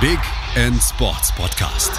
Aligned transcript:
Big 0.00 0.20
End 0.54 0.80
Sports 0.80 1.34
Podcast. 1.34 1.90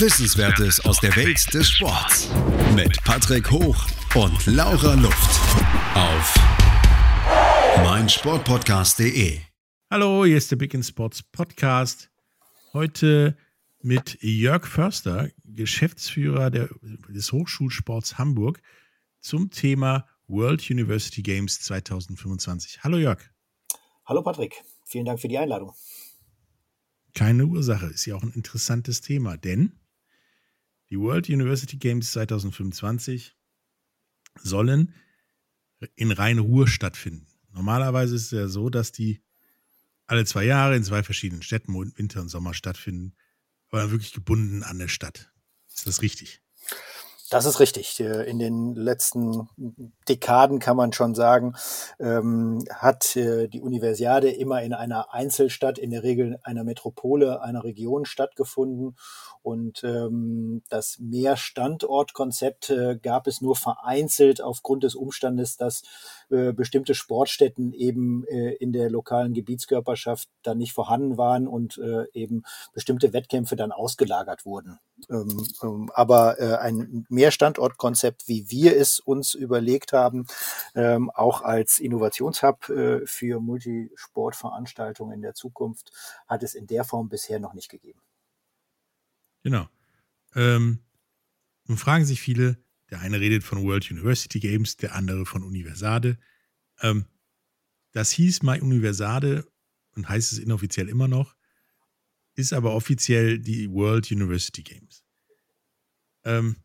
Wissenswertes 0.00 0.82
aus 0.86 0.98
der 0.98 1.14
Welt 1.14 1.52
des 1.52 1.68
Sports 1.68 2.30
mit 2.74 3.04
Patrick 3.04 3.50
Hoch 3.50 3.76
und 4.14 4.46
Laura 4.46 4.94
Luft 4.94 5.40
auf 5.94 6.34
meinsportpodcast.de. 7.84 9.40
Hallo, 9.90 10.24
hier 10.24 10.38
ist 10.38 10.50
der 10.52 10.56
Big 10.56 10.72
End 10.72 10.86
Sports 10.86 11.22
Podcast. 11.22 12.10
Heute 12.72 13.36
mit 13.82 14.16
Jörg 14.22 14.66
Förster, 14.66 15.28
Geschäftsführer 15.44 16.48
der, 16.48 16.70
des 17.10 17.30
Hochschulsports 17.30 18.16
Hamburg, 18.16 18.62
zum 19.20 19.50
Thema 19.50 20.06
World 20.28 20.70
University 20.70 21.20
Games 21.20 21.60
2025. 21.60 22.82
Hallo 22.82 22.96
Jörg. 22.96 23.20
Hallo 24.06 24.22
Patrick, 24.22 24.64
vielen 24.86 25.04
Dank 25.04 25.20
für 25.20 25.28
die 25.28 25.36
Einladung. 25.36 25.74
Keine 27.14 27.46
Ursache, 27.46 27.86
ist 27.86 28.06
ja 28.06 28.14
auch 28.14 28.22
ein 28.22 28.32
interessantes 28.32 29.00
Thema, 29.00 29.36
denn 29.36 29.72
die 30.90 30.98
World 30.98 31.28
University 31.28 31.76
Games 31.76 32.12
2025 32.12 33.36
sollen 34.42 34.94
in 35.94 36.12
Rhein-Ruhr 36.12 36.68
stattfinden. 36.68 37.26
Normalerweise 37.50 38.14
ist 38.14 38.24
es 38.24 38.30
ja 38.30 38.48
so, 38.48 38.70
dass 38.70 38.92
die 38.92 39.22
alle 40.06 40.24
zwei 40.24 40.44
Jahre 40.44 40.76
in 40.76 40.84
zwei 40.84 41.02
verschiedenen 41.02 41.42
Städten, 41.42 41.74
Winter 41.74 42.20
und 42.20 42.28
Sommer 42.28 42.54
stattfinden, 42.54 43.14
aber 43.70 43.90
wirklich 43.90 44.12
gebunden 44.12 44.62
an 44.62 44.78
der 44.78 44.88
Stadt. 44.88 45.32
Ist 45.68 45.86
das 45.86 46.02
richtig? 46.02 46.41
Das 47.32 47.46
ist 47.46 47.60
richtig. 47.60 47.98
Äh, 47.98 48.28
in 48.28 48.38
den 48.38 48.74
letzten 48.74 49.48
Dekaden 50.06 50.58
kann 50.58 50.76
man 50.76 50.92
schon 50.92 51.14
sagen, 51.14 51.54
ähm, 51.98 52.62
hat 52.70 53.16
äh, 53.16 53.48
die 53.48 53.62
Universiade 53.62 54.28
immer 54.30 54.60
in 54.60 54.74
einer 54.74 55.14
Einzelstadt, 55.14 55.78
in 55.78 55.88
der 55.92 56.02
Regel 56.02 56.38
einer 56.42 56.62
Metropole, 56.62 57.40
einer 57.40 57.64
Region 57.64 58.04
stattgefunden. 58.04 58.96
Und 59.40 59.82
ähm, 59.82 60.62
das 60.68 60.98
Mehrstandortkonzept 60.98 62.68
äh, 62.68 62.98
gab 63.02 63.26
es 63.26 63.40
nur 63.40 63.56
vereinzelt 63.56 64.42
aufgrund 64.42 64.84
des 64.84 64.94
Umstandes, 64.94 65.56
dass 65.56 65.84
äh, 66.32 66.52
bestimmte 66.52 66.94
Sportstätten 66.94 67.72
eben 67.72 68.26
äh, 68.26 68.54
in 68.54 68.72
der 68.72 68.90
lokalen 68.90 69.34
Gebietskörperschaft 69.34 70.28
dann 70.42 70.58
nicht 70.58 70.72
vorhanden 70.72 71.18
waren 71.18 71.46
und 71.46 71.78
äh, 71.78 72.06
eben 72.12 72.42
bestimmte 72.72 73.12
Wettkämpfe 73.12 73.54
dann 73.54 73.70
ausgelagert 73.70 74.44
wurden. 74.44 74.78
Ähm, 75.10 75.46
ähm, 75.62 75.90
aber 75.94 76.40
äh, 76.40 76.56
ein 76.56 77.06
Mehrstandortkonzept, 77.08 78.28
wie 78.28 78.50
wir 78.50 78.76
es 78.76 78.98
uns 78.98 79.34
überlegt 79.34 79.92
haben, 79.92 80.26
ähm, 80.74 81.10
auch 81.10 81.42
als 81.42 81.78
Innovationshub 81.78 82.68
äh, 82.68 83.06
für 83.06 83.40
Multisportveranstaltungen 83.40 85.14
in 85.14 85.22
der 85.22 85.34
Zukunft, 85.34 85.92
hat 86.26 86.42
es 86.42 86.54
in 86.54 86.66
der 86.66 86.84
Form 86.84 87.08
bisher 87.08 87.40
noch 87.40 87.54
nicht 87.54 87.68
gegeben. 87.68 88.00
Genau. 89.42 89.66
Ähm, 90.34 90.80
nun 91.66 91.78
fragen 91.78 92.04
sich 92.04 92.20
viele, 92.20 92.56
der 92.92 93.00
eine 93.00 93.20
redet 93.20 93.42
von 93.42 93.62
World 93.62 93.90
University 93.90 94.38
Games, 94.38 94.76
der 94.76 94.94
andere 94.94 95.24
von 95.24 95.42
Universade. 95.42 96.18
Ähm, 96.82 97.06
das 97.92 98.10
hieß 98.10 98.42
mal 98.42 98.60
Universade 98.60 99.50
und 99.94 100.10
heißt 100.10 100.30
es 100.32 100.38
inoffiziell 100.38 100.90
immer 100.90 101.08
noch, 101.08 101.34
ist 102.34 102.52
aber 102.52 102.74
offiziell 102.74 103.38
die 103.38 103.70
World 103.70 104.10
University 104.12 104.62
Games. 104.62 105.04
Ähm, 106.24 106.56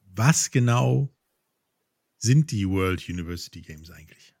was 0.00 0.50
genau 0.50 1.16
sind 2.18 2.50
die 2.50 2.68
World 2.68 3.08
University 3.08 3.62
Games 3.62 3.90
eigentlich? 3.90 4.34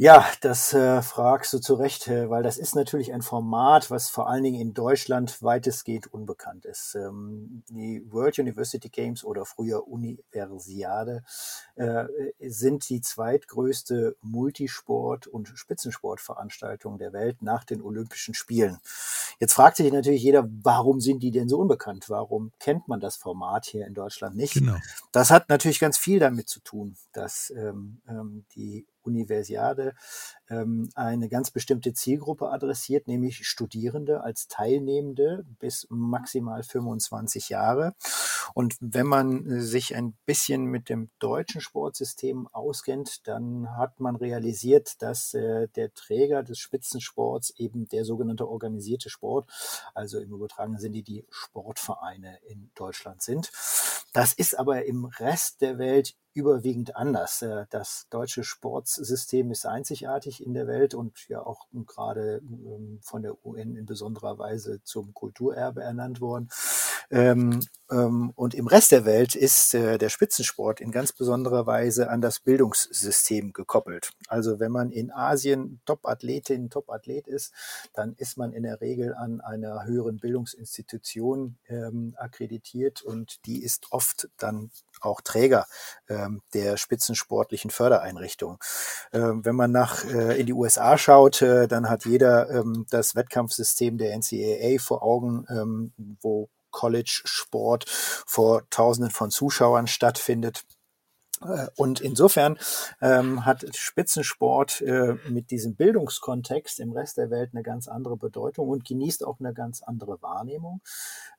Ja, 0.00 0.24
das 0.42 0.72
äh, 0.74 1.02
fragst 1.02 1.52
du 1.52 1.58
zu 1.58 1.74
Recht, 1.74 2.06
äh, 2.06 2.30
weil 2.30 2.44
das 2.44 2.56
ist 2.56 2.76
natürlich 2.76 3.12
ein 3.12 3.20
Format, 3.20 3.90
was 3.90 4.08
vor 4.08 4.28
allen 4.28 4.44
Dingen 4.44 4.60
in 4.60 4.72
Deutschland 4.72 5.42
weitestgehend 5.42 6.06
unbekannt 6.06 6.66
ist. 6.66 6.94
Ähm, 6.94 7.64
die 7.68 8.04
World 8.08 8.38
University 8.38 8.90
Games 8.90 9.24
oder 9.24 9.44
früher 9.44 9.88
Universiade 9.88 11.24
äh, 11.74 12.04
sind 12.38 12.88
die 12.88 13.00
zweitgrößte 13.00 14.16
Multisport- 14.22 15.26
und 15.26 15.48
Spitzensportveranstaltung 15.52 16.98
der 16.98 17.12
Welt 17.12 17.42
nach 17.42 17.64
den 17.64 17.82
Olympischen 17.82 18.34
Spielen. 18.34 18.78
Jetzt 19.40 19.54
fragt 19.54 19.78
sich 19.78 19.92
natürlich 19.92 20.22
jeder, 20.22 20.48
warum 20.62 21.00
sind 21.00 21.24
die 21.24 21.32
denn 21.32 21.48
so 21.48 21.58
unbekannt? 21.58 22.08
Warum 22.08 22.52
kennt 22.60 22.86
man 22.86 23.00
das 23.00 23.16
Format 23.16 23.66
hier 23.66 23.84
in 23.84 23.94
Deutschland 23.94 24.36
nicht? 24.36 24.54
Genau. 24.54 24.76
Das 25.10 25.32
hat 25.32 25.48
natürlich 25.48 25.80
ganz 25.80 25.98
viel 25.98 26.20
damit 26.20 26.48
zu 26.48 26.60
tun, 26.60 26.94
dass 27.12 27.52
ähm, 27.56 28.00
ähm 28.08 28.44
die 28.54 28.86
Universiade 29.08 29.94
ähm, 30.50 30.88
eine 30.94 31.28
ganz 31.28 31.50
bestimmte 31.50 31.92
Zielgruppe 31.92 32.50
adressiert, 32.50 33.08
nämlich 33.08 33.46
Studierende 33.46 34.22
als 34.22 34.48
Teilnehmende 34.48 35.44
bis 35.58 35.86
maximal 35.90 36.62
25 36.62 37.48
Jahre. 37.48 37.94
Und 38.54 38.76
wenn 38.80 39.06
man 39.06 39.60
sich 39.60 39.94
ein 39.94 40.16
bisschen 40.26 40.64
mit 40.64 40.88
dem 40.88 41.10
deutschen 41.18 41.60
Sportsystem 41.60 42.48
auskennt, 42.48 43.26
dann 43.26 43.76
hat 43.76 44.00
man 44.00 44.16
realisiert, 44.16 45.02
dass 45.02 45.34
äh, 45.34 45.68
der 45.68 45.92
Träger 45.94 46.42
des 46.42 46.58
Spitzensports 46.58 47.50
eben 47.56 47.88
der 47.88 48.04
sogenannte 48.04 48.48
organisierte 48.48 49.10
Sport, 49.10 49.50
also 49.94 50.18
im 50.18 50.32
übertragenen 50.32 50.80
Sinne 50.80 51.02
die 51.02 51.24
Sportvereine 51.30 52.38
in 52.46 52.70
Deutschland 52.74 53.22
sind. 53.22 53.50
Das 54.12 54.32
ist 54.32 54.58
aber 54.58 54.86
im 54.86 55.04
Rest 55.04 55.60
der 55.60 55.78
Welt 55.78 56.16
überwiegend 56.32 56.96
anders. 56.96 57.42
Äh, 57.42 57.66
das 57.70 58.06
deutsche 58.10 58.44
Sportsystem 58.44 59.50
ist 59.50 59.66
einzigartig 59.66 60.37
in 60.40 60.54
der 60.54 60.66
Welt 60.66 60.94
und 60.94 61.28
ja 61.28 61.40
auch 61.44 61.66
gerade 61.86 62.42
ähm, 62.44 62.98
von 63.02 63.22
der 63.22 63.44
UN 63.44 63.76
in 63.76 63.86
besonderer 63.86 64.38
Weise 64.38 64.82
zum 64.82 65.14
Kulturerbe 65.14 65.82
ernannt 65.82 66.20
worden. 66.20 66.48
Ähm, 67.10 67.60
ähm, 67.90 68.32
und 68.36 68.54
im 68.54 68.66
Rest 68.66 68.92
der 68.92 69.04
Welt 69.06 69.34
ist 69.34 69.72
äh, 69.74 69.96
der 69.96 70.10
Spitzensport 70.10 70.80
in 70.80 70.90
ganz 70.90 71.12
besonderer 71.12 71.66
Weise 71.66 72.10
an 72.10 72.20
das 72.20 72.40
Bildungssystem 72.40 73.52
gekoppelt. 73.52 74.12
Also 74.28 74.60
wenn 74.60 74.72
man 74.72 74.90
in 74.90 75.10
Asien 75.10 75.80
Top-Athletin, 75.86 76.68
Top-Athlet 76.68 77.26
ist, 77.26 77.52
dann 77.94 78.14
ist 78.16 78.36
man 78.36 78.52
in 78.52 78.64
der 78.64 78.80
Regel 78.80 79.14
an 79.14 79.40
einer 79.40 79.86
höheren 79.86 80.18
Bildungsinstitution 80.18 81.56
ähm, 81.68 82.14
akkreditiert 82.18 83.02
und 83.02 83.46
die 83.46 83.62
ist 83.62 83.86
oft 83.90 84.28
dann 84.36 84.70
auch 85.00 85.20
Träger 85.20 85.66
ähm, 86.08 86.42
der 86.52 86.76
spitzensportlichen 86.76 87.70
Fördereinrichtung. 87.70 88.58
Ähm, 89.12 89.44
wenn 89.44 89.56
man 89.56 89.72
nach 89.72 90.04
äh, 90.04 90.38
in 90.38 90.46
die 90.46 90.52
USA 90.52 90.98
schaut, 90.98 91.40
äh, 91.40 91.68
dann 91.68 91.88
hat 91.88 92.04
jeder 92.04 92.50
ähm, 92.50 92.84
das 92.90 93.14
Wettkampfsystem 93.14 93.96
der 93.96 94.14
NCAA 94.18 94.78
vor 94.78 95.02
Augen, 95.02 95.46
ähm, 95.48 95.92
wo 96.20 96.50
College-Sport 96.70 97.84
vor 97.88 98.68
Tausenden 98.70 99.10
von 99.10 99.30
Zuschauern 99.30 99.86
stattfindet. 99.86 100.64
Äh, 101.42 101.66
und 101.76 102.00
insofern 102.00 102.58
ähm, 103.00 103.44
hat 103.44 103.64
Spitzensport 103.76 104.80
äh, 104.82 105.16
mit 105.28 105.50
diesem 105.50 105.74
Bildungskontext 105.74 106.80
im 106.80 106.92
Rest 106.92 107.16
der 107.16 107.30
Welt 107.30 107.50
eine 107.52 107.62
ganz 107.62 107.88
andere 107.88 108.16
Bedeutung 108.16 108.68
und 108.68 108.84
genießt 108.84 109.24
auch 109.24 109.40
eine 109.40 109.54
ganz 109.54 109.82
andere 109.82 110.20
Wahrnehmung, 110.22 110.80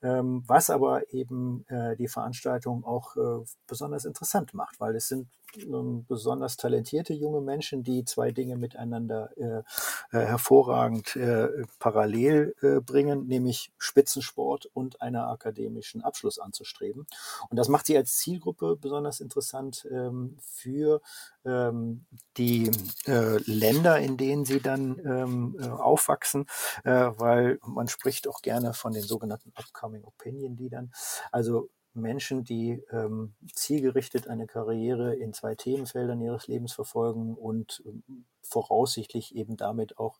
ähm, 0.02 0.44
was 0.48 0.70
aber 0.70 1.14
eben 1.14 1.66
äh, 1.68 1.96
die 1.96 2.08
Veranstaltung 2.08 2.84
auch 2.86 3.16
äh, 3.16 3.46
besonders 3.68 4.06
interessant 4.06 4.54
macht, 4.54 4.80
weil 4.80 4.96
es 4.96 5.08
sind 5.08 5.28
ähm, 5.58 6.06
besonders 6.08 6.58
talentierte 6.58 7.14
junge 7.14 7.42
Menschen, 7.42 7.84
die 7.84 8.06
zwei 8.06 8.31
Dinge 8.31 8.56
miteinander 8.56 9.31
äh, 9.38 9.64
äh, 10.12 10.26
hervorragend 10.26 11.18
parallel 11.80 12.56
bringen, 12.86 13.28
nämlich 13.28 13.72
Spitzensport 13.78 14.68
und 14.74 15.02
einer 15.02 15.30
akademischen 15.30 16.02
Abschluss 16.02 16.40
anzustreben. 16.40 17.08
Und 17.50 17.58
das 17.58 17.68
macht 17.68 17.86
sie 17.86 17.98
als 17.98 18.18
Zielgruppe 18.18 18.76
besonders 18.76 19.20
interessant 19.20 19.86
ähm, 19.89 20.38
für 20.41 21.01
ähm, 21.45 22.05
die 22.38 22.72
äh, 23.05 23.38
Länder, 23.45 24.00
in 24.00 24.17
denen 24.17 24.45
sie 24.45 24.59
dann 24.59 25.00
ähm, 25.05 25.57
äh, 25.59 25.67
aufwachsen, 25.67 26.45
weil 26.83 27.59
man 27.65 27.88
spricht 27.88 28.27
auch 28.27 28.41
gerne 28.41 28.74
von 28.74 28.94
den 28.94 29.03
sogenannten 29.03 29.51
Upcoming 29.56 30.03
Opinion 30.03 30.56
Leadern. 30.57 30.91
Also 31.31 31.69
Menschen, 31.94 32.44
die 32.44 32.83
ähm, 32.91 33.33
zielgerichtet 33.53 34.27
eine 34.27 34.47
Karriere 34.47 35.15
in 35.15 35.33
zwei 35.33 35.56
Themenfeldern 35.56 36.21
ihres 36.21 36.47
Lebens 36.47 36.74
verfolgen 36.74 37.36
und 37.36 37.81
ähm, 37.86 38.25
voraussichtlich 38.41 39.36
eben 39.36 39.57
damit 39.57 40.00
auch 40.00 40.18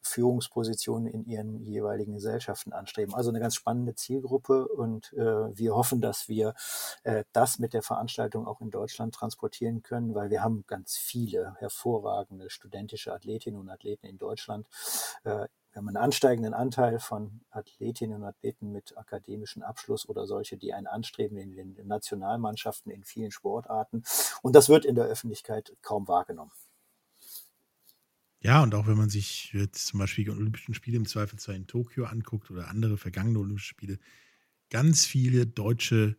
Führungspositionen 0.00 1.06
in 1.06 1.24
ihren 1.24 1.64
jeweiligen 1.64 2.14
Gesellschaften 2.14 2.72
anstreben. 2.72 3.14
Also 3.14 3.30
eine 3.30 3.40
ganz 3.40 3.54
spannende 3.54 3.94
Zielgruppe 3.94 4.68
und 4.68 5.12
äh, 5.14 5.56
wir 5.56 5.74
hoffen, 5.74 6.00
dass 6.00 6.28
wir 6.28 6.54
äh, 7.04 7.24
das 7.32 7.58
mit 7.58 7.72
der 7.72 7.82
Veranstaltung 7.82 8.46
auch 8.46 8.60
in 8.60 8.70
Deutschland 8.70 9.14
transportieren 9.14 9.82
können, 9.82 10.14
weil 10.14 10.30
wir 10.30 10.42
haben 10.42 10.64
ganz 10.66 10.96
viele 10.96 11.54
hervorragende 11.58 12.50
studentische 12.50 13.12
Athletinnen 13.12 13.58
und 13.58 13.70
Athleten 13.70 14.06
in 14.06 14.18
Deutschland. 14.18 14.66
Äh, 15.24 15.46
wir 15.72 15.78
haben 15.78 15.88
einen 15.88 15.96
ansteigenden 15.96 16.52
Anteil 16.52 16.98
von 16.98 17.40
Athletinnen 17.50 18.16
und 18.16 18.24
Athleten 18.24 18.72
mit 18.72 18.96
akademischem 18.98 19.62
Abschluss 19.62 20.06
oder 20.06 20.26
solche, 20.26 20.58
die 20.58 20.74
einen 20.74 20.86
anstreben 20.86 21.38
in 21.38 21.54
den 21.54 21.86
Nationalmannschaften 21.86 22.92
in 22.92 23.04
vielen 23.04 23.30
Sportarten. 23.30 24.02
Und 24.42 24.54
das 24.54 24.68
wird 24.68 24.84
in 24.84 24.94
der 24.94 25.06
Öffentlichkeit 25.06 25.74
kaum 25.80 26.08
wahrgenommen. 26.08 26.52
Ja, 28.40 28.62
und 28.62 28.74
auch 28.74 28.86
wenn 28.86 28.98
man 28.98 29.08
sich 29.08 29.52
jetzt 29.54 29.86
zum 29.86 30.00
Beispiel 30.00 30.24
die 30.24 30.30
Olympischen 30.30 30.74
Spiele 30.74 30.98
im 30.98 31.06
Zweifelsfall 31.06 31.54
in 31.54 31.66
Tokio 31.66 32.04
anguckt 32.04 32.50
oder 32.50 32.68
andere 32.68 32.98
vergangene 32.98 33.38
Olympische 33.38 33.68
Spiele, 33.68 33.98
ganz 34.68 35.06
viele 35.06 35.46
deutsche 35.46 36.18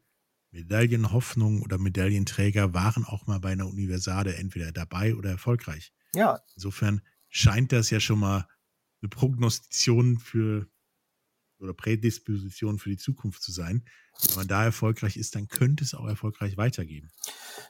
Medaillenhoffnungen 0.50 1.62
oder 1.62 1.78
Medaillenträger 1.78 2.74
waren 2.74 3.06
auch 3.06 3.28
mal 3.28 3.40
bei 3.40 3.52
einer 3.52 3.68
Universade 3.68 4.36
entweder 4.36 4.72
dabei 4.72 5.16
oder 5.16 5.30
erfolgreich. 5.30 5.94
Ja. 6.16 6.40
Insofern 6.56 7.02
scheint 7.30 7.72
das 7.72 7.90
ja 7.90 8.00
schon 8.00 8.20
mal 8.20 8.48
eine 9.04 9.10
Prognostization 9.10 10.18
für 10.18 10.68
oder 11.60 11.74
Prädisposition 11.74 12.80
für 12.80 12.90
die 12.90 12.98
Zukunft 12.98 13.44
zu 13.44 13.52
sein. 13.52 13.86
Wenn 14.22 14.36
man 14.36 14.48
da 14.48 14.64
erfolgreich 14.64 15.18
ist, 15.18 15.36
dann 15.36 15.48
könnte 15.48 15.84
es 15.84 15.94
auch 15.94 16.08
erfolgreich 16.08 16.56
weitergehen. 16.58 17.12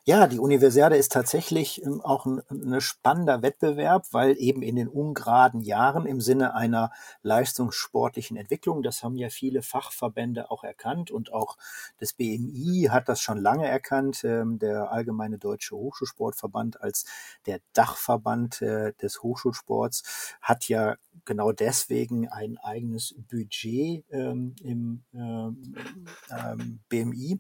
Ja, 0.06 0.28
die 0.28 0.40
Universiade 0.40 0.98
ist 0.98 1.14
tatsächlich 1.14 1.82
ähm, 1.84 2.02
auch 2.02 2.26
ein, 2.26 2.42
ein 2.50 2.82
spannender 2.82 3.42
Wettbewerb, 3.42 4.06
weil 4.12 4.36
eben 4.38 4.62
in 4.62 4.76
den 4.76 4.90
ungeraden 4.90 5.62
Jahren 5.62 6.06
im 6.06 6.20
Sinne 6.20 6.54
einer 6.54 6.92
leistungssportlichen 7.22 8.36
Entwicklung, 8.36 8.84
das 8.84 9.02
haben 9.02 9.16
ja 9.16 9.30
viele 9.30 9.62
Fachverbände 9.62 10.52
auch 10.52 10.64
erkannt 10.64 11.10
und 11.10 11.32
auch 11.32 11.58
das 12.00 12.14
BMI 12.14 12.90
hat 12.92 13.08
das 13.08 13.22
schon 13.22 13.38
lange 13.38 13.68
erkannt, 13.68 14.24
ähm, 14.26 14.60
der 14.60 14.92
Allgemeine 14.92 15.38
Deutsche 15.38 15.76
Hochschulsportverband 15.76 16.82
als 16.82 17.06
der 17.46 17.60
Dachverband 17.72 18.62
äh, 18.62 18.94
des 19.02 19.24
Hochschulsports 19.24 20.36
hat 20.42 20.68
ja 20.68 20.98
genau 21.26 21.52
deswegen 21.54 22.28
ein 22.28 22.58
eigenes 22.58 23.16
Budget 23.30 24.04
ähm, 24.12 24.56
im 24.62 25.04
ähm, 26.38 26.80
BMI 26.90 27.40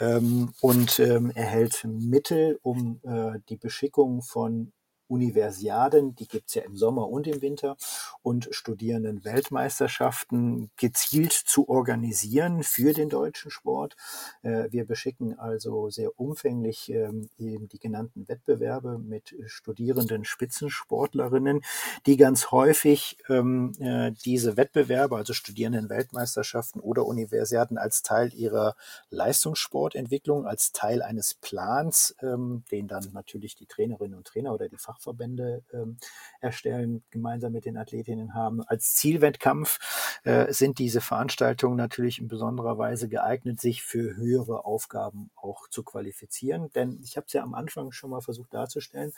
ähm, 0.00 0.52
und 0.60 0.98
ähm, 0.98 1.30
erhält 1.30 1.84
Mittel, 1.84 2.58
um 2.62 3.00
äh, 3.04 3.38
die 3.48 3.56
Beschickung 3.56 4.22
von 4.22 4.72
Universiaden, 5.12 6.16
die 6.16 6.26
gibt's 6.26 6.54
ja 6.54 6.62
im 6.62 6.74
Sommer 6.74 7.06
und 7.08 7.26
im 7.26 7.42
Winter, 7.42 7.76
und 8.22 8.48
Studierenden-Weltmeisterschaften 8.50 10.70
gezielt 10.76 11.32
zu 11.32 11.68
organisieren 11.68 12.62
für 12.62 12.94
den 12.94 13.10
deutschen 13.10 13.50
Sport. 13.50 13.94
Äh, 14.42 14.68
wir 14.70 14.86
beschicken 14.86 15.38
also 15.38 15.90
sehr 15.90 16.18
umfänglich 16.18 16.90
ähm, 16.90 17.28
eben 17.38 17.68
die 17.68 17.78
genannten 17.78 18.26
Wettbewerbe 18.26 18.98
mit 18.98 19.36
studierenden 19.46 20.24
Spitzensportlerinnen, 20.24 21.60
die 22.06 22.16
ganz 22.16 22.50
häufig 22.50 23.18
ähm, 23.28 23.72
äh, 23.80 24.12
diese 24.24 24.56
Wettbewerbe, 24.56 25.16
also 25.16 25.34
Studierenden-Weltmeisterschaften 25.34 26.80
oder 26.80 27.04
Universiaden 27.04 27.76
als 27.76 28.02
Teil 28.02 28.32
ihrer 28.32 28.76
Leistungssportentwicklung, 29.10 30.46
als 30.46 30.72
Teil 30.72 31.02
eines 31.02 31.34
Plans, 31.34 32.16
ähm, 32.22 32.64
den 32.70 32.88
dann 32.88 33.10
natürlich 33.12 33.56
die 33.56 33.66
Trainerinnen 33.66 34.16
und 34.16 34.26
Trainer 34.26 34.54
oder 34.54 34.70
die 34.70 34.78
Fach 34.78 35.01
Fachverbände 35.02 35.62
ähm, 35.72 35.98
erstellen, 36.40 37.02
gemeinsam 37.10 37.52
mit 37.52 37.64
den 37.64 37.76
Athletinnen 37.76 38.34
haben. 38.34 38.62
Als 38.62 38.94
Zielwettkampf 38.94 40.20
äh, 40.24 40.52
sind 40.52 40.78
diese 40.78 41.00
Veranstaltungen 41.00 41.76
natürlich 41.76 42.18
in 42.18 42.28
besonderer 42.28 42.78
Weise 42.78 43.08
geeignet, 43.08 43.60
sich 43.60 43.82
für 43.82 44.16
höhere 44.16 44.64
Aufgaben 44.64 45.30
auch 45.34 45.68
zu 45.68 45.82
qualifizieren. 45.82 46.70
Denn 46.74 47.00
ich 47.02 47.16
habe 47.16 47.26
es 47.26 47.32
ja 47.32 47.42
am 47.42 47.54
Anfang 47.54 47.92
schon 47.92 48.10
mal 48.10 48.20
versucht 48.20 48.54
darzustellen, 48.54 49.12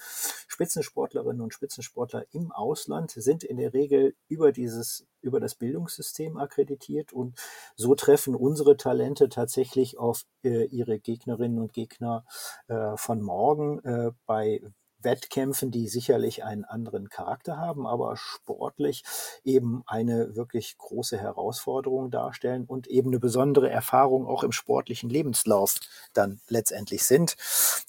Spitzensportlerinnen 0.49 1.43
und 1.43 1.55
Spitzensportler 1.55 2.25
im 2.33 2.51
Ausland 2.51 3.11
sind 3.11 3.45
in 3.45 3.59
der 3.59 3.75
Regel 3.75 4.15
über 4.29 4.53
dieses 4.53 5.07
über 5.21 5.41
das 5.41 5.55
Bildungssystem 5.55 6.37
akkreditiert 6.37 7.13
und 7.13 7.41
so 7.77 7.95
treffen 7.95 8.35
unsere 8.35 8.77
Talente 8.77 9.31
tatsächlich 9.31 9.99
auf 9.99 10.25
äh, 10.45 10.65
ihre 10.67 10.99
Gegnerinnen 10.99 11.59
und 11.59 11.73
Gegner 11.73 12.27
äh, 12.69 12.97
von 12.97 13.23
morgen 13.23 13.83
äh, 13.85 14.13
bei 14.27 14.61
Wettkämpfen, 15.05 15.71
die 15.71 15.89
sicherlich 15.89 16.45
einen 16.45 16.65
anderen 16.65 17.09
Charakter 17.09 17.57
haben, 17.57 17.87
aber 17.87 18.17
sportlich 18.17 19.05
eben 19.45 19.83
eine 19.87 20.35
wirklich 20.37 20.77
große 20.79 21.19
Herausforderung 21.19 22.11
darstellen 22.11 22.65
und 22.65 22.87
eben 22.87 23.11
eine 23.11 23.21
besondere 23.21 23.71
Erfahrung 23.71 24.27
auch 24.27 24.43
im 24.43 24.53
sportlichen 24.53 25.11
Lebenslauf 25.11 25.77
dann 26.13 26.41
letztendlich 26.49 27.05
sind. 27.05 27.37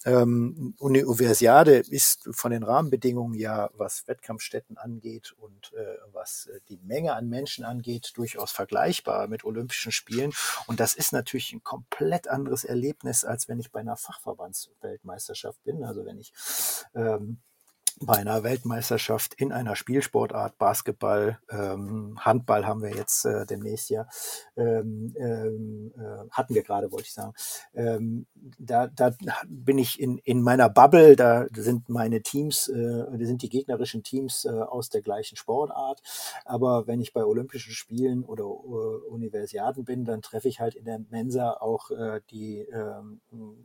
Ähm, 0.04 0.74
Universiade 0.78 1.76
ist 1.76 2.28
von 2.32 2.50
den 2.50 2.62
Rahmenbedingungen 2.62 3.34
ja, 3.34 3.70
was 3.74 4.06
Wettkampfstätten 4.06 4.76
angeht 4.76 5.34
und 5.38 5.72
äh, 5.72 5.96
was 6.12 6.46
äh, 6.46 6.60
die 6.68 6.78
Menge 6.78 7.14
an 7.14 7.28
Menschen 7.28 7.64
angeht, 7.64 8.12
durchaus 8.14 8.52
vergleichbar 8.52 9.28
mit 9.28 9.44
Olympischen 9.44 9.92
Spielen. 9.92 10.32
Und 10.66 10.80
das 10.80 10.94
ist 10.94 11.12
natürlich 11.12 11.52
ein 11.52 11.62
komplett 11.62 12.28
anderes 12.28 12.64
Erlebnis, 12.64 13.24
als 13.24 13.48
wenn 13.48 13.58
ich 13.58 13.70
bei 13.70 13.80
einer 13.80 13.96
Fachverbandsweltmeisterschaft 13.96 15.62
bin. 15.64 15.84
Also 15.84 16.04
wenn 16.04 16.18
ich 16.18 16.32
äh, 16.94 17.00
ähm, 17.06 17.38
bei 18.00 18.16
einer 18.16 18.42
Weltmeisterschaft 18.42 19.34
in 19.34 19.52
einer 19.52 19.74
Spielsportart, 19.74 20.58
Basketball, 20.58 21.38
ähm, 21.50 22.18
Handball 22.20 22.66
haben 22.66 22.82
wir 22.82 22.94
jetzt 22.94 23.24
äh, 23.24 23.46
demnächst 23.46 23.88
ja, 23.88 24.06
ähm, 24.56 25.14
ähm, 25.18 25.92
äh, 25.96 26.28
hatten 26.30 26.54
wir 26.54 26.62
gerade, 26.62 26.92
wollte 26.92 27.06
ich 27.06 27.14
sagen. 27.14 27.32
Ähm, 27.74 28.26
da, 28.58 28.88
da 28.88 29.14
bin 29.48 29.78
ich 29.78 29.98
in, 29.98 30.18
in 30.18 30.42
meiner 30.42 30.68
Bubble, 30.68 31.16
da 31.16 31.46
sind 31.54 31.88
meine 31.88 32.20
Teams, 32.22 32.68
äh, 32.68 33.04
sind 33.20 33.42
die 33.42 33.48
gegnerischen 33.48 34.02
Teams 34.02 34.44
äh, 34.44 34.50
aus 34.50 34.90
der 34.90 35.00
gleichen 35.00 35.36
Sportart. 35.36 36.02
Aber 36.44 36.86
wenn 36.86 37.00
ich 37.00 37.14
bei 37.14 37.24
Olympischen 37.24 37.72
Spielen 37.72 38.24
oder 38.24 38.44
äh, 38.44 39.08
Universiaden 39.08 39.84
bin, 39.84 40.04
dann 40.04 40.20
treffe 40.20 40.48
ich 40.48 40.60
halt 40.60 40.74
in 40.74 40.84
der 40.84 41.00
Mensa 41.10 41.52
auch 41.52 41.90
äh, 41.90 42.20
die 42.30 42.60
äh, 42.60 43.02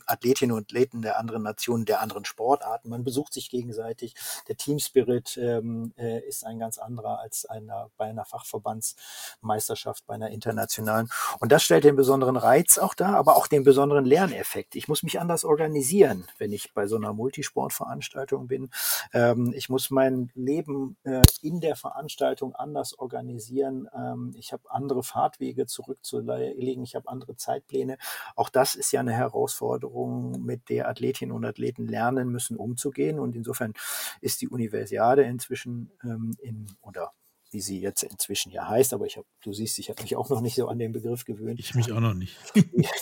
Athletinnen 0.06 0.56
und 0.56 0.64
Athleten 0.72 1.02
der 1.02 1.20
anderen 1.20 1.44
Nationen, 1.44 1.84
der 1.84 2.02
anderen 2.02 2.24
Sportarten. 2.24 2.90
Man 2.90 3.04
besucht 3.04 3.34
sich 3.34 3.50
gegenseitig 3.50 4.16
der 4.48 4.58
Teamspirit 4.58 5.38
ähm, 5.38 5.94
äh, 5.98 6.20
ist 6.28 6.46
ein 6.46 6.60
ganz 6.60 6.78
anderer 6.78 7.20
als 7.20 7.46
einer, 7.46 7.90
bei 7.98 8.06
einer 8.06 8.26
Fachverbandsmeisterschaft, 8.26 10.06
bei 10.06 10.16
einer 10.16 10.30
internationalen. 10.30 11.10
Und 11.40 11.52
das 11.52 11.64
stellt 11.64 11.84
den 11.84 11.96
besonderen 11.96 12.38
Reiz 12.38 12.78
auch 12.78 12.94
dar, 12.94 13.16
aber 13.16 13.36
auch 13.38 13.48
den 13.48 13.64
besonderen 13.64 14.06
Lerneffekt. 14.06 14.76
Ich 14.76 14.88
muss 14.88 15.04
mich 15.04 15.20
anders 15.20 15.46
organisieren, 15.46 16.28
wenn 16.38 16.52
ich 16.52 16.74
bei 16.74 16.88
so 16.88 16.96
einer 16.96 17.14
Multisportveranstaltung 17.14 18.48
bin. 18.48 18.70
Ähm, 19.14 19.54
ich 19.56 19.70
muss 19.70 19.90
mein 19.90 20.32
Leben 20.36 20.98
äh, 21.04 21.22
in 21.42 21.60
der 21.60 21.76
Veranstaltung 21.76 22.56
anders 22.56 22.98
organisieren. 22.98 23.88
Ähm, 23.96 24.34
ich 24.38 24.54
habe 24.54 24.64
andere 24.70 25.04
Fahrtwege 25.04 25.66
zurückzulegen. 25.66 26.84
Ich 26.84 26.96
habe 26.96 27.08
andere 27.10 27.36
Zeitpläne. 27.36 27.98
Auch 28.36 28.50
das 28.50 28.76
ist 28.76 28.92
ja 28.92 29.00
eine 29.00 29.14
Herausforderung, 29.14 30.44
mit 30.44 30.70
der 30.70 30.88
Athletinnen 30.88 31.36
und 31.36 31.46
Athleten 31.46 31.88
lernen 31.88 32.30
müssen, 32.30 32.58
umzugehen. 32.58 33.20
Und 33.20 33.36
insofern 33.36 33.74
ist 34.20 34.42
die 34.42 34.50
Universiade 34.50 35.24
inzwischen 35.24 35.92
ähm, 36.04 36.36
in, 36.42 36.68
oder 36.82 37.14
wie 37.52 37.62
sie 37.62 37.82
jetzt 37.82 38.04
inzwischen 38.04 38.52
ja 38.52 38.68
heißt, 38.68 38.94
aber 38.94 39.06
ich 39.06 39.18
habe, 39.18 39.28
du 39.44 39.52
siehst, 39.52 39.78
ich 39.80 39.90
habe 39.90 40.02
mich 40.02 40.16
auch 40.16 40.30
noch 40.30 40.42
nicht 40.42 40.56
so 40.56 40.68
an 40.68 40.80
den 40.80 40.94
Begriff 40.94 41.26
gewöhnt. 41.26 41.60
Ich 41.60 41.76
mich 41.76 41.92
auch 41.92 42.00
noch 42.00 42.14
nicht. 42.14 42.38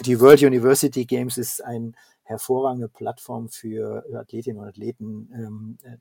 die 0.02 0.20
World 0.20 0.42
University 0.42 1.06
Games 1.06 1.38
ist 1.38 1.64
eine 1.64 1.94
hervorragende 2.24 2.90
Plattform 2.90 3.50
für 3.50 4.04
Athletinnen 4.16 4.60
und 4.60 4.68
Athleten, 4.68 5.30
ähm, 5.34 5.78
äh, 5.84 5.98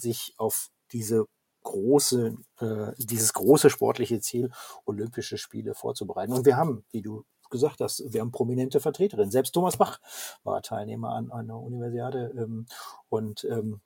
sich 0.00 0.34
auf 0.36 0.70
diese 0.92 1.26
große, 1.62 2.36
äh, 2.60 2.92
dieses 2.98 3.32
große 3.32 3.68
sportliche 3.68 4.20
Ziel, 4.20 4.50
Olympische 4.84 5.38
Spiele 5.38 5.74
vorzubereiten. 5.74 6.32
Und 6.32 6.46
wir 6.46 6.56
haben, 6.56 6.84
wie 6.90 7.02
du 7.02 7.24
gesagt 7.50 7.80
hast, 7.80 8.02
wir 8.12 8.20
haben 8.20 8.32
prominente 8.32 8.80
Vertreterinnen. 8.80 9.30
Selbst 9.30 9.52
Thomas 9.52 9.76
Bach 9.76 10.00
war 10.44 10.62
Teilnehmer 10.62 11.10
an, 11.10 11.30
an 11.30 11.40
einer 11.40 11.60
Universiade 11.60 12.32
ähm, 12.36 12.66
und 13.08 13.44
ähm, 13.44 13.80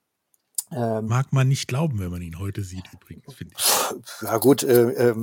ähm, 0.75 1.07
Mag 1.07 1.31
man 1.31 1.47
nicht 1.47 1.67
glauben, 1.67 1.99
wenn 1.99 2.09
man 2.11 2.21
ihn 2.21 2.39
heute 2.39 2.63
sieht, 2.63 2.85
übrigens, 2.93 3.33
finde 3.33 3.53
ich. 3.57 4.21
Ja 4.21 4.37
gut, 4.37 4.63
äh, 4.63 5.09
äh, 5.09 5.15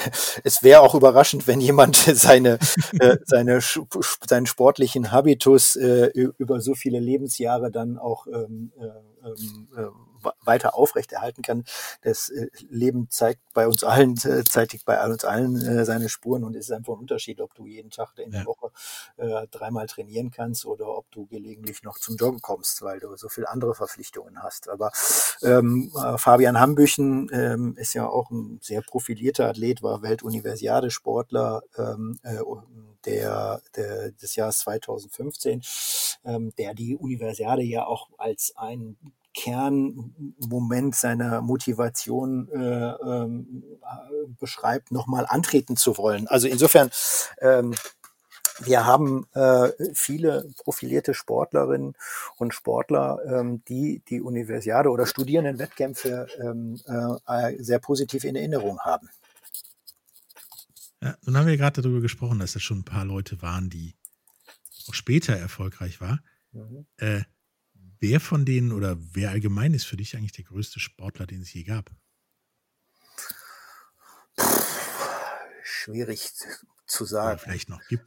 es 0.44 0.62
wäre 0.62 0.80
auch 0.80 0.94
überraschend, 0.94 1.46
wenn 1.46 1.60
jemand 1.60 1.96
seine, 2.14 2.58
äh, 2.98 3.16
seine, 3.24 3.60
seinen 3.60 4.46
sportlichen 4.46 5.12
Habitus 5.12 5.76
äh, 5.76 6.10
über 6.38 6.60
so 6.60 6.74
viele 6.74 7.00
Lebensjahre 7.00 7.70
dann 7.70 7.98
auch 7.98 8.26
ähm, 8.26 8.72
äh, 8.78 9.26
ähm, 9.26 9.68
äh, 9.76 9.86
weiter 10.44 10.74
aufrechterhalten 10.74 11.42
kann. 11.42 11.64
Das 12.02 12.28
äh, 12.28 12.48
Leben 12.68 13.08
zeigt 13.10 13.40
bei 13.54 13.66
uns 13.66 13.84
allen, 13.84 14.16
äh, 14.24 14.44
zeigt 14.44 14.84
bei 14.84 15.02
uns 15.04 15.24
allen 15.24 15.56
äh, 15.56 15.84
seine 15.84 16.08
Spuren 16.08 16.44
und 16.44 16.54
es 16.56 16.66
ist 16.66 16.72
einfach 16.72 16.94
ein 16.94 17.00
Unterschied, 17.00 17.40
ob 17.40 17.54
du 17.54 17.66
jeden 17.66 17.90
Tag 17.90 18.18
in 18.18 18.30
der 18.30 18.40
ja. 18.40 18.46
Woche 18.46 18.70
äh, 19.16 19.46
dreimal 19.50 19.86
trainieren 19.86 20.30
kannst 20.30 20.66
oder 20.66 20.88
ob 20.88 21.10
du 21.10 21.26
gelegentlich 21.26 21.82
noch 21.82 21.98
zum 21.98 22.16
Joggen 22.16 22.40
kommst, 22.40 22.82
weil 22.82 23.00
du 23.00 23.16
so 23.16 23.28
viele 23.28 23.48
andere 23.48 23.74
Verpflichtungen 23.74 24.42
hast. 24.42 24.68
Aber 24.68 24.90
ähm, 25.42 25.92
Fabian 26.16 26.60
Hambüchen 26.60 27.28
ähm, 27.32 27.76
ist 27.76 27.94
ja 27.94 28.08
auch 28.08 28.30
ein 28.30 28.58
sehr 28.62 28.82
profilierter 28.82 29.48
Athlet, 29.48 29.82
war 29.82 30.02
Weltuniversiade-Sportler 30.02 31.62
ähm, 31.76 32.18
äh, 32.22 32.38
der, 33.04 33.62
der, 33.76 34.12
des 34.12 34.36
Jahres 34.36 34.58
2015, 34.58 35.62
ähm, 36.24 36.52
der 36.56 36.74
die 36.74 36.96
Universiade 36.96 37.62
ja 37.62 37.86
auch 37.86 38.10
als 38.18 38.52
ein 38.56 38.96
Kernmoment 39.36 40.96
seiner 40.96 41.42
Motivation 41.42 42.48
äh, 42.48 42.58
ähm, 42.58 43.62
beschreibt, 44.40 44.90
nochmal 44.90 45.26
antreten 45.28 45.76
zu 45.76 45.98
wollen. 45.98 46.26
Also 46.26 46.48
insofern 46.48 46.90
ähm, 47.38 47.74
wir 48.60 48.86
haben 48.86 49.26
äh, 49.34 49.68
viele 49.92 50.48
profilierte 50.64 51.12
Sportlerinnen 51.12 51.92
und 52.36 52.54
Sportler, 52.54 53.18
ähm, 53.26 53.62
die 53.68 54.02
die 54.08 54.22
Universiade 54.22 54.88
oder 54.88 55.06
Studierendenwettkämpfe 55.06 56.26
ähm, 56.40 56.80
äh, 57.26 57.62
sehr 57.62 57.78
positiv 57.78 58.24
in 58.24 58.36
Erinnerung 58.36 58.80
haben. 58.80 59.10
Ja, 61.02 61.14
nun 61.24 61.36
haben 61.36 61.46
wir 61.46 61.58
gerade 61.58 61.82
darüber 61.82 62.00
gesprochen, 62.00 62.38
dass 62.38 62.54
das 62.54 62.62
schon 62.62 62.78
ein 62.78 62.84
paar 62.84 63.04
Leute 63.04 63.42
waren, 63.42 63.68
die 63.68 63.94
auch 64.88 64.94
später 64.94 65.36
erfolgreich 65.36 66.00
waren. 66.00 66.20
Mhm. 66.52 66.86
Äh, 66.96 67.22
wer 68.00 68.20
von 68.20 68.44
denen 68.44 68.72
oder 68.72 68.96
wer 68.98 69.30
allgemein 69.30 69.74
ist 69.74 69.84
für 69.84 69.96
dich 69.96 70.16
eigentlich 70.16 70.32
der 70.32 70.44
größte 70.44 70.80
Sportler, 70.80 71.26
den 71.26 71.42
es 71.42 71.52
je 71.52 71.64
gab? 71.64 71.90
Schwierig 75.62 76.32
zu 76.86 77.04
sagen. 77.04 77.30
Oder 77.30 77.38
vielleicht 77.38 77.68
noch 77.68 77.86
gibt 77.88 78.04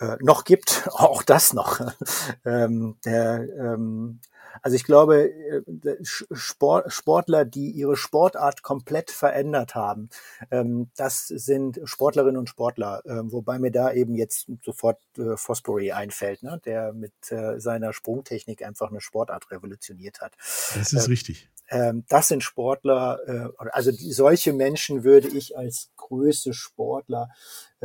äh, 0.00 0.16
noch 0.20 0.44
gibt, 0.44 0.88
auch 0.92 1.22
das 1.22 1.52
noch. 1.52 1.80
ähm, 2.44 2.96
der, 3.04 3.46
ähm, 3.58 4.20
also 4.62 4.76
ich 4.76 4.84
glaube, 4.84 5.30
äh, 5.30 5.96
Sport, 6.02 6.92
Sportler, 6.92 7.44
die 7.44 7.70
ihre 7.70 7.96
Sportart 7.96 8.62
komplett 8.62 9.10
verändert 9.10 9.74
haben, 9.74 10.08
ähm, 10.50 10.90
das 10.96 11.28
sind 11.28 11.80
Sportlerinnen 11.84 12.36
und 12.36 12.48
Sportler, 12.48 13.02
äh, 13.04 13.20
wobei 13.32 13.58
mir 13.58 13.70
da 13.70 13.92
eben 13.92 14.14
jetzt 14.14 14.46
sofort 14.62 14.98
äh, 15.18 15.36
Fosbury 15.36 15.92
einfällt, 15.92 16.42
ne, 16.42 16.60
der 16.64 16.92
mit 16.92 17.12
äh, 17.30 17.58
seiner 17.60 17.92
Sprungtechnik 17.92 18.64
einfach 18.64 18.90
eine 18.90 19.00
Sportart 19.00 19.50
revolutioniert 19.50 20.20
hat. 20.20 20.32
Das 20.74 20.92
ist 20.92 21.06
äh, 21.06 21.10
richtig. 21.10 21.48
Ähm, 21.68 22.04
das 22.08 22.28
sind 22.28 22.42
Sportler, 22.42 23.18
äh, 23.26 23.68
also 23.70 23.90
solche 23.92 24.52
Menschen 24.52 25.02
würde 25.02 25.28
ich 25.28 25.56
als 25.56 25.90
größte 25.96 26.54
Sportler 26.54 27.30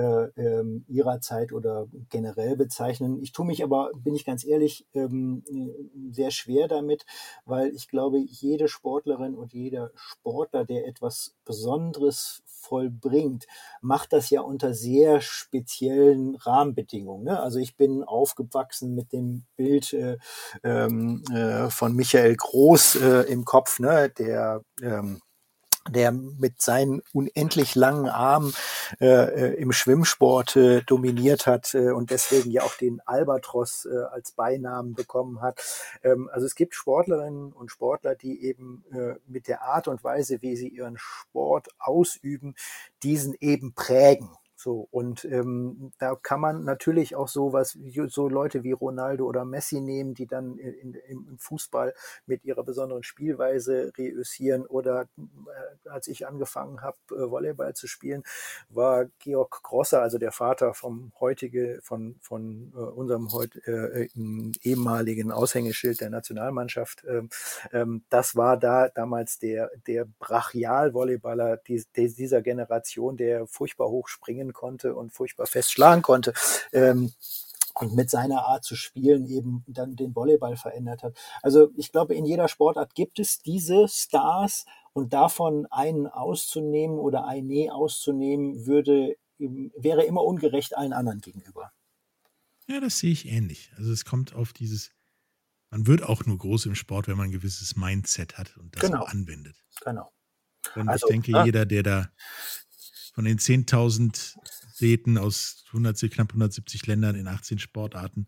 äh, 0.01 0.41
ähm, 0.41 0.86
ihrer 0.88 1.22
Zeit 1.22 1.51
oder 1.53 1.88
generell 2.10 2.55
bezeichnen. 2.55 3.22
Ich 3.22 3.31
tue 3.31 3.46
mich 3.46 3.63
aber, 3.63 3.91
bin 3.96 4.15
ich 4.15 4.25
ganz 4.25 4.43
ehrlich, 4.46 4.86
ähm, 4.93 5.43
sehr 6.12 6.31
schwer 6.31 6.67
damit, 6.67 7.05
weil 7.46 7.74
ich 7.75 7.88
glaube, 7.88 8.20
jede 8.20 8.67
Sportlerin 8.67 9.36
und 9.36 9.53
jeder 9.53 9.91
Sportler, 9.96 10.65
der 10.65 10.88
etwas 10.88 11.36
Besonderes 11.46 12.41
vollbringt, 12.46 13.48
macht 13.81 14.13
das 14.13 14.29
ja 14.29 14.41
unter 14.41 14.74
sehr 14.74 15.22
speziellen 15.22 16.36
Rahmenbedingungen. 16.36 17.25
Ne? 17.25 17.39
Also 17.39 17.60
ich 17.60 17.75
bin 17.75 18.03
aufgewachsen 18.03 18.96
mit 18.96 19.13
dem 19.13 19.43
Bild 19.55 19.93
äh, 19.93 20.17
ähm, 20.63 21.24
äh, 21.34 21.70
von 21.70 21.96
Michael 21.96 22.36
Groß 22.36 22.96
äh, 22.96 23.22
im 23.31 23.46
Kopf, 23.46 23.79
ne? 23.79 24.10
der 24.10 24.62
ähm, 24.81 25.22
der 25.90 26.12
mit 26.12 26.62
seinen 26.62 27.02
unendlich 27.14 27.76
langen 27.76 28.08
Armen 28.08 28.54
äh, 29.00 29.06
äh, 29.08 29.54
im 29.56 29.72
Schwimmsport 29.72 30.56
äh, 30.56 30.82
dominiert 30.84 31.48
hat 31.48 31.74
äh, 31.74 31.92
und 31.92 32.12
deswegen 32.12 32.52
ja 32.52 32.64
auch 32.64 32.76
den 32.76 33.02
Albatros 33.06 33.86
äh, 33.86 34.04
als 34.12 34.32
Beinamen 34.32 34.94
bekommen 34.94 35.42
hat. 35.42 35.60
Ähm, 36.04 36.30
also 36.32 36.46
es 36.46 36.56
gibt 36.56 36.76
Sportlerinnen 36.76 37.52
und 37.52 37.72
Sportler, 37.72 38.16
die 38.16 38.44
eben 38.44 38.84
äh, 38.92 39.16
mit 39.28 39.48
der 39.48 39.64
Art 39.64 39.88
und 39.88 40.04
Weise, 40.04 40.42
wie 40.42 40.56
sie 40.56 40.70
ihren 40.70 40.98
Sport 40.98 41.70
ausüben, 41.80 42.56
diesen 43.04 43.36
eben 43.40 43.74
prägen. 43.74 44.30
So, 44.62 44.88
und 44.91 45.25
ähm, 45.25 45.91
da 45.98 46.15
kann 46.15 46.39
man 46.39 46.63
natürlich 46.63 47.15
auch 47.15 47.27
so 47.27 47.51
was, 47.51 47.75
so 48.08 48.30
Leute 48.30 48.63
wie 48.63 48.74
Ronaldo 48.74 49.25
oder 49.25 49.44
Messi 49.44 49.82
nehmen, 49.82 50.13
die 50.13 50.27
dann 50.27 50.60
in, 50.60 50.94
in, 50.94 51.25
im 51.25 51.38
Fußball 51.39 51.96
mit 52.27 52.46
ihrer 52.46 52.63
besonderen 52.63 53.01
Spielweise 53.01 53.91
reüssieren. 53.98 54.68
Oder 54.68 55.08
äh, 55.18 55.89
als 55.89 56.08
ich 56.08 56.27
angefangen 56.27 56.82
habe, 56.82 56.98
äh, 57.10 57.32
Volleyball 57.32 57.74
zu 57.74 57.88
spielen, 57.88 58.22
war 58.70 59.06
Georg 59.18 59.63
Grosser, 59.63 60.03
also 60.03 60.20
der 60.20 60.32
Vater 60.32 60.75
vom 60.75 61.12
heutige, 61.20 61.80
von, 61.82 62.18
von 62.22 62.72
äh, 62.75 62.77
unserem 62.77 63.32
heut, 63.32 63.56
äh, 63.65 64.10
ehemaligen 64.62 65.32
Aushängeschild 65.32 66.01
der 66.01 66.12
Nationalmannschaft. 66.12 67.03
Ähm, 67.08 67.30
ähm, 67.72 68.03
das 68.10 68.36
war 68.36 68.58
da 68.58 68.89
damals 68.89 69.39
der, 69.39 69.72
der 69.88 70.06
Brachial-Volleyballer 70.20 71.58
die, 71.58 71.84
dieser 71.96 72.44
Generation, 72.44 73.18
der 73.18 73.48
furchtbar 73.48 73.89
hoch 73.89 74.08
springen 74.08 74.50
konnte 74.53 74.96
und 74.96 75.12
furchtbar 75.12 75.48
fest 75.48 75.72
schlagen 75.72 76.01
konnte. 76.01 76.34
Ähm, 76.72 77.13
und 77.74 77.96
mit 77.96 78.10
seiner 78.10 78.46
Art 78.46 78.63
zu 78.63 78.75
spielen 78.75 79.25
eben 79.27 79.63
dann 79.67 79.96
den 79.96 80.15
Volleyball 80.15 80.58
verändert 80.58 81.03
hat. 81.03 81.17
Also 81.41 81.70
ich 81.77 81.91
glaube, 81.91 82.15
in 82.15 82.25
jeder 82.25 82.48
Sportart 82.48 82.96
gibt 82.96 83.20
es 83.20 83.39
diese 83.39 83.88
Stars 83.88 84.65
und 84.93 85.13
davon 85.13 85.67
einen 85.67 86.08
auszunehmen 86.08 87.00
oder 87.00 87.25
eine 87.25 87.74
auszunehmen, 87.74 88.65
würde, 88.65 89.15
wäre 89.38 90.03
immer 90.03 90.24
ungerecht 90.24 90.77
allen 90.77 90.93
anderen 90.93 91.22
gegenüber. 91.22 91.72
Ja, 92.67 92.79
das 92.79 93.00
sehe 93.00 93.12
ich 93.12 93.27
ähnlich. 93.27 93.72
Also 93.77 93.91
es 93.91 94.05
kommt 94.05 94.34
auf 94.34 94.53
dieses, 94.53 94.91
man 95.70 95.88
wird 95.88 96.03
auch 96.03 96.25
nur 96.25 96.38
groß 96.38 96.65
im 96.67 96.75
Sport, 96.75 97.08
wenn 97.08 97.17
man 97.17 97.27
ein 97.27 97.31
gewisses 97.31 97.75
Mindset 97.75 98.38
hat 98.38 98.58
und 98.58 98.75
das 98.75 98.81
genau. 98.81 99.03
anwendet. 99.03 99.55
Genau. 99.84 100.12
Und 100.75 100.89
also, 100.89 101.08
ich 101.08 101.12
denke, 101.12 101.31
ja. 101.31 101.46
jeder, 101.46 101.65
der 101.65 101.84
da 101.84 102.10
von 103.12 103.25
den 103.25 103.38
10.000 103.38 104.38
Athleten 104.70 105.18
aus 105.18 105.63
100, 105.68 106.00
knapp 106.12 106.30
170 106.30 106.88
Ländern 106.88 107.15
in 107.15 107.27
18 107.27 107.60
Sportarten 107.60 108.27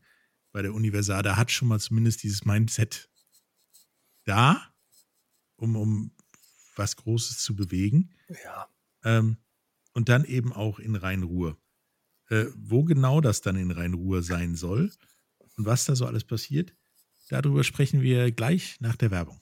bei 0.53 0.61
der 0.61 0.73
Universiade 0.73 1.35
hat 1.35 1.51
schon 1.51 1.67
mal 1.67 1.79
zumindest 1.79 2.23
dieses 2.23 2.45
Mindset 2.45 3.09
da, 4.23 4.71
um, 5.57 5.75
um 5.75 6.15
was 6.75 6.95
Großes 6.95 7.39
zu 7.39 7.55
bewegen. 7.55 8.13
Ja. 8.45 8.69
Ähm, 9.03 9.37
und 9.93 10.09
dann 10.09 10.23
eben 10.23 10.53
auch 10.53 10.79
in 10.79 10.95
Rhein-Ruhr. 10.95 11.59
Äh, 12.29 12.45
wo 12.55 12.83
genau 12.83 13.19
das 13.19 13.41
dann 13.41 13.57
in 13.57 13.71
Rhein-Ruhr 13.71 14.23
sein 14.23 14.55
soll 14.55 14.91
und 15.57 15.65
was 15.65 15.85
da 15.85 15.95
so 15.95 16.05
alles 16.05 16.23
passiert, 16.23 16.73
darüber 17.29 17.63
sprechen 17.63 18.01
wir 18.01 18.31
gleich 18.31 18.79
nach 18.79 18.95
der 18.95 19.11
Werbung. 19.11 19.41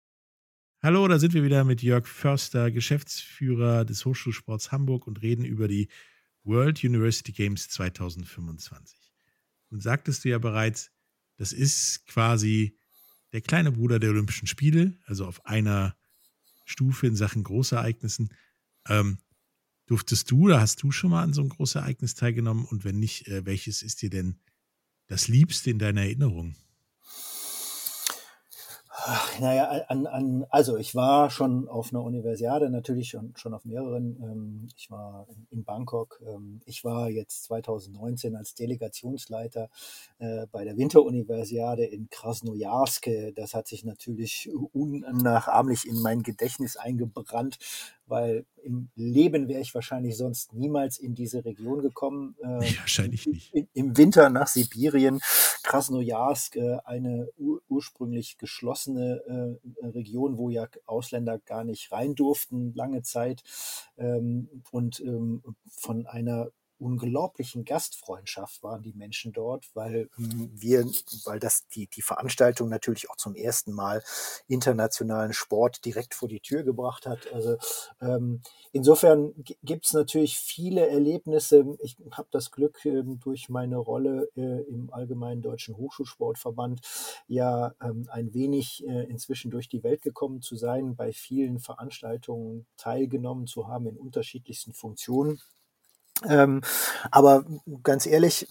Hallo, 0.83 1.07
da 1.07 1.19
sind 1.19 1.35
wir 1.35 1.43
wieder 1.43 1.63
mit 1.63 1.83
Jörg 1.83 2.07
Förster, 2.07 2.71
Geschäftsführer 2.71 3.85
des 3.85 4.03
Hochschulsports 4.03 4.71
Hamburg 4.71 5.05
und 5.05 5.21
reden 5.21 5.45
über 5.45 5.67
die 5.67 5.89
World 6.43 6.83
University 6.83 7.31
Games 7.31 7.69
2025. 7.69 9.13
Und 9.69 9.83
sagtest 9.83 10.25
du 10.25 10.29
ja 10.29 10.39
bereits, 10.39 10.89
das 11.37 11.53
ist 11.53 12.07
quasi 12.07 12.79
der 13.31 13.41
kleine 13.41 13.71
Bruder 13.71 13.99
der 13.99 14.09
Olympischen 14.09 14.47
Spiele, 14.47 14.97
also 15.05 15.27
auf 15.27 15.45
einer 15.45 15.95
Stufe 16.65 17.05
in 17.05 17.15
Sachen 17.15 17.43
Großereignissen. 17.43 18.33
Ähm, 18.87 19.19
durftest 19.85 20.31
du 20.31 20.45
oder 20.45 20.61
hast 20.61 20.81
du 20.81 20.91
schon 20.91 21.11
mal 21.11 21.21
an 21.21 21.33
so 21.33 21.41
einem 21.41 21.51
Großereignis 21.51 22.15
teilgenommen? 22.15 22.65
Und 22.65 22.85
wenn 22.85 22.97
nicht, 22.97 23.27
äh, 23.27 23.45
welches 23.45 23.83
ist 23.83 24.01
dir 24.01 24.09
denn 24.09 24.39
das 25.05 25.27
Liebste 25.27 25.69
in 25.69 25.77
deiner 25.77 26.01
Erinnerung? 26.01 26.55
Ach, 29.03 29.39
naja, 29.39 29.67
an, 29.87 30.05
an, 30.05 30.45
also 30.51 30.77
ich 30.77 30.93
war 30.93 31.31
schon 31.31 31.67
auf 31.67 31.91
einer 31.91 32.03
Universiade, 32.03 32.69
natürlich 32.69 33.09
schon, 33.09 33.33
schon 33.35 33.55
auf 33.55 33.65
mehreren. 33.65 34.17
Ähm, 34.21 34.67
ich 34.77 34.91
war 34.91 35.25
in 35.49 35.63
Bangkok. 35.63 36.21
Ähm, 36.23 36.61
ich 36.65 36.83
war 36.83 37.09
jetzt 37.09 37.45
2019 37.45 38.35
als 38.35 38.53
Delegationsleiter 38.53 39.69
äh, 40.19 40.45
bei 40.51 40.65
der 40.65 40.77
Winteruniversiade 40.77 41.83
in 41.83 42.09
Krasnojarsk. 42.11 43.09
Das 43.35 43.55
hat 43.55 43.67
sich 43.67 43.83
natürlich 43.85 44.51
unnachahmlich 44.71 45.87
in 45.87 45.99
mein 46.01 46.21
Gedächtnis 46.21 46.77
eingebrannt, 46.77 47.57
weil 48.11 48.45
im 48.61 48.89
Leben 48.95 49.47
wäre 49.47 49.61
ich 49.61 49.73
wahrscheinlich 49.73 50.17
sonst 50.17 50.53
niemals 50.53 50.99
in 50.99 51.15
diese 51.15 51.43
Region 51.45 51.81
gekommen. 51.81 52.35
Äh, 52.41 52.45
wahrscheinlich 52.79 53.25
nicht. 53.25 53.53
Im 53.73 53.97
Winter 53.97 54.29
nach 54.29 54.47
Sibirien, 54.47 55.21
Krasnojarsk, 55.63 56.57
äh, 56.57 56.77
eine 56.83 57.29
ur 57.37 57.61
ursprünglich 57.69 58.37
geschlossene 58.37 59.59
äh, 59.81 59.85
Region, 59.87 60.37
wo 60.37 60.49
ja 60.49 60.67
Ausländer 60.85 61.39
gar 61.39 61.63
nicht 61.63 61.91
rein 61.91 62.13
durften, 62.13 62.73
lange 62.75 63.01
Zeit. 63.01 63.43
Ähm, 63.97 64.61
und 64.71 64.99
ähm, 64.99 65.41
von 65.65 66.05
einer 66.05 66.51
unglaublichen 66.81 67.63
Gastfreundschaft 67.63 68.63
waren 68.63 68.81
die 68.81 68.93
Menschen 68.93 69.31
dort, 69.31 69.69
weil 69.73 70.09
ähm, 70.17 70.49
wir, 70.53 70.85
weil 71.25 71.39
das 71.39 71.67
die, 71.67 71.87
die 71.87 72.01
Veranstaltung 72.01 72.69
natürlich 72.69 73.09
auch 73.09 73.17
zum 73.17 73.35
ersten 73.35 73.71
Mal 73.71 74.03
internationalen 74.47 75.33
Sport 75.33 75.85
direkt 75.85 76.15
vor 76.15 76.27
die 76.27 76.39
Tür 76.39 76.63
gebracht 76.63 77.05
hat. 77.05 77.31
Also 77.31 77.57
ähm, 78.01 78.41
insofern 78.71 79.33
gibt 79.63 79.85
es 79.85 79.93
natürlich 79.93 80.37
viele 80.39 80.87
Erlebnisse. 80.87 81.77
Ich 81.81 81.97
habe 82.11 82.27
das 82.31 82.51
Glück, 82.51 82.83
ähm, 82.85 83.19
durch 83.19 83.49
meine 83.49 83.77
Rolle 83.77 84.29
äh, 84.35 84.61
im 84.63 84.91
Allgemeinen 84.91 85.41
Deutschen 85.41 85.77
Hochschulsportverband 85.77 86.81
ja 87.27 87.73
ähm, 87.81 88.07
ein 88.11 88.33
wenig 88.33 88.85
äh, 88.87 89.03
inzwischen 89.03 89.51
durch 89.51 89.69
die 89.69 89.83
Welt 89.83 90.01
gekommen 90.01 90.41
zu 90.41 90.55
sein, 90.55 90.95
bei 90.95 91.11
vielen 91.11 91.59
Veranstaltungen 91.59 92.65
teilgenommen 92.77 93.45
zu 93.45 93.67
haben 93.67 93.85
in 93.87 93.97
unterschiedlichsten 93.97 94.73
Funktionen. 94.73 95.39
Ähm, 96.27 96.61
aber 97.09 97.45
ganz 97.83 98.05
ehrlich, 98.05 98.47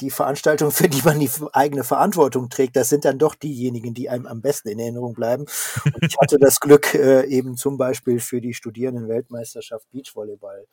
die 0.00 0.10
Veranstaltung, 0.10 0.70
für 0.70 0.88
die 0.88 1.02
man 1.02 1.18
die 1.18 1.30
eigene 1.52 1.84
Verantwortung 1.84 2.50
trägt, 2.50 2.76
das 2.76 2.88
sind 2.88 3.04
dann 3.04 3.18
doch 3.18 3.34
diejenigen, 3.34 3.94
die 3.94 4.08
einem 4.10 4.26
am 4.26 4.40
besten 4.42 4.68
in 4.68 4.78
Erinnerung 4.78 5.14
bleiben. 5.14 5.46
Und 5.84 6.02
ich 6.02 6.16
hatte 6.20 6.38
das 6.38 6.60
Glück, 6.60 6.94
äh, 6.94 7.24
eben 7.26 7.56
zum 7.56 7.78
Beispiel 7.78 8.20
für 8.20 8.40
die 8.40 8.54
Studierendenweltmeisterschaft 8.54 9.90
Beachvolleyball 9.90 10.66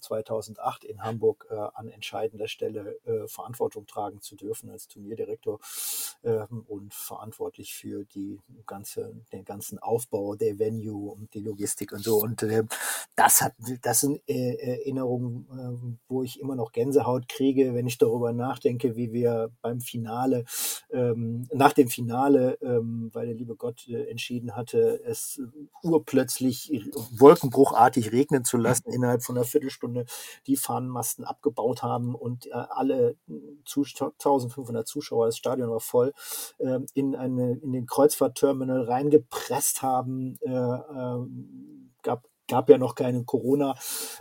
2008 0.00 0.84
ähm, 0.84 0.90
in 0.90 1.02
Hamburg 1.02 1.46
äh, 1.50 1.54
an 1.54 1.88
entscheidender 1.88 2.48
Stelle 2.48 2.98
äh, 3.04 3.26
Verantwortung 3.26 3.86
tragen 3.86 4.20
zu 4.20 4.36
dürfen 4.36 4.70
als 4.70 4.86
Turnierdirektor 4.88 5.58
ähm, 6.24 6.64
und 6.68 6.92
verantwortlich 6.94 7.74
für 7.74 8.04
die 8.04 8.38
ganze, 8.66 9.14
den 9.32 9.44
ganzen 9.44 9.78
Aufbau 9.78 10.34
der 10.34 10.58
Venue 10.58 11.12
und 11.12 11.32
die 11.34 11.40
Logistik 11.40 11.92
und 11.92 12.02
so. 12.02 12.18
Und 12.18 12.42
äh, 12.42 12.64
das 13.16 13.40
hat, 13.40 13.54
das 13.82 14.00
sind 14.00 14.20
Erinnerungen, 14.26 15.46
ähm, 15.50 15.51
wo 16.08 16.22
ich 16.22 16.40
immer 16.40 16.56
noch 16.56 16.72
Gänsehaut 16.72 17.28
kriege, 17.28 17.74
wenn 17.74 17.86
ich 17.86 17.98
darüber 17.98 18.32
nachdenke, 18.32 18.96
wie 18.96 19.12
wir 19.12 19.50
beim 19.60 19.80
Finale, 19.80 20.44
nach 20.90 21.72
dem 21.72 21.88
Finale, 21.88 22.58
weil 22.60 23.26
der 23.26 23.34
liebe 23.34 23.56
Gott 23.56 23.88
entschieden 23.88 24.56
hatte, 24.56 25.00
es 25.04 25.40
urplötzlich 25.82 26.70
wolkenbruchartig 27.18 28.12
regnen 28.12 28.44
zu 28.44 28.56
lassen 28.56 28.90
innerhalb 28.92 29.22
von 29.22 29.36
einer 29.36 29.44
Viertelstunde 29.44 30.06
die 30.46 30.56
Fahnenmasten 30.56 31.24
abgebaut 31.24 31.82
haben 31.82 32.14
und 32.14 32.46
äh, 32.46 32.50
alle 32.52 33.16
1500 33.28 34.86
Zuschauer, 34.86 35.26
das 35.26 35.36
Stadion 35.36 35.70
war 35.70 35.80
voll, 35.80 36.12
äh, 36.58 36.80
in, 36.94 37.14
eine, 37.14 37.58
in 37.62 37.72
den 37.72 37.86
Kreuzfahrtterminal 37.86 38.82
reingepresst 38.82 39.82
haben. 39.82 40.36
Äh, 40.42 40.50
ähm, 40.50 41.92
gab 42.02 42.26
gab 42.52 42.68
ja 42.68 42.76
noch 42.76 42.94
keine 42.94 43.24
Corona 43.24 43.76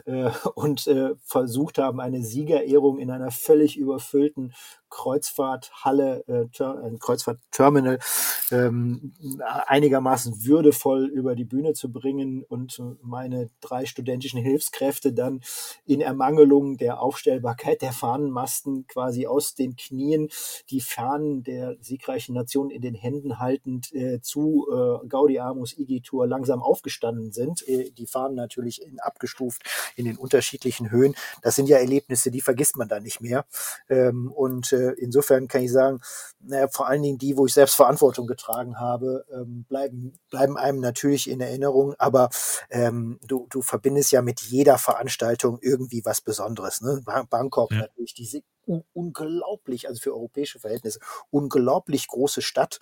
äh, 0.06 0.30
und 0.56 0.88
äh, 0.88 1.16
versucht 1.26 1.78
haben, 1.78 2.00
eine 2.00 2.24
Siegerehrung 2.24 2.98
in 2.98 3.12
einer 3.12 3.30
völlig 3.30 3.76
überfüllten 3.76 4.54
Kreuzfahrthalle, 4.90 6.24
äh, 6.28 6.64
ein 6.64 7.00
Kreuzfahrtterminal 7.00 8.00
ähm, 8.52 9.14
einigermaßen 9.68 10.46
würdevoll 10.46 11.06
über 11.06 11.36
die 11.36 11.46
Bühne 11.46 11.74
zu 11.74 11.92
bringen 11.92 12.44
und 12.48 12.82
meine 13.02 13.50
drei 13.62 13.86
studentischen 13.86 14.42
Hilfskräfte 14.42 15.14
dann 15.14 15.42
in 15.86 16.02
Ermangelung 16.02 16.78
der 16.78 17.02
Aufstellbarkeit 17.02 17.82
der 17.82 17.94
Fahnenmasten 17.94 18.86
quasi 18.88 19.28
aus 19.28 19.56
den 19.56 19.76
Knien 19.76 20.30
die 20.70 20.82
Fahnen 20.82 21.44
der 21.44 21.78
siegreichen 21.82 22.36
Nation 22.36 22.70
in 22.70 22.82
den 22.82 22.96
Händen 22.96 23.40
haltend 23.40 23.94
äh, 23.94 24.22
zu 24.22 24.68
äh, 24.72 25.08
Gaudiamus 25.08 25.78
Igitur 25.78 26.28
langsam 26.28 26.62
aufgestanden 26.62 27.32
sind. 27.32 27.68
Äh, 27.68 27.92
die 27.92 28.08
Fahnen 28.08 28.21
natürlich 28.30 28.82
in, 28.82 29.00
abgestuft 29.00 29.64
in 29.96 30.06
den 30.06 30.18
unterschiedlichen 30.18 30.92
Höhen. 30.92 31.16
Das 31.42 31.56
sind 31.56 31.68
ja 31.68 31.78
Erlebnisse, 31.78 32.32
die 32.32 32.42
vergisst 32.42 32.78
man 32.78 32.88
dann 32.88 33.04
nicht 33.04 33.22
mehr. 33.22 33.46
Ähm, 33.90 34.32
und 34.32 34.72
äh, 34.74 34.92
insofern 34.92 35.48
kann 35.48 35.64
ich 35.64 35.72
sagen, 35.72 36.02
naja, 36.40 36.68
vor 36.68 36.88
allen 36.88 37.02
Dingen 37.02 37.18
die, 37.18 37.38
wo 37.38 37.46
ich 37.46 37.54
selbst 37.54 37.76
Verantwortung 37.76 38.28
getragen 38.28 38.80
habe, 38.80 39.26
ähm, 39.34 39.66
bleiben, 39.68 40.14
bleiben 40.30 40.58
einem 40.58 40.80
natürlich 40.80 41.30
in 41.30 41.42
Erinnerung, 41.42 41.96
aber 41.98 42.30
ähm, 42.70 43.20
du, 43.28 43.48
du 43.50 43.62
verbindest 43.62 44.12
ja 44.12 44.22
mit 44.22 44.42
jeder 44.42 44.78
Veranstaltung 44.78 45.60
irgendwie 45.62 46.04
was 46.06 46.22
Besonderes. 46.22 46.82
Ne? 46.82 47.02
Bangkok 47.30 47.72
ja. 47.72 47.80
natürlich, 47.80 48.14
diese 48.72 48.86
unglaublich, 48.94 49.88
also 49.88 50.02
für 50.02 50.14
europäische 50.14 50.60
Verhältnisse, 50.60 51.00
unglaublich 51.30 52.08
große 52.08 52.42
Stadt. 52.42 52.80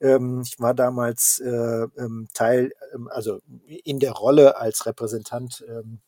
Ähm, 0.00 0.42
ich 0.44 0.60
war 0.60 0.74
damals 0.74 1.40
äh, 1.40 1.86
ähm, 1.96 2.28
Teil, 2.34 2.72
ähm, 2.94 3.08
also 3.08 3.40
in 3.84 3.98
der 3.98 4.12
Rolle 4.12 4.56
als 4.56 4.86
Repräsentant 4.86 5.64
ähm, 5.68 6.00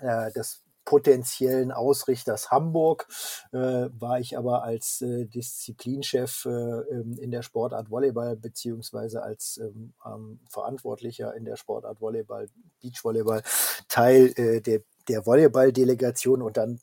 äh, 0.00 0.32
des 0.32 0.62
potenziellen 0.84 1.72
Ausrichters 1.72 2.52
Hamburg, 2.52 3.08
äh, 3.52 3.58
war 3.58 4.20
ich 4.20 4.38
aber 4.38 4.62
als 4.62 5.02
äh, 5.02 5.26
Disziplinchef 5.26 6.44
äh, 6.44 7.20
in 7.20 7.32
der 7.32 7.42
Sportart 7.42 7.90
Volleyball 7.90 8.36
beziehungsweise 8.36 9.20
als 9.24 9.58
ähm, 9.58 9.94
ähm, 10.06 10.38
Verantwortlicher 10.48 11.34
in 11.34 11.44
der 11.44 11.56
Sportart 11.56 12.00
Volleyball, 12.00 12.48
Beachvolleyball 12.80 13.42
Teil 13.88 14.32
äh, 14.36 14.60
der, 14.60 14.82
der 15.08 15.26
Volleyball-Delegation 15.26 16.40
und 16.40 16.56
dann 16.56 16.78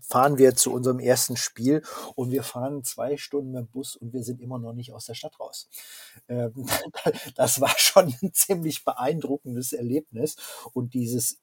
fahren 0.00 0.38
wir 0.38 0.54
zu 0.54 0.72
unserem 0.72 0.98
ersten 0.98 1.36
Spiel 1.36 1.82
und 2.14 2.30
wir 2.30 2.42
fahren 2.42 2.84
zwei 2.84 3.16
Stunden 3.16 3.52
mit 3.52 3.60
dem 3.60 3.68
Bus 3.68 3.96
und 3.96 4.12
wir 4.12 4.22
sind 4.22 4.40
immer 4.40 4.58
noch 4.58 4.72
nicht 4.72 4.92
aus 4.92 5.06
der 5.06 5.14
Stadt 5.14 5.38
raus. 5.40 5.68
Ähm, 6.28 6.66
das 7.36 7.60
war 7.60 7.74
schon 7.78 8.14
ein 8.22 8.32
ziemlich 8.32 8.84
beeindruckendes 8.84 9.72
Erlebnis 9.72 10.36
und 10.72 10.94
dieses 10.94 11.38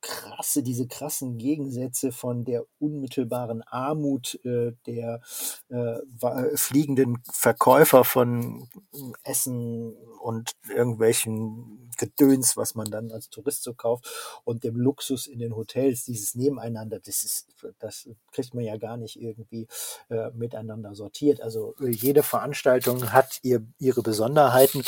krasse, 0.00 0.62
diese 0.62 0.86
krassen 0.86 1.38
Gegensätze 1.38 2.12
von 2.12 2.44
der 2.44 2.64
unmittelbaren 2.78 3.62
Armut 3.62 4.38
äh, 4.44 4.72
der 4.86 5.20
äh, 5.68 6.56
fliegenden 6.56 7.22
Verkäufer 7.30 8.04
von 8.04 8.68
Essen 9.22 9.94
und 10.20 10.52
irgendwelchen 10.68 11.90
Gedöns, 11.98 12.56
was 12.56 12.74
man 12.74 12.90
dann 12.90 13.10
als 13.12 13.30
Tourist 13.30 13.62
so 13.62 13.74
kauft, 13.74 14.08
und 14.44 14.64
dem 14.64 14.76
Luxus 14.76 15.26
in 15.26 15.38
den 15.38 15.54
Hotels, 15.54 16.04
dieses 16.04 16.34
Nebeneinander, 16.34 16.98
das 16.98 17.22
ist, 17.22 17.46
das 17.78 18.08
kriegt 18.32 18.54
man 18.54 18.64
ja 18.64 18.76
gar 18.76 18.96
nicht 18.96 19.20
irgendwie 19.20 19.68
äh, 20.08 20.30
miteinander 20.30 20.94
sortiert. 20.94 21.40
Also 21.40 21.74
äh, 21.80 21.88
jede 21.88 22.22
Veranstaltung 22.22 23.12
hat 23.12 23.38
ihr, 23.42 23.64
ihre 23.78 24.02
Besonderheiten. 24.02 24.82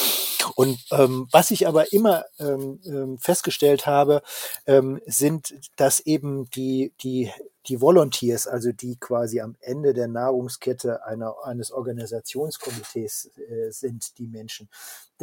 Und 0.54 0.78
ähm, 0.90 1.28
was 1.30 1.50
ich 1.50 1.66
aber 1.66 1.92
immer 1.92 2.24
ähm, 2.38 2.80
ähm 2.86 3.18
festgestellt 3.18 3.86
habe, 3.86 4.22
ähm, 4.66 5.00
sind, 5.06 5.54
dass 5.76 6.00
eben 6.00 6.48
die, 6.50 6.92
die 7.02 7.30
die 7.68 7.80
Volunteers, 7.80 8.46
also 8.46 8.72
die 8.72 8.96
quasi 8.96 9.40
am 9.40 9.56
Ende 9.60 9.94
der 9.94 10.08
Nahrungskette 10.08 11.04
einer, 11.04 11.34
eines 11.44 11.72
Organisationskomitees 11.72 13.30
äh, 13.38 13.70
sind, 13.70 14.18
die 14.18 14.26
Menschen, 14.26 14.68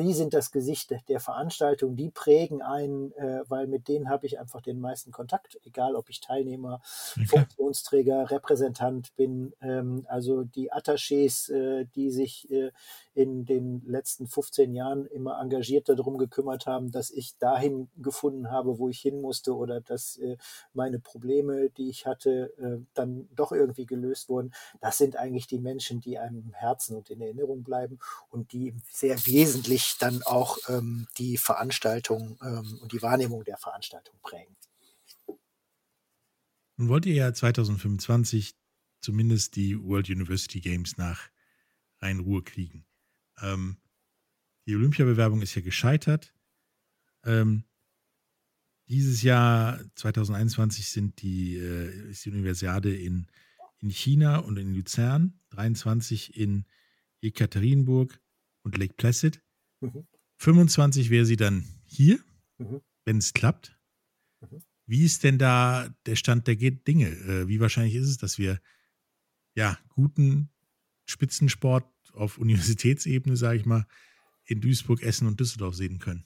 die 0.01 0.13
sind 0.13 0.33
das 0.33 0.51
Gesicht 0.51 0.93
der 1.07 1.19
Veranstaltung, 1.19 1.95
die 1.95 2.09
prägen 2.09 2.61
einen, 2.61 3.11
äh, 3.13 3.43
weil 3.47 3.67
mit 3.67 3.87
denen 3.87 4.09
habe 4.09 4.25
ich 4.25 4.39
einfach 4.39 4.61
den 4.61 4.79
meisten 4.79 5.11
Kontakt, 5.11 5.59
egal 5.63 5.95
ob 5.95 6.09
ich 6.09 6.19
Teilnehmer, 6.19 6.81
okay. 7.11 7.25
Funktionsträger, 7.25 8.31
Repräsentant 8.31 9.15
bin, 9.15 9.53
ähm, 9.61 10.05
also 10.07 10.43
die 10.43 10.71
Attachés, 10.73 11.51
äh, 11.51 11.85
die 11.95 12.11
sich 12.11 12.49
äh, 12.51 12.71
in 13.13 13.45
den 13.45 13.83
letzten 13.85 14.27
15 14.27 14.73
Jahren 14.73 15.05
immer 15.05 15.39
engagiert 15.39 15.89
darum 15.89 16.17
gekümmert 16.17 16.65
haben, 16.65 16.91
dass 16.91 17.11
ich 17.11 17.37
dahin 17.37 17.89
gefunden 17.97 18.51
habe, 18.51 18.79
wo 18.79 18.89
ich 18.89 18.99
hin 18.99 19.21
musste 19.21 19.55
oder 19.55 19.81
dass 19.81 20.17
äh, 20.17 20.37
meine 20.73 20.99
Probleme, 20.99 21.69
die 21.69 21.89
ich 21.89 22.05
hatte, 22.05 22.53
äh, 22.57 22.83
dann 22.93 23.27
doch 23.35 23.51
irgendwie 23.51 23.85
gelöst 23.85 24.29
wurden. 24.29 24.53
Das 24.79 24.97
sind 24.97 25.17
eigentlich 25.17 25.47
die 25.47 25.59
Menschen, 25.59 25.99
die 25.99 26.17
einem 26.17 26.43
im 26.47 26.53
Herzen 26.53 26.95
und 26.95 27.09
in 27.09 27.21
Erinnerung 27.21 27.63
bleiben 27.63 27.99
und 28.29 28.53
die 28.53 28.73
sehr 28.89 29.17
wesentlich 29.25 29.90
dann 29.97 30.21
auch 30.23 30.57
ähm, 30.67 31.07
die 31.17 31.37
Veranstaltung 31.37 32.37
ähm, 32.41 32.79
und 32.81 32.91
die 32.91 33.01
Wahrnehmung 33.01 33.43
der 33.43 33.57
Veranstaltung 33.57 34.15
prägen. 34.21 34.55
Nun 36.77 36.89
wollt 36.89 37.05
ihr 37.05 37.13
ja 37.13 37.33
2025 37.33 38.55
zumindest 39.01 39.55
die 39.55 39.81
World 39.81 40.09
University 40.09 40.61
Games 40.61 40.97
nach 40.97 41.29
Rhein-Ruhr 41.99 42.43
kriegen. 42.43 42.85
Ähm, 43.41 43.77
die 44.65 44.75
Olympiabewerbung 44.75 45.41
ist 45.41 45.55
ja 45.55 45.61
gescheitert. 45.61 46.33
Ähm, 47.23 47.63
dieses 48.87 49.21
Jahr, 49.21 49.79
2021, 49.95 50.89
sind 50.89 51.21
die, 51.21 51.55
äh, 51.55 52.09
ist 52.09 52.25
die 52.25 52.29
Universiade 52.29 52.95
in, 52.95 53.27
in 53.79 53.89
China 53.89 54.37
und 54.37 54.57
in 54.57 54.73
Luzern, 54.73 55.39
23 55.51 56.35
in 56.37 56.65
Ekaterinburg 57.21 58.19
und 58.63 58.77
Lake 58.77 58.93
Placid. 58.95 59.41
Mhm. 59.81 60.07
25 60.37 61.09
wäre 61.09 61.25
sie 61.25 61.35
dann 61.35 61.65
hier. 61.85 62.19
Mhm. 62.61 62.81
wenn 63.05 63.17
es 63.17 63.33
klappt. 63.33 63.77
Mhm. 64.41 64.61
Wie 64.85 65.05
ist 65.05 65.23
denn 65.23 65.37
da 65.37 65.89
der 66.05 66.15
Stand 66.15 66.47
der 66.47 66.55
Dinge? 66.55 67.07
Äh, 67.07 67.47
wie 67.47 67.59
wahrscheinlich 67.59 67.95
ist 67.95 68.07
es, 68.07 68.17
dass 68.17 68.37
wir 68.37 68.59
ja 69.55 69.77
guten 69.89 70.49
Spitzensport 71.05 71.85
auf 72.13 72.37
Universitätsebene, 72.37 73.35
sage 73.35 73.57
ich 73.57 73.65
mal, 73.65 73.85
in 74.45 74.61
Duisburg, 74.61 75.01
Essen 75.01 75.27
und 75.27 75.39
Düsseldorf 75.39 75.75
sehen 75.75 75.99
können? 75.99 76.25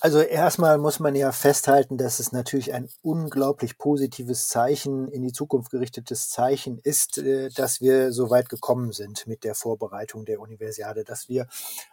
Also 0.00 0.20
erstmal 0.20 0.78
muss 0.78 1.00
man 1.00 1.14
ja 1.14 1.32
festhalten, 1.32 1.98
dass 1.98 2.18
es 2.18 2.32
natürlich 2.32 2.72
ein 2.72 2.88
unglaublich 3.02 3.78
positives 3.78 4.48
Zeichen, 4.48 5.08
in 5.08 5.22
die 5.22 5.32
Zukunft 5.32 5.70
gerichtetes 5.70 6.28
Zeichen 6.30 6.78
ist, 6.78 7.18
äh, 7.18 7.50
dass 7.50 7.80
wir 7.80 8.12
so 8.12 8.30
weit 8.30 8.48
gekommen 8.48 8.92
sind 8.92 9.26
mit 9.26 9.44
der 9.44 9.54
Vorbereitung 9.54 10.24
der 10.24 10.40
Universiade, 10.40 11.04
dass 11.04 11.28
wir 11.28 11.46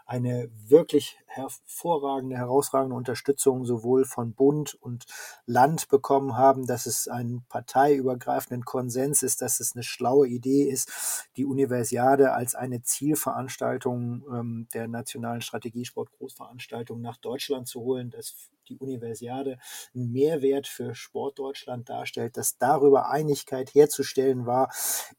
eine 0.09 0.49
wirklich 0.67 1.19
hervorragende, 1.27 2.35
herausragende 2.35 2.95
Unterstützung 2.95 3.63
sowohl 3.63 4.05
von 4.05 4.33
Bund 4.33 4.73
und 4.73 5.05
Land 5.45 5.87
bekommen 5.87 6.35
haben, 6.35 6.65
dass 6.65 6.87
es 6.87 7.07
einen 7.07 7.45
parteiübergreifenden 7.47 8.65
Konsens 8.65 9.21
ist, 9.21 9.43
dass 9.43 9.59
es 9.59 9.75
eine 9.75 9.83
schlaue 9.83 10.27
Idee 10.27 10.63
ist, 10.63 11.29
die 11.37 11.45
Universiade 11.45 12.33
als 12.33 12.55
eine 12.55 12.81
Zielveranstaltung 12.81 14.23
ähm, 14.33 14.67
der 14.73 14.87
nationalen 14.87 15.41
Strategiesport-Großveranstaltung 15.41 16.99
nach 17.01 17.17
Deutschland 17.17 17.67
zu 17.67 17.81
holen, 17.81 18.09
dass 18.09 18.49
die 18.69 18.77
Universiade 18.77 19.57
einen 19.93 20.11
Mehrwert 20.11 20.67
für 20.67 20.95
Sportdeutschland 20.95 21.89
darstellt, 21.89 22.37
dass 22.37 22.57
darüber 22.57 23.09
Einigkeit 23.09 23.73
herzustellen 23.73 24.45
war 24.45 24.71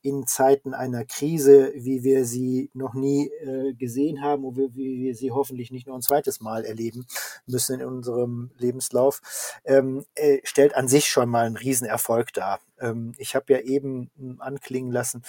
in 0.03 0.27
Zeiten 0.27 0.75
einer 0.75 1.05
Krise, 1.05 1.73
wie 1.75 2.03
wir 2.03 2.25
sie 2.25 2.71
noch 2.75 2.95
nie 2.95 3.29
äh, 3.29 3.75
gesehen 3.75 4.23
haben 4.23 4.45
und 4.45 4.57
wie, 4.57 5.01
wir 5.01 5.15
sie 5.15 5.31
hoffentlich 5.31 5.71
nicht 5.71 5.87
nur 5.87 5.97
ein 5.97 6.03
zweites 6.03 6.41
Mal 6.41 6.65
erleben 6.65 7.07
müssen 7.47 7.81
in 7.81 7.87
unserem 7.87 8.51
Lebenslauf, 8.59 9.21
ähm, 9.65 10.05
äh, 10.15 10.39
stellt 10.45 10.75
an 10.75 10.89
sich 10.89 11.09
schon 11.09 11.29
mal 11.29 11.47
einen 11.47 11.57
Riesenerfolg 11.57 12.33
dar. 12.33 12.61
Ähm, 12.81 13.13
ich 13.19 13.35
habe 13.35 13.53
ja 13.53 13.61
eben 13.61 14.11
hm, 14.17 14.41
anklingen 14.41 14.93
lassen, 14.93 15.23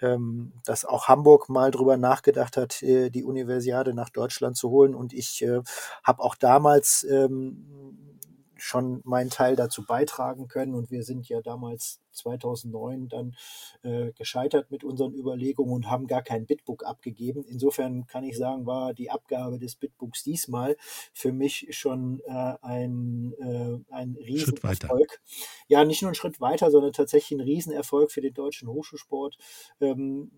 ähm, 0.00 0.52
dass 0.64 0.84
auch 0.84 1.08
Hamburg 1.08 1.48
mal 1.48 1.70
drüber 1.70 1.96
nachgedacht 1.96 2.56
hat, 2.56 2.82
äh, 2.82 3.10
die 3.10 3.24
Universiade 3.24 3.94
nach 3.94 4.10
Deutschland 4.10 4.56
zu 4.56 4.70
holen. 4.70 4.94
Und 4.94 5.12
ich 5.12 5.42
äh, 5.42 5.60
habe 6.04 6.22
auch 6.22 6.34
damals 6.34 7.04
ähm, 7.08 8.15
schon 8.56 9.00
meinen 9.04 9.30
Teil 9.30 9.56
dazu 9.56 9.84
beitragen 9.84 10.48
können. 10.48 10.74
Und 10.74 10.90
wir 10.90 11.02
sind 11.02 11.28
ja 11.28 11.40
damals 11.42 12.00
2009 12.12 13.08
dann 13.08 13.36
äh, 13.82 14.12
gescheitert 14.12 14.70
mit 14.70 14.84
unseren 14.84 15.14
Überlegungen 15.14 15.72
und 15.72 15.90
haben 15.90 16.06
gar 16.06 16.22
kein 16.22 16.46
Bitbook 16.46 16.84
abgegeben. 16.84 17.44
Insofern 17.44 18.06
kann 18.06 18.24
ich 18.24 18.36
sagen, 18.36 18.66
war 18.66 18.94
die 18.94 19.10
Abgabe 19.10 19.58
des 19.58 19.76
Bitbooks 19.76 20.22
diesmal 20.22 20.76
für 21.12 21.32
mich 21.32 21.68
schon 21.70 22.20
äh, 22.26 22.54
ein, 22.62 23.34
äh, 23.38 23.92
ein 23.92 24.16
Riesenerfolg. 24.16 25.20
Ja, 25.68 25.84
nicht 25.84 26.02
nur 26.02 26.10
ein 26.10 26.14
Schritt 26.16 26.40
weiter, 26.40 26.70
sondern 26.70 26.92
tatsächlich 26.92 27.38
ein 27.38 27.44
Riesenerfolg 27.44 28.10
für 28.10 28.20
den 28.20 28.34
deutschen 28.34 28.68
Hochschulsport, 28.68 29.36
ähm, 29.80 30.30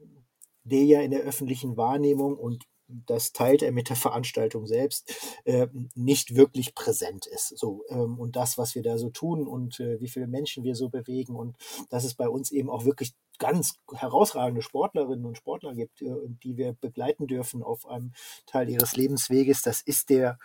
der 0.64 0.84
ja 0.84 1.00
in 1.00 1.10
der 1.10 1.20
öffentlichen 1.20 1.76
Wahrnehmung 1.76 2.36
und 2.36 2.64
das 2.88 3.32
teilt 3.32 3.62
er 3.62 3.72
mit 3.72 3.88
der 3.88 3.96
Veranstaltung 3.96 4.66
selbst, 4.66 5.12
äh, 5.44 5.68
nicht 5.94 6.34
wirklich 6.34 6.74
präsent 6.74 7.26
ist. 7.26 7.56
So, 7.58 7.84
ähm, 7.88 8.18
und 8.18 8.36
das, 8.36 8.58
was 8.58 8.74
wir 8.74 8.82
da 8.82 8.98
so 8.98 9.10
tun 9.10 9.46
und 9.46 9.78
äh, 9.80 10.00
wie 10.00 10.08
viele 10.08 10.26
Menschen 10.26 10.64
wir 10.64 10.74
so 10.74 10.88
bewegen 10.88 11.36
und 11.36 11.56
dass 11.90 12.04
es 12.04 12.14
bei 12.14 12.28
uns 12.28 12.50
eben 12.50 12.70
auch 12.70 12.84
wirklich 12.84 13.14
ganz 13.38 13.74
herausragende 13.94 14.62
Sportlerinnen 14.62 15.24
und 15.24 15.36
Sportler 15.36 15.74
gibt, 15.74 16.02
äh, 16.02 16.14
die 16.42 16.56
wir 16.56 16.72
begleiten 16.72 17.26
dürfen 17.26 17.62
auf 17.62 17.86
einem 17.86 18.12
Teil 18.46 18.68
ihres 18.68 18.96
Lebensweges, 18.96 19.62
das 19.62 19.80
ist 19.80 20.10
der 20.10 20.38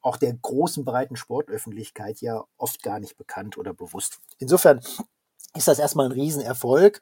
auch 0.00 0.16
der 0.16 0.32
großen 0.32 0.84
breiten 0.84 1.16
Sportöffentlichkeit 1.16 2.20
ja 2.20 2.44
oft 2.56 2.82
gar 2.82 3.00
nicht 3.00 3.16
bekannt 3.16 3.58
oder 3.58 3.74
bewusst. 3.74 4.20
Insofern 4.38 4.80
ist 5.56 5.66
das 5.66 5.80
erstmal 5.80 6.06
ein 6.06 6.12
Riesenerfolg. 6.12 7.00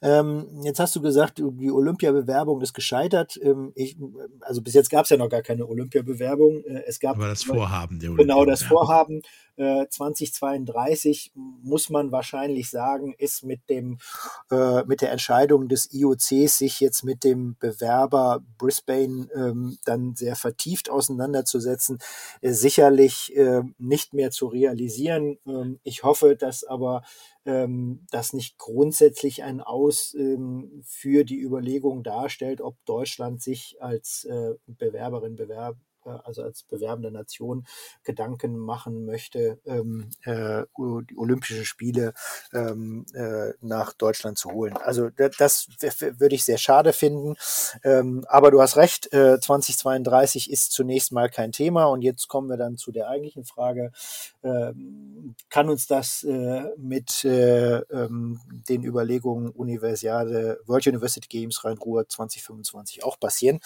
Ähm, 0.00 0.62
jetzt 0.64 0.80
hast 0.80 0.96
du 0.96 1.02
gesagt, 1.02 1.38
die 1.38 1.70
Olympiabewerbung 1.70 2.62
ist 2.62 2.72
gescheitert. 2.72 3.38
Ähm, 3.42 3.72
ich, 3.74 3.96
also 4.40 4.62
bis 4.62 4.72
jetzt 4.72 4.90
gab 4.90 5.04
es 5.04 5.10
ja 5.10 5.18
noch 5.18 5.28
gar 5.28 5.42
keine 5.42 5.66
Olympiabewerbung. 5.66 6.64
Äh, 6.64 6.84
es 6.86 7.00
gab 7.00 7.16
aber 7.16 7.28
das 7.28 7.42
Vorhaben 7.42 7.98
der 7.98 8.10
Olympia 8.10 8.34
Genau, 8.34 8.44
das 8.46 8.62
Vorhaben 8.62 9.20
äh, 9.56 9.86
2032 9.88 11.32
muss 11.34 11.90
man 11.90 12.10
wahrscheinlich 12.12 12.70
sagen, 12.70 13.14
ist 13.18 13.44
mit 13.44 13.68
dem 13.68 13.98
äh, 14.50 14.84
mit 14.84 15.02
der 15.02 15.12
Entscheidung 15.12 15.68
des 15.68 15.92
IOCs, 15.92 16.56
sich 16.56 16.80
jetzt 16.80 17.04
mit 17.04 17.24
dem 17.24 17.56
Bewerber 17.60 18.42
Brisbane 18.56 19.28
ähm, 19.34 19.78
dann 19.84 20.16
sehr 20.16 20.36
vertieft 20.36 20.88
auseinanderzusetzen, 20.88 21.98
äh, 22.40 22.52
sicherlich 22.52 23.36
äh, 23.36 23.62
nicht 23.78 24.14
mehr 24.14 24.30
zu 24.30 24.46
realisieren. 24.46 25.36
Ähm, 25.46 25.78
ich 25.82 26.02
hoffe, 26.02 26.36
dass 26.36 26.64
aber 26.64 27.02
ähm, 27.44 28.06
das 28.10 28.32
nicht 28.32 28.58
grundsätzlich 28.58 29.42
ein 29.42 29.60
Aus 29.60 30.14
ähm, 30.14 30.82
für 30.84 31.24
die 31.24 31.40
Überlegung 31.40 32.02
darstellt, 32.02 32.60
ob 32.60 32.76
Deutschland 32.84 33.42
sich 33.42 33.76
als 33.80 34.24
äh, 34.24 34.54
Bewerberin, 34.66 35.36
Bewerber 35.36 35.76
äh, 35.76 35.91
also 36.04 36.42
als 36.42 36.62
bewerbende 36.62 37.10
Nation 37.10 37.66
Gedanken 38.04 38.58
machen 38.58 39.04
möchte, 39.04 39.58
ähm, 39.64 40.10
äh, 40.24 40.64
die 40.78 41.16
Olympischen 41.16 41.64
Spiele 41.64 42.14
ähm, 42.52 43.06
äh, 43.14 43.52
nach 43.60 43.92
Deutschland 43.92 44.38
zu 44.38 44.50
holen. 44.50 44.76
Also 44.76 45.10
das 45.10 45.68
würde 46.18 46.34
ich 46.34 46.44
sehr 46.44 46.58
schade 46.58 46.92
finden. 46.92 47.34
Ähm, 47.84 48.24
aber 48.28 48.50
du 48.50 48.60
hast 48.60 48.76
recht, 48.76 49.12
äh, 49.12 49.38
2032 49.40 50.50
ist 50.50 50.72
zunächst 50.72 51.12
mal 51.12 51.28
kein 51.28 51.52
Thema. 51.52 51.86
Und 51.86 52.02
jetzt 52.02 52.28
kommen 52.28 52.48
wir 52.48 52.56
dann 52.56 52.76
zu 52.76 52.92
der 52.92 53.08
eigentlichen 53.08 53.44
Frage, 53.44 53.92
ähm, 54.42 55.34
kann 55.50 55.68
uns 55.68 55.86
das 55.86 56.24
äh, 56.24 56.64
mit 56.76 57.24
äh, 57.24 57.78
ähm, 57.78 58.40
den 58.68 58.84
Überlegungen 58.84 59.50
Universiade, 59.50 60.60
World 60.66 60.86
University 60.86 61.28
Games 61.28 61.64
Rhein-Ruhr 61.64 62.08
2025 62.08 63.04
auch 63.04 63.18
passieren? 63.18 63.60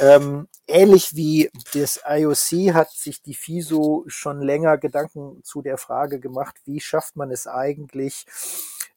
Ähm, 0.00 0.48
ähnlich 0.66 1.14
wie 1.14 1.50
das 1.74 2.00
IOC 2.06 2.74
hat 2.74 2.90
sich 2.90 3.22
die 3.22 3.34
FISO 3.34 4.04
schon 4.06 4.40
länger 4.40 4.78
Gedanken 4.78 5.42
zu 5.42 5.62
der 5.62 5.78
Frage 5.78 6.20
gemacht, 6.20 6.56
wie 6.64 6.80
schafft 6.80 7.16
man 7.16 7.30
es 7.30 7.46
eigentlich, 7.46 8.26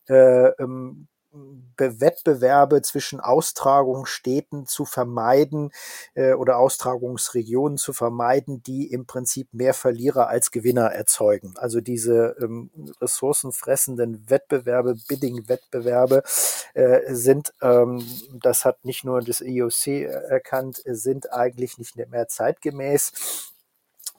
äh, 0.07 0.49
ähm, 0.61 1.07
Wettbewerbe 1.78 2.82
zwischen 2.82 3.19
Austragungsstädten 3.19 4.65
zu 4.65 4.86
vermeiden 4.86 5.71
äh, 6.13 6.34
oder 6.34 6.58
Austragungsregionen 6.58 7.78
zu 7.78 7.93
vermeiden, 7.93 8.63
die 8.63 8.91
im 8.91 9.06
Prinzip 9.06 9.54
mehr 9.54 9.74
Verlierer 9.74 10.28
als 10.28 10.52
Gewinner 10.52 10.91
erzeugen. 10.91 11.54
Also 11.58 11.82
diese 11.82 12.36
ähm, 12.41 12.69
ressourcenfressenden 13.02 14.30
Wettbewerbe, 14.30 14.95
Bidding-Wettbewerbe 15.08 16.24
äh, 16.74 17.13
sind, 17.13 17.54
ähm, 17.62 18.06
das 18.41 18.65
hat 18.65 18.86
nicht 18.86 19.04
nur 19.04 19.21
das 19.21 19.41
IOC 19.41 19.88
erkannt, 19.88 20.82
sind 20.86 21.32
eigentlich 21.34 21.78
nicht 21.78 21.95
mehr 21.95 22.28
zeitgemäß 22.28 23.54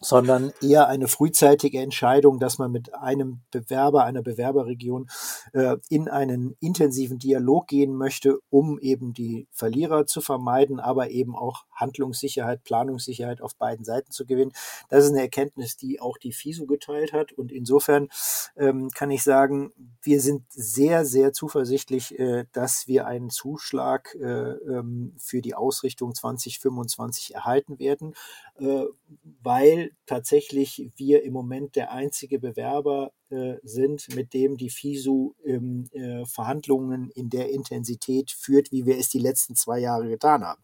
sondern 0.00 0.52
eher 0.62 0.88
eine 0.88 1.08
frühzeitige 1.08 1.80
Entscheidung, 1.80 2.38
dass 2.38 2.58
man 2.58 2.70
mit 2.70 2.94
einem 2.94 3.40
Bewerber, 3.50 4.04
einer 4.04 4.22
Bewerberregion 4.22 5.08
äh, 5.52 5.76
in 5.88 6.08
einen 6.08 6.56
intensiven 6.60 7.18
Dialog 7.18 7.66
gehen 7.68 7.94
möchte, 7.94 8.38
um 8.50 8.78
eben 8.78 9.12
die 9.14 9.48
Verlierer 9.50 10.06
zu 10.06 10.20
vermeiden, 10.20 10.80
aber 10.80 11.10
eben 11.10 11.34
auch 11.34 11.64
Handlungssicherheit, 11.74 12.64
Planungssicherheit 12.64 13.40
auf 13.40 13.56
beiden 13.56 13.84
Seiten 13.84 14.10
zu 14.10 14.26
gewinnen. 14.26 14.52
Das 14.88 15.04
ist 15.04 15.10
eine 15.10 15.22
Erkenntnis, 15.22 15.76
die 15.76 16.00
auch 16.00 16.18
die 16.18 16.32
FISO 16.32 16.66
geteilt 16.66 17.12
hat. 17.12 17.32
Und 17.32 17.52
insofern 17.52 18.08
ähm, 18.56 18.90
kann 18.90 19.10
ich 19.10 19.22
sagen, 19.22 19.72
wir 20.02 20.20
sind 20.20 20.44
sehr, 20.50 21.04
sehr 21.04 21.32
zuversichtlich, 21.32 22.18
äh, 22.18 22.44
dass 22.52 22.86
wir 22.86 23.06
einen 23.06 23.30
Zuschlag 23.30 24.14
äh, 24.14 24.24
ähm, 24.24 25.14
für 25.18 25.40
die 25.40 25.54
Ausrichtung 25.54 26.14
2025 26.14 27.34
erhalten 27.34 27.78
werden, 27.78 28.14
äh, 28.58 28.84
tatsächlich 30.06 30.90
wir 30.96 31.22
im 31.22 31.32
Moment 31.32 31.76
der 31.76 31.90
einzige 31.92 32.38
Bewerber 32.38 33.12
sind, 33.62 34.14
mit 34.14 34.34
dem 34.34 34.56
die 34.56 34.70
FISU 34.70 35.34
ähm, 35.44 35.88
äh, 35.92 36.24
Verhandlungen 36.26 37.10
in 37.10 37.30
der 37.30 37.50
Intensität 37.50 38.30
führt, 38.30 38.70
wie 38.72 38.86
wir 38.86 38.98
es 38.98 39.08
die 39.08 39.18
letzten 39.18 39.56
zwei 39.56 39.78
Jahre 39.78 40.08
getan 40.08 40.44
haben. 40.44 40.62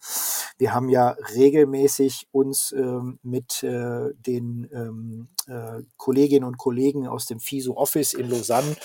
Wir 0.58 0.74
haben 0.74 0.88
ja 0.88 1.16
regelmäßig 1.34 2.28
uns 2.30 2.72
ähm, 2.72 3.18
mit 3.22 3.62
äh, 3.62 4.10
den 4.14 4.68
ähm, 4.72 5.28
äh, 5.48 5.82
Kolleginnen 5.96 6.44
und 6.46 6.58
Kollegen 6.58 7.08
aus 7.08 7.26
dem 7.26 7.40
FISU 7.40 7.74
Office 7.74 8.14
in 8.14 8.30
Lausanne 8.30 8.76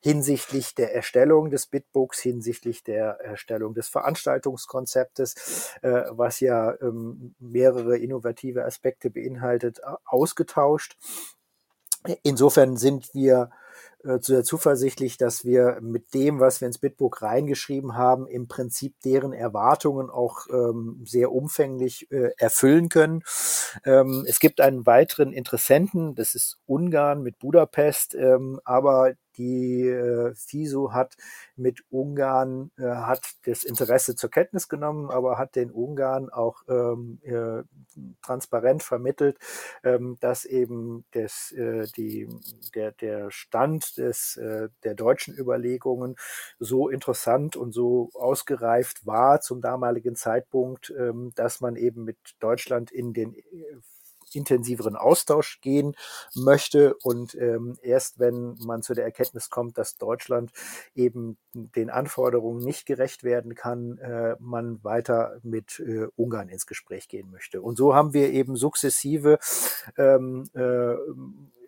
hinsichtlich 0.00 0.74
der 0.74 0.94
Erstellung 0.94 1.50
des 1.50 1.66
Bitbooks, 1.66 2.20
hinsichtlich 2.20 2.84
der 2.84 3.20
Erstellung 3.20 3.74
des 3.74 3.88
Veranstaltungskonzeptes, 3.88 5.74
äh, 5.82 6.04
was 6.10 6.40
ja 6.40 6.74
ähm, 6.80 7.34
mehrere 7.38 7.98
innovative 7.98 8.64
Aspekte 8.64 9.10
beinhaltet, 9.10 9.80
ausgetauscht. 10.04 10.96
Insofern 12.22 12.76
sind 12.76 13.14
wir 13.14 13.50
äh, 14.04 14.18
sehr 14.20 14.44
zuversichtlich, 14.44 15.16
dass 15.16 15.44
wir 15.44 15.78
mit 15.80 16.14
dem, 16.14 16.40
was 16.40 16.60
wir 16.60 16.66
ins 16.66 16.78
Bitbook 16.78 17.22
reingeschrieben 17.22 17.96
haben, 17.96 18.26
im 18.26 18.48
Prinzip 18.48 18.94
deren 19.04 19.32
Erwartungen 19.32 20.10
auch 20.10 20.46
ähm, 20.50 21.02
sehr 21.04 21.32
umfänglich 21.32 22.10
äh, 22.10 22.30
erfüllen 22.38 22.88
können. 22.88 23.22
Ähm, 23.84 24.24
es 24.28 24.38
gibt 24.38 24.60
einen 24.60 24.86
weiteren 24.86 25.32
Interessenten, 25.32 26.14
das 26.14 26.34
ist 26.34 26.58
Ungarn 26.66 27.22
mit 27.22 27.38
Budapest, 27.38 28.14
ähm, 28.14 28.60
aber 28.64 29.14
die 29.38 29.82
äh, 29.88 30.34
FISO 30.34 30.92
hat 30.92 31.16
mit 31.56 31.82
Ungarn, 31.90 32.70
äh, 32.78 32.84
hat 32.84 33.24
das 33.44 33.64
Interesse 33.64 34.16
zur 34.16 34.30
Kenntnis 34.30 34.68
genommen, 34.68 35.10
aber 35.10 35.38
hat 35.38 35.56
den 35.56 35.70
Ungarn 35.70 36.28
auch 36.30 36.62
ähm, 36.68 37.20
äh, 37.22 37.62
transparent 38.22 38.82
vermittelt, 38.82 39.38
ähm, 39.84 40.16
dass 40.20 40.44
eben 40.44 41.04
das, 41.12 41.52
äh, 41.52 41.86
die, 41.96 42.28
der, 42.74 42.92
der 42.92 43.30
Stand 43.30 43.96
des, 43.98 44.36
äh, 44.36 44.68
der 44.84 44.94
deutschen 44.94 45.36
Überlegungen 45.36 46.16
so 46.58 46.88
interessant 46.88 47.56
und 47.56 47.72
so 47.72 48.10
ausgereift 48.14 49.06
war 49.06 49.40
zum 49.40 49.60
damaligen 49.60 50.16
Zeitpunkt, 50.16 50.92
ähm, 50.98 51.32
dass 51.34 51.60
man 51.60 51.76
eben 51.76 52.04
mit 52.04 52.18
Deutschland 52.40 52.90
in 52.90 53.12
den 53.12 53.34
äh, 53.34 53.42
intensiveren 54.36 54.96
Austausch 54.96 55.60
gehen 55.60 55.96
möchte. 56.34 56.94
Und 57.02 57.34
ähm, 57.34 57.78
erst 57.82 58.18
wenn 58.18 58.56
man 58.64 58.82
zu 58.82 58.94
der 58.94 59.04
Erkenntnis 59.04 59.50
kommt, 59.50 59.78
dass 59.78 59.96
Deutschland 59.96 60.52
eben 60.94 61.38
den 61.54 61.90
Anforderungen 61.90 62.62
nicht 62.64 62.86
gerecht 62.86 63.24
werden 63.24 63.54
kann, 63.54 63.98
äh, 63.98 64.36
man 64.38 64.82
weiter 64.84 65.38
mit 65.42 65.80
äh, 65.80 66.06
Ungarn 66.16 66.48
ins 66.48 66.66
Gespräch 66.66 67.08
gehen 67.08 67.30
möchte. 67.30 67.62
Und 67.62 67.76
so 67.76 67.94
haben 67.94 68.12
wir 68.12 68.30
eben 68.30 68.56
sukzessive 68.56 69.38
ähm, 69.96 70.48
äh, 70.54 70.94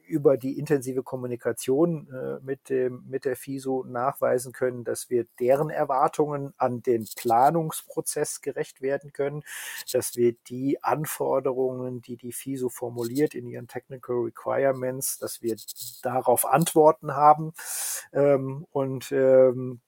über 0.09 0.37
die 0.37 0.59
intensive 0.59 1.03
Kommunikation 1.03 2.09
äh, 2.11 2.45
mit, 2.45 2.69
dem, 2.69 3.05
mit 3.09 3.25
der 3.25 3.37
FISO 3.37 3.85
nachweisen 3.87 4.53
können, 4.53 4.85
dass 4.85 5.11
wir 5.11 5.27
deren 5.39 5.71
Erwartungen 5.71 6.55
an 6.57 6.83
den 6.83 7.07
Planungsprozess 7.17 8.41
gerecht 8.41 8.81
werden 8.83 9.13
können, 9.13 9.43
dass 9.93 10.17
wir 10.17 10.35
die 10.49 10.83
Anforderungen, 10.83 12.03
die 12.03 12.17
die 12.17 12.33
FISO 12.33 12.69
formuliert 12.69 13.35
in 13.35 13.47
ihren 13.47 13.69
Technical 13.69 14.17
Requirements, 14.17 15.19
dass 15.19 15.43
wir 15.43 15.57
darauf 16.03 16.47
Antworten 16.47 17.15
haben. 17.15 17.53
Ähm, 18.13 18.67
und 18.71 19.13
ähm, 19.13 19.81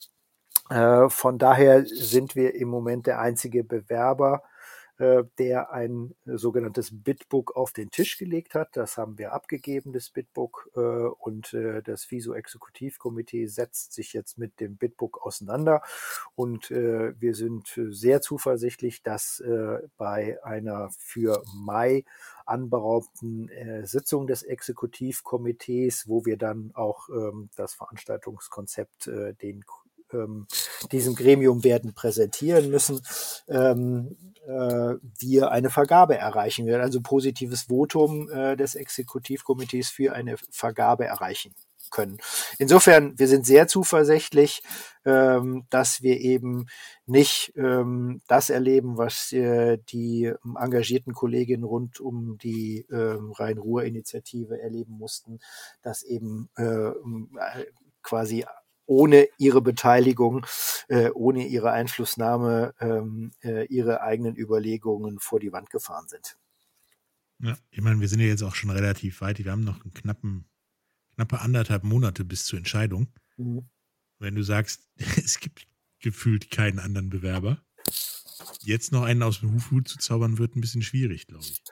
äh, 0.68 1.08
von 1.08 1.38
daher 1.38 1.84
sind 1.84 2.36
wir 2.36 2.54
im 2.54 2.68
Moment 2.68 3.06
der 3.06 3.18
einzige 3.18 3.64
Bewerber 3.64 4.42
der 5.38 5.72
ein 5.72 6.14
sogenanntes 6.26 6.90
Bitbook 6.92 7.56
auf 7.56 7.72
den 7.72 7.90
Tisch 7.90 8.18
gelegt 8.18 8.54
hat. 8.54 8.76
Das 8.76 8.98
haben 8.98 9.16
wir 9.18 9.32
abgegeben, 9.32 9.92
das 9.92 10.10
Bitbook, 10.10 10.70
äh, 10.76 10.80
und 10.80 11.54
äh, 11.54 11.82
das 11.82 12.04
FISO-Exekutivkomitee 12.04 13.46
setzt 13.46 13.94
sich 13.94 14.12
jetzt 14.12 14.38
mit 14.38 14.60
dem 14.60 14.76
Bitbook 14.76 15.24
auseinander. 15.24 15.82
Und 16.34 16.70
wir 16.70 17.34
sind 17.34 17.78
sehr 17.90 18.20
zuversichtlich, 18.20 19.02
dass 19.02 19.42
bei 19.96 20.42
einer 20.44 20.90
für 20.98 21.42
Mai 21.54 22.04
anberaumten 22.46 23.50
Sitzung 23.84 24.26
des 24.26 24.42
Exekutivkomitees, 24.42 26.08
wo 26.08 26.24
wir 26.24 26.36
dann 26.36 26.72
auch 26.74 27.08
ähm, 27.08 27.50
das 27.56 27.74
Veranstaltungskonzept 27.74 29.10
den 29.42 29.64
ähm, 30.12 30.46
diesem 30.92 31.14
Gremium 31.14 31.64
werden 31.64 31.94
präsentieren 31.94 32.70
müssen, 32.70 33.00
ähm, 33.48 34.16
äh, 34.46 34.94
wir 35.18 35.50
eine 35.50 35.70
Vergabe 35.70 36.16
erreichen 36.16 36.66
werden, 36.66 36.82
also 36.82 37.00
positives 37.00 37.62
Votum 37.62 38.30
äh, 38.30 38.56
des 38.56 38.74
Exekutivkomitees 38.74 39.90
für 39.90 40.14
eine 40.14 40.36
Vergabe 40.50 41.06
erreichen 41.06 41.54
können. 41.90 42.18
Insofern, 42.58 43.18
wir 43.18 43.28
sind 43.28 43.44
sehr 43.44 43.66
zuversichtlich, 43.66 44.62
ähm, 45.04 45.66
dass 45.70 46.02
wir 46.02 46.20
eben 46.20 46.66
nicht 47.06 47.52
ähm, 47.56 48.22
das 48.28 48.50
erleben, 48.50 48.96
was 48.96 49.32
äh, 49.32 49.78
die 49.88 50.32
engagierten 50.58 51.12
Kolleginnen 51.12 51.64
rund 51.64 52.00
um 52.00 52.38
die 52.38 52.86
äh, 52.88 53.16
Rhein-Ruhr-Initiative 53.38 54.60
erleben 54.60 54.94
mussten, 54.94 55.40
dass 55.82 56.02
eben 56.02 56.48
äh, 56.56 56.92
quasi 58.02 58.44
ohne 58.90 59.28
ihre 59.38 59.62
Beteiligung, 59.62 60.44
äh, 60.88 61.10
ohne 61.10 61.46
ihre 61.46 61.70
Einflussnahme, 61.70 62.74
ähm, 62.80 63.30
äh, 63.40 63.66
ihre 63.66 64.00
eigenen 64.00 64.36
Überlegungen 64.36 65.20
vor 65.20 65.38
die 65.38 65.52
Wand 65.52 65.70
gefahren 65.70 66.08
sind. 66.08 66.36
Ja, 67.38 67.56
ich 67.70 67.80
meine, 67.82 68.00
wir 68.00 68.08
sind 68.08 68.18
ja 68.18 68.26
jetzt 68.26 68.42
auch 68.42 68.56
schon 68.56 68.70
relativ 68.70 69.20
weit. 69.20 69.38
Wir 69.38 69.52
haben 69.52 69.62
noch 69.62 69.84
einen 69.84 69.94
knappen, 69.94 70.44
knappe 71.14 71.40
anderthalb 71.40 71.84
Monate 71.84 72.24
bis 72.24 72.44
zur 72.44 72.58
Entscheidung. 72.58 73.06
Mhm. 73.36 73.68
Wenn 74.18 74.34
du 74.34 74.42
sagst, 74.42 74.88
es 74.96 75.38
gibt 75.38 75.68
gefühlt 76.00 76.50
keinen 76.50 76.80
anderen 76.80 77.10
Bewerber, 77.10 77.62
jetzt 78.62 78.90
noch 78.90 79.04
einen 79.04 79.22
aus 79.22 79.38
dem 79.38 79.54
Hufhut 79.54 79.86
zu 79.86 79.98
zaubern, 79.98 80.38
wird 80.38 80.56
ein 80.56 80.60
bisschen 80.60 80.82
schwierig, 80.82 81.28
glaube 81.28 81.44
ich. 81.44 81.62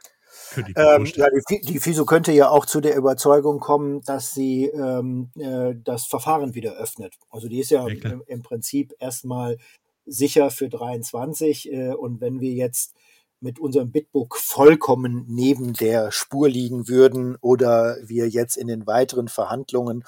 Ähm, 0.76 1.06
ja, 1.14 1.28
die, 1.50 1.60
die, 1.60 1.78
FISO 1.78 2.04
könnte 2.04 2.32
ja 2.32 2.48
auch 2.50 2.66
zu 2.66 2.80
der 2.80 2.96
Überzeugung 2.96 3.60
kommen, 3.60 4.00
dass 4.02 4.34
sie 4.34 4.66
ähm, 4.66 5.30
äh, 5.38 5.74
das 5.84 6.06
Verfahren 6.06 6.54
wieder 6.54 6.72
öffnet. 6.72 7.14
Also 7.30 7.48
die 7.48 7.60
ist 7.60 7.70
ja, 7.70 7.86
ja 7.86 8.10
im, 8.10 8.22
im, 8.26 8.42
Prinzip 8.42 8.94
erstmal 8.98 9.58
sicher 10.06 10.50
für 10.50 10.68
23. 10.68 11.72
Äh, 11.72 11.92
und 11.92 12.20
wenn 12.20 12.40
wir 12.40 12.52
jetzt 12.52 12.94
mit 13.40 13.58
unserem 13.60 13.92
Bitbook 13.92 14.36
vollkommen 14.36 15.24
neben 15.28 15.72
der 15.72 16.10
Spur 16.10 16.48
liegen 16.48 16.88
würden 16.88 17.36
oder 17.40 17.96
wir 18.02 18.28
jetzt 18.28 18.56
in 18.56 18.66
den 18.66 18.86
weiteren 18.86 19.28
Verhandlungen 19.28 20.04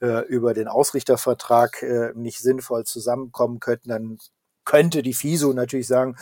äh, 0.00 0.26
über 0.26 0.52
den 0.54 0.68
Ausrichtervertrag 0.68 1.82
äh, 1.82 2.12
nicht 2.14 2.40
sinnvoll 2.40 2.84
zusammenkommen 2.84 3.58
könnten, 3.60 3.88
dann 3.88 4.18
könnte 4.64 5.02
die 5.02 5.14
FISO 5.14 5.52
natürlich 5.52 5.86
sagen, 5.86 6.16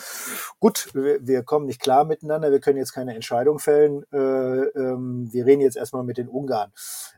gut, 0.61 0.91
wir, 0.95 1.43
kommen 1.43 1.67
nicht 1.67 1.81
klar 1.81 2.05
miteinander, 2.05 2.51
wir 2.51 2.61
können 2.61 2.79
jetzt 2.79 2.93
keine 2.93 3.15
Entscheidung 3.15 3.59
fällen, 3.59 4.05
äh, 4.13 4.19
ähm, 4.19 5.29
wir 5.33 5.47
reden 5.47 5.63
jetzt 5.63 5.77
erstmal 5.77 6.05
mit 6.05 6.19
den 6.19 6.29
Ungarn. 6.29 6.73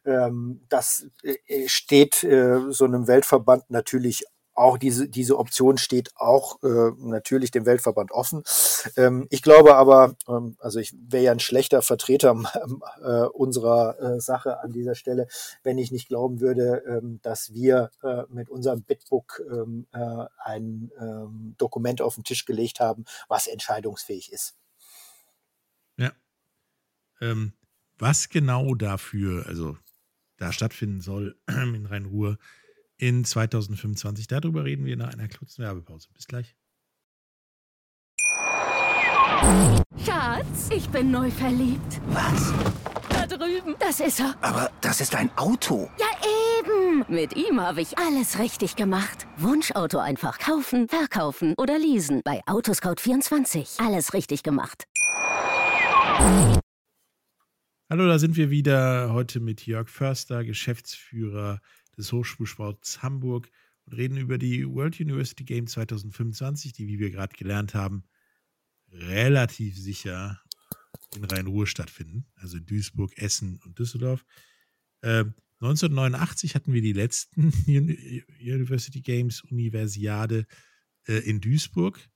Ähm, 0.04 0.60
das 0.68 1.06
äh, 1.22 1.68
steht 1.68 2.24
äh, 2.24 2.60
so 2.70 2.84
einem 2.84 3.06
Weltverband 3.06 3.70
natürlich 3.70 4.24
auch 4.54 4.78
diese, 4.78 5.08
diese 5.08 5.38
Option 5.38 5.78
steht 5.78 6.10
auch 6.16 6.62
äh, 6.62 6.92
natürlich 6.98 7.50
dem 7.50 7.66
Weltverband 7.66 8.12
offen. 8.12 8.44
Ähm, 8.96 9.26
ich 9.30 9.42
glaube 9.42 9.74
aber, 9.74 10.16
ähm, 10.28 10.56
also 10.60 10.78
ich 10.78 10.94
wäre 10.96 11.24
ja 11.24 11.32
ein 11.32 11.40
schlechter 11.40 11.82
Vertreter 11.82 12.40
äh, 13.02 13.26
unserer 13.32 14.00
äh, 14.00 14.20
Sache 14.20 14.60
an 14.60 14.72
dieser 14.72 14.94
Stelle, 14.94 15.26
wenn 15.62 15.78
ich 15.78 15.90
nicht 15.90 16.08
glauben 16.08 16.40
würde, 16.40 16.82
ähm, 16.86 17.20
dass 17.22 17.52
wir 17.52 17.90
äh, 18.02 18.22
mit 18.28 18.48
unserem 18.48 18.82
Bitbook 18.82 19.42
ähm, 19.50 19.86
äh, 19.92 20.24
ein 20.38 20.90
ähm, 21.00 21.54
Dokument 21.58 22.00
auf 22.00 22.14
den 22.14 22.24
Tisch 22.24 22.44
gelegt 22.44 22.80
haben, 22.80 23.04
was 23.28 23.46
entscheidungsfähig 23.46 24.32
ist. 24.32 24.56
Ja. 25.96 26.12
Ähm, 27.20 27.52
was 27.98 28.28
genau 28.28 28.74
dafür, 28.74 29.46
also 29.46 29.76
da 30.36 30.52
stattfinden 30.52 31.00
soll 31.00 31.36
in 31.48 31.86
Rhein-Ruhr, 31.86 32.38
in 32.98 33.24
2025. 33.24 34.26
Darüber 34.26 34.64
reden 34.64 34.84
wir 34.84 34.96
nach 34.96 35.12
einer 35.12 35.28
kurzen 35.28 35.62
Werbepause. 35.62 36.08
Bis 36.14 36.26
gleich. 36.26 36.54
Schatz, 40.04 40.70
ich 40.74 40.88
bin 40.88 41.10
neu 41.10 41.30
verliebt. 41.30 42.00
Was? 42.08 42.52
Da 43.08 43.26
drüben. 43.26 43.74
Das 43.78 44.00
ist 44.00 44.20
er. 44.20 44.34
Aber 44.40 44.70
das 44.80 45.00
ist 45.00 45.14
ein 45.14 45.30
Auto. 45.36 45.90
Ja, 45.98 46.06
eben. 46.60 47.04
Mit 47.08 47.36
ihm 47.36 47.60
habe 47.60 47.82
ich 47.82 47.98
alles 47.98 48.38
richtig 48.38 48.76
gemacht. 48.76 49.26
Wunschauto 49.36 49.98
einfach 49.98 50.38
kaufen, 50.38 50.88
verkaufen 50.88 51.54
oder 51.58 51.78
leasen. 51.78 52.22
Bei 52.24 52.42
Autoscout24. 52.46 53.84
Alles 53.84 54.14
richtig 54.14 54.42
gemacht. 54.42 54.84
Hallo, 57.90 58.06
da 58.06 58.18
sind 58.18 58.36
wir 58.36 58.50
wieder 58.50 59.12
heute 59.12 59.40
mit 59.40 59.66
Jörg 59.66 59.88
Förster, 59.88 60.42
Geschäftsführer 60.44 61.60
des 61.96 62.12
Hochschulsports 62.12 63.02
Hamburg 63.02 63.50
und 63.86 63.94
reden 63.94 64.16
über 64.16 64.38
die 64.38 64.66
World 64.66 65.00
University 65.00 65.44
Games 65.44 65.72
2025, 65.72 66.72
die, 66.72 66.86
wie 66.88 66.98
wir 66.98 67.10
gerade 67.10 67.36
gelernt 67.36 67.74
haben, 67.74 68.04
relativ 68.90 69.76
sicher 69.76 70.40
in 71.14 71.24
Rhein-Ruhr 71.24 71.66
stattfinden, 71.66 72.26
also 72.36 72.58
Duisburg, 72.58 73.16
Essen 73.18 73.60
und 73.64 73.78
Düsseldorf. 73.78 74.24
Äh, 75.02 75.24
1989 75.60 76.54
hatten 76.54 76.72
wir 76.72 76.82
die 76.82 76.92
letzten 76.92 77.52
University 77.66 79.00
Games 79.00 79.42
Universiade 79.42 80.46
äh, 81.06 81.18
in 81.18 81.40
Duisburg. 81.40 82.08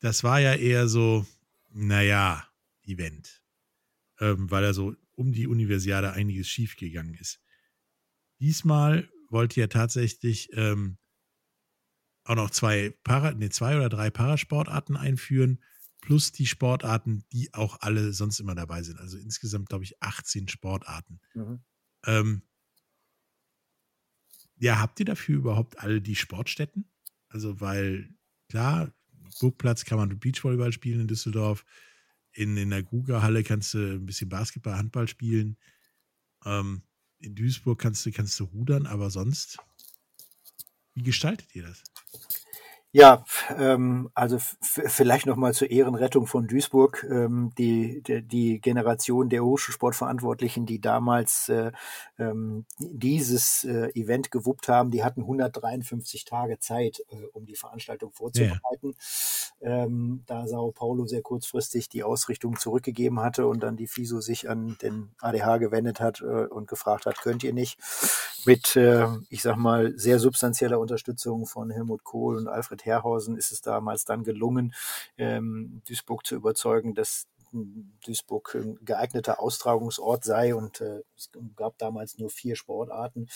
Das 0.00 0.24
war 0.24 0.40
ja 0.40 0.54
eher 0.54 0.88
so, 0.88 1.26
naja, 1.70 2.46
Event, 2.82 3.42
ähm, 4.20 4.50
weil 4.50 4.62
da 4.62 4.74
so 4.74 4.94
um 5.14 5.32
die 5.32 5.46
Universiade 5.46 6.12
einiges 6.12 6.48
schiefgegangen 6.48 7.14
ist. 7.14 7.40
Diesmal 8.40 9.08
wollte 9.28 9.60
ja 9.60 9.66
tatsächlich 9.66 10.50
ähm, 10.52 10.98
auch 12.24 12.36
noch 12.36 12.50
zwei, 12.50 12.90
Para, 13.04 13.32
nee, 13.32 13.48
zwei 13.50 13.76
oder 13.76 13.88
drei 13.88 14.10
Parasportarten 14.10 14.96
einführen, 14.96 15.62
plus 16.00 16.32
die 16.32 16.46
Sportarten, 16.46 17.24
die 17.32 17.52
auch 17.54 17.80
alle 17.80 18.12
sonst 18.12 18.40
immer 18.40 18.54
dabei 18.54 18.82
sind. 18.82 19.00
Also 19.00 19.16
insgesamt, 19.16 19.68
glaube 19.68 19.84
ich, 19.84 20.02
18 20.02 20.48
Sportarten. 20.48 21.20
Mhm. 21.34 21.60
Ähm, 22.04 22.42
ja, 24.58 24.78
habt 24.78 24.98
ihr 25.00 25.06
dafür 25.06 25.36
überhaupt 25.36 25.78
alle 25.78 26.00
die 26.00 26.16
Sportstätten? 26.16 26.90
Also, 27.28 27.60
weil, 27.60 28.14
klar, 28.48 28.92
Burgplatz 29.40 29.84
kann 29.84 29.98
man 29.98 30.18
Beachvolleyball 30.18 30.72
spielen 30.72 31.00
in 31.00 31.08
Düsseldorf. 31.08 31.64
in, 32.32 32.56
in 32.56 32.70
der 32.70 32.82
Guga-Halle 32.82 33.42
kannst 33.42 33.74
du 33.74 33.78
ein 33.94 34.06
bisschen 34.06 34.28
Basketball, 34.28 34.76
Handball 34.76 35.08
spielen. 35.08 35.56
Ähm, 36.44 36.82
in 37.18 37.34
Duisburg 37.34 37.80
kannst 37.80 38.04
du, 38.06 38.12
kannst 38.12 38.38
du 38.40 38.44
rudern, 38.44 38.86
aber 38.86 39.10
sonst, 39.10 39.58
wie 40.94 41.02
gestaltet 41.02 41.54
ihr 41.54 41.64
das? 41.64 41.82
Ja, 42.96 43.26
ähm, 43.58 44.08
also 44.14 44.38
vielleicht 44.62 45.26
noch 45.26 45.36
mal 45.36 45.52
zur 45.52 45.70
Ehrenrettung 45.70 46.26
von 46.26 46.46
Duisburg. 46.46 47.06
Ähm, 47.10 47.52
die, 47.58 48.02
die, 48.02 48.22
die 48.22 48.58
Generation 48.58 49.28
der 49.28 49.44
Hochschulsportverantwortlichen, 49.44 50.64
die 50.64 50.80
damals 50.80 51.50
äh, 51.50 51.72
ähm, 52.18 52.64
dieses 52.78 53.64
äh, 53.64 53.90
Event 53.90 54.30
gewuppt 54.30 54.68
haben, 54.68 54.90
die 54.90 55.04
hatten 55.04 55.20
153 55.20 56.24
Tage 56.24 56.58
Zeit, 56.58 57.02
äh, 57.10 57.26
um 57.34 57.44
die 57.44 57.54
Veranstaltung 57.54 58.12
vorzubereiten. 58.12 58.94
Ja. 59.60 59.84
Ähm, 59.84 60.22
da 60.26 60.46
Sao 60.46 60.72
Paulo 60.72 61.04
sehr 61.04 61.20
kurzfristig 61.20 61.90
die 61.90 62.02
Ausrichtung 62.02 62.56
zurückgegeben 62.56 63.20
hatte 63.20 63.46
und 63.46 63.62
dann 63.62 63.76
die 63.76 63.88
FISO 63.88 64.22
sich 64.22 64.48
an 64.48 64.78
den 64.80 65.10
ADH 65.20 65.58
gewendet 65.58 66.00
hat 66.00 66.22
äh, 66.22 66.46
und 66.46 66.66
gefragt 66.66 67.04
hat, 67.04 67.20
könnt 67.20 67.44
ihr 67.44 67.52
nicht 67.52 67.78
mit, 68.46 68.76
äh, 68.76 69.06
ich 69.28 69.42
sag 69.42 69.56
mal, 69.56 69.92
sehr 69.98 70.18
substanzieller 70.18 70.78
Unterstützung 70.78 71.46
von 71.46 71.70
Helmut 71.70 72.04
Kohl 72.04 72.36
und 72.36 72.48
Alfred 72.48 72.85
Herrhausen 72.86 73.36
ist 73.36 73.52
es 73.52 73.60
damals 73.60 74.04
dann 74.04 74.24
gelungen, 74.24 74.74
ähm, 75.18 75.82
Duisburg 75.88 76.24
zu 76.26 76.34
überzeugen, 76.36 76.94
dass 76.94 77.26
Duisburg 78.04 78.54
ein 78.54 78.78
geeigneter 78.84 79.40
Austragungsort 79.40 80.24
sei 80.24 80.54
und 80.54 80.80
äh, 80.80 81.02
es 81.16 81.30
gab 81.56 81.78
damals 81.78 82.18
nur 82.18 82.30
vier 82.30 82.56
Sportarten. 82.56 83.28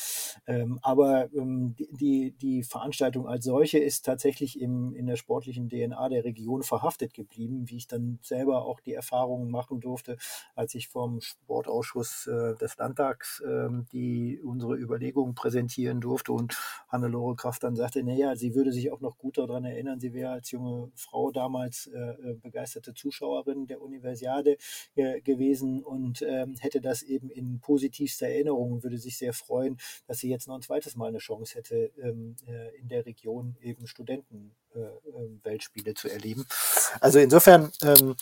Ähm, 0.47 0.79
aber 0.83 1.33
ähm, 1.33 1.75
die, 1.77 2.33
die 2.33 2.63
Veranstaltung 2.63 3.27
als 3.27 3.45
solche 3.45 3.79
ist 3.79 4.05
tatsächlich 4.05 4.61
im, 4.61 4.95
in 4.95 5.07
der 5.07 5.17
sportlichen 5.17 5.69
DNA 5.69 6.09
der 6.09 6.25
Region 6.25 6.63
verhaftet 6.63 7.15
geblieben, 7.15 7.69
wie 7.69 7.77
ich 7.77 7.87
dann 7.87 8.19
selber 8.23 8.65
auch 8.65 8.81
die 8.81 8.95
Erfahrungen 8.95 9.51
machen 9.51 9.81
durfte, 9.81 10.17
als 10.55 10.75
ich 10.75 10.89
vom 10.89 11.21
Sportausschuss 11.21 12.27
äh, 12.27 12.55
des 12.57 12.77
Landtags 12.77 13.41
äh, 13.41 13.69
die 13.93 14.41
unsere 14.43 14.77
Überlegungen 14.77 15.35
präsentieren 15.35 16.01
durfte 16.01 16.33
und 16.33 16.57
Hannelore 16.89 17.37
Kraft 17.37 17.63
dann 17.63 17.77
sagte, 17.77 18.03
naja, 18.03 18.37
sie 18.37 18.55
würde 18.55 18.73
sich 18.73 18.91
auch 18.91 19.01
noch 19.01 19.19
gut 19.19 19.39
daran 19.39 19.65
erinnern, 19.65 20.01
sie 20.01 20.13
wäre 20.13 20.33
als 20.33 20.51
junge 20.51 20.91
Frau 20.95 21.31
damals 21.31 21.87
äh, 21.87 21.99
äh 21.99 22.35
begeisterte 22.41 22.95
Zuschauerin 22.95 23.67
der 23.67 23.81
Universität 23.81 24.10
Universiade 24.11 24.57
äh, 24.95 25.21
gewesen 25.21 25.83
und 25.83 26.23
ähm, 26.23 26.57
hätte 26.59 26.81
das 26.81 27.03
eben 27.03 27.31
in 27.31 27.61
positivster 27.61 28.27
Erinnerung 28.27 28.73
und 28.73 28.83
würde 28.83 28.99
sich 28.99 29.17
sehr 29.17 29.33
freuen, 29.33 29.79
dass 30.07 30.19
sie 30.19 30.29
jetzt 30.29 30.49
noch 30.49 30.57
ein 30.57 30.63
zweites 30.63 30.97
Mal 30.97 31.09
eine 31.09 31.19
Chance 31.19 31.55
hätte, 31.55 31.93
ähm, 32.03 32.37
äh, 32.47 32.77
in 32.79 32.89
der 32.89 33.07
Region 33.07 33.57
eben 33.61 33.87
Studenten 33.87 34.55
äh, 34.75 34.81
ähm, 34.81 35.41
zu 35.95 36.09
erleben. 36.09 36.47
Also 37.01 37.19
insofern 37.19 37.71
ähm, 37.83 38.17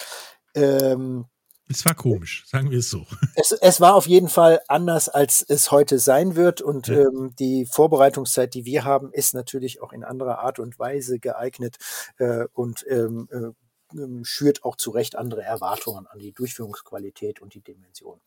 ähm, 0.54 1.26
es 1.70 1.84
war 1.84 1.94
komisch, 1.94 2.46
sagen 2.46 2.70
wir 2.70 2.78
es 2.78 2.88
so. 2.88 3.04
Es, 3.36 3.52
es, 3.52 3.80
war 3.80 3.94
auf 3.94 4.06
jeden 4.06 4.28
Fall 4.28 4.60
anders, 4.68 5.10
als 5.10 5.44
es 5.46 5.70
heute 5.70 5.98
sein 5.98 6.34
wird. 6.34 6.62
Und 6.62 6.88
ja. 6.88 7.00
ähm, 7.00 7.34
die 7.38 7.66
Vorbereitungszeit, 7.66 8.54
die 8.54 8.64
wir 8.64 8.84
haben, 8.84 9.12
ist 9.12 9.34
natürlich 9.34 9.82
auch 9.82 9.92
in 9.92 10.02
anderer 10.02 10.38
Art 10.38 10.58
und 10.58 10.78
Weise 10.78 11.18
geeignet 11.18 11.76
äh, 12.16 12.46
und 12.54 12.86
ähm, 12.88 13.28
äh, 13.30 13.50
ähm, 13.94 14.24
schürt 14.24 14.64
auch 14.64 14.76
zu 14.76 14.90
Recht 14.90 15.16
andere 15.16 15.42
Erwartungen 15.42 16.06
an 16.06 16.18
die 16.18 16.32
Durchführungsqualität 16.32 17.40
und 17.40 17.54
die 17.54 17.60
Dimension. 17.60 18.20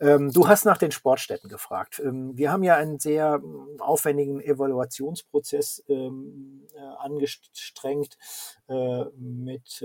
Ähm, 0.00 0.32
du 0.32 0.48
hast 0.48 0.64
nach 0.64 0.78
den 0.78 0.92
Sportstätten 0.92 1.48
gefragt. 1.48 2.00
Ähm, 2.04 2.36
wir 2.36 2.52
haben 2.52 2.62
ja 2.62 2.76
einen 2.76 2.98
sehr 2.98 3.40
ähm, 3.42 3.80
aufwendigen 3.80 4.40
Evaluationsprozess 4.40 5.84
ähm, 5.88 6.66
äh, 6.74 6.80
angestrengt 6.98 8.16
äh, 8.68 9.04
mit 9.16 9.84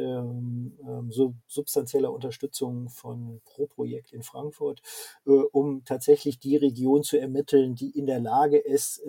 so 1.10 1.34
substanzieller 1.48 2.12
Unterstützung 2.12 2.90
von 2.90 3.42
Pro-Projekt 3.46 4.14
in 4.14 4.24
Frankfurt, 4.24 4.82
äh, 5.26 5.32
um 5.32 5.84
tatsächlich 5.86 6.40
die 6.40 6.56
Region 6.56 7.04
zu 7.04 7.20
ermitteln, 7.20 7.76
die 7.76 7.98
in 7.98 8.06
der 8.06 8.20
Lage 8.20 8.58
ist, 8.58 9.02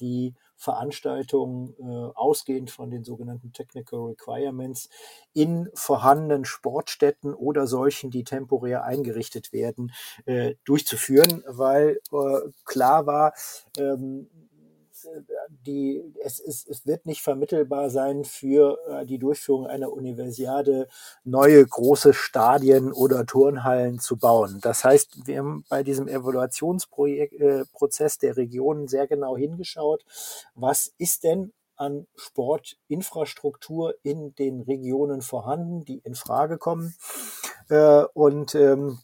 die 0.00 0.34
Veranstaltungen 0.62 1.74
äh, 1.80 1.84
ausgehend 2.14 2.70
von 2.70 2.90
den 2.90 3.02
sogenannten 3.02 3.52
Technical 3.52 4.00
Requirements 4.00 4.88
in 5.34 5.68
vorhandenen 5.74 6.44
Sportstätten 6.44 7.34
oder 7.34 7.66
solchen, 7.66 8.10
die 8.12 8.22
temporär 8.22 8.84
eingerichtet 8.84 9.52
werden, 9.52 9.92
äh, 10.24 10.54
durchzuführen, 10.64 11.42
weil 11.48 11.98
äh, 12.12 12.50
klar 12.64 13.06
war, 13.06 13.34
ähm, 13.76 14.28
die, 15.66 16.02
es, 16.22 16.38
es, 16.40 16.66
es 16.66 16.86
wird 16.86 17.06
nicht 17.06 17.22
vermittelbar 17.22 17.90
sein 17.90 18.24
für 18.24 18.78
äh, 18.88 19.06
die 19.06 19.18
Durchführung 19.18 19.66
einer 19.66 19.92
Universiade 19.92 20.88
neue 21.24 21.66
große 21.66 22.14
Stadien 22.14 22.92
oder 22.92 23.26
Turnhallen 23.26 23.98
zu 23.98 24.16
bauen. 24.16 24.60
Das 24.62 24.84
heißt, 24.84 25.26
wir 25.26 25.38
haben 25.38 25.64
bei 25.68 25.82
diesem 25.82 26.08
Evaluationsprozess 26.08 28.16
äh, 28.16 28.20
der 28.20 28.36
Regionen 28.36 28.88
sehr 28.88 29.06
genau 29.06 29.36
hingeschaut, 29.36 30.04
was 30.54 30.92
ist 30.98 31.24
denn 31.24 31.52
an 31.76 32.06
Sportinfrastruktur 32.16 33.94
in 34.02 34.34
den 34.36 34.62
Regionen 34.62 35.22
vorhanden, 35.22 35.84
die 35.84 35.98
in 35.98 36.14
Frage 36.14 36.58
kommen. 36.58 36.94
Äh, 37.68 38.04
und 38.14 38.54
ähm, 38.54 38.98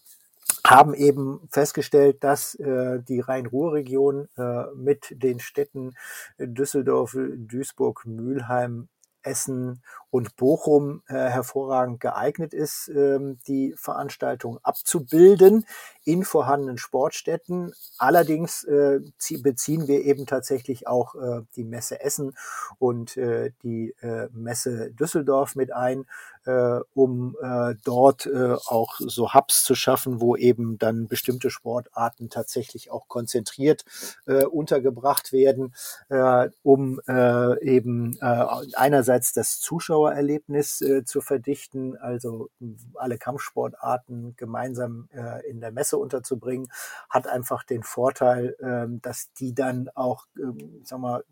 haben 0.70 0.94
eben 0.94 1.40
festgestellt, 1.50 2.22
dass 2.22 2.54
äh, 2.56 3.00
die 3.00 3.20
Rhein-Ruhr-Region 3.20 4.28
äh, 4.36 4.64
mit 4.74 5.06
den 5.10 5.40
Städten 5.40 5.94
Düsseldorf, 6.38 7.16
Duisburg, 7.36 8.04
Mülheim, 8.04 8.88
Essen 9.22 9.82
und 10.10 10.36
Bochum 10.36 11.02
äh, 11.08 11.14
hervorragend 11.14 12.00
geeignet 12.00 12.54
ist, 12.54 12.88
ähm, 12.88 13.38
die 13.46 13.74
Veranstaltung 13.76 14.58
abzubilden 14.62 15.66
in 16.04 16.24
vorhandenen 16.24 16.78
Sportstätten. 16.78 17.74
Allerdings 17.98 18.64
äh, 18.64 19.00
beziehen 19.42 19.86
wir 19.86 20.04
eben 20.04 20.26
tatsächlich 20.26 20.86
auch 20.86 21.14
äh, 21.14 21.42
die 21.56 21.64
Messe 21.64 22.00
Essen 22.00 22.34
und 22.78 23.16
äh, 23.16 23.52
die 23.62 23.94
äh, 24.00 24.28
Messe 24.32 24.90
Düsseldorf 24.92 25.54
mit 25.54 25.72
ein, 25.72 26.06
äh, 26.46 26.80
um 26.94 27.36
äh, 27.42 27.74
dort 27.84 28.24
äh, 28.26 28.54
auch 28.66 28.94
so 28.98 29.34
Hubs 29.34 29.64
zu 29.64 29.74
schaffen, 29.74 30.20
wo 30.22 30.34
eben 30.36 30.78
dann 30.78 31.08
bestimmte 31.08 31.50
Sportarten 31.50 32.30
tatsächlich 32.30 32.90
auch 32.90 33.08
konzentriert 33.08 33.84
äh, 34.26 34.44
untergebracht 34.44 35.32
werden, 35.32 35.74
äh, 36.08 36.48
um 36.62 37.00
äh, 37.06 37.62
eben 37.62 38.16
äh, 38.22 38.46
einerseits 38.74 39.34
das 39.34 39.60
Zuschauererlebnis 39.98 40.80
äh, 40.80 41.04
zu 41.04 41.20
verdichten, 41.20 41.96
also 41.96 42.48
alle 42.94 43.18
Kampfsportarten 43.18 44.34
gemeinsam 44.36 45.08
äh, 45.12 45.48
in 45.48 45.60
der 45.60 45.72
Messe 45.72 45.98
unterzubringen, 45.98 46.68
hat 47.10 47.26
einfach 47.26 47.64
den 47.64 47.82
Vorteil, 47.82 48.56
ähm, 48.60 49.00
dass 49.02 49.32
die 49.32 49.54
dann 49.54 49.88
auch, 49.94 50.26
ähm, 50.38 50.82
sag 50.84 51.00
mal, 51.00 51.24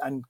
eine 0.00 0.22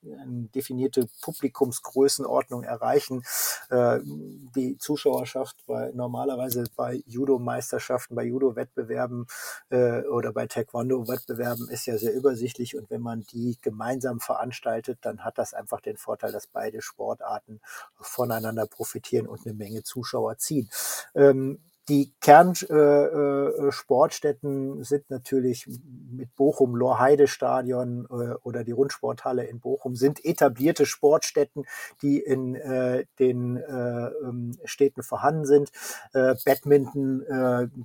definierte 0.55 1.07
Publikumsgrößenordnung 1.23 2.65
erreichen. 2.65 3.23
Äh, 3.71 4.01
die 4.03 4.77
Zuschauerschaft 4.79 5.57
bei 5.67 5.93
normalerweise 5.93 6.65
bei 6.75 7.03
Judo-Meisterschaften, 7.07 8.15
bei 8.15 8.25
Judo-Wettbewerben 8.25 9.27
äh, 9.71 10.03
oder 10.03 10.33
bei 10.33 10.47
Taekwondo-Wettbewerben 10.47 11.69
ist 11.69 11.87
ja 11.87 11.99
sehr 11.99 12.15
übersichtlich 12.15 12.77
und 12.77 12.91
wenn 12.91 13.03
man 13.03 13.23
die 13.33 13.59
gemeinsam 13.61 14.21
veranstaltet, 14.21 14.99
dann 15.03 15.25
hat 15.25 15.39
das 15.39 15.55
einfach 15.55 15.81
den 15.81 15.97
Vorteil, 15.97 16.33
dass 16.33 16.47
beide 16.47 16.81
Sportarten 16.81 17.61
voneinander 18.01 18.67
profitieren 18.67 19.27
und 19.27 19.47
eine 19.47 19.55
Menge 19.55 19.83
Zuschauer 19.83 20.39
ziehen. 20.39 20.69
Ähm, 21.15 21.61
die 21.89 22.13
Kernsportstätten 22.21 24.79
äh, 24.79 24.81
äh, 24.81 24.85
sind 24.85 25.09
natürlich 25.09 25.69
mit 26.11 26.35
Bochum 26.35 26.75
Lorheide 26.75 27.29
Stadion 27.29 28.09
äh, 28.11 28.35
oder 28.43 28.65
die 28.65 28.73
Rundsporthalle 28.73 29.45
in 29.45 29.61
Bochum 29.61 29.95
sind 29.95 30.25
etablierte 30.25 30.85
Sportstätten, 30.85 31.65
die 32.03 32.19
in 32.19 32.57
äh, 32.57 33.05
den 33.21 33.57
äh, 33.57 34.07
ähm, 34.07 34.59
Städten 34.65 35.05
vorhanden 35.05 35.45
sind. 35.45 35.71
Äh, 36.13 36.35
Badminton, 36.45 37.25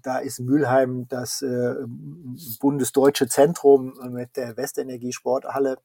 da 0.01 0.17
ist 0.17 0.39
Mülheim 0.39 1.08
das 1.08 1.45
bundesdeutsche 2.60 3.27
Zentrum 3.27 3.93
mit 4.12 4.36
der 4.36 4.58
Westenergie 4.58 5.13
Sporthalle 5.13 5.77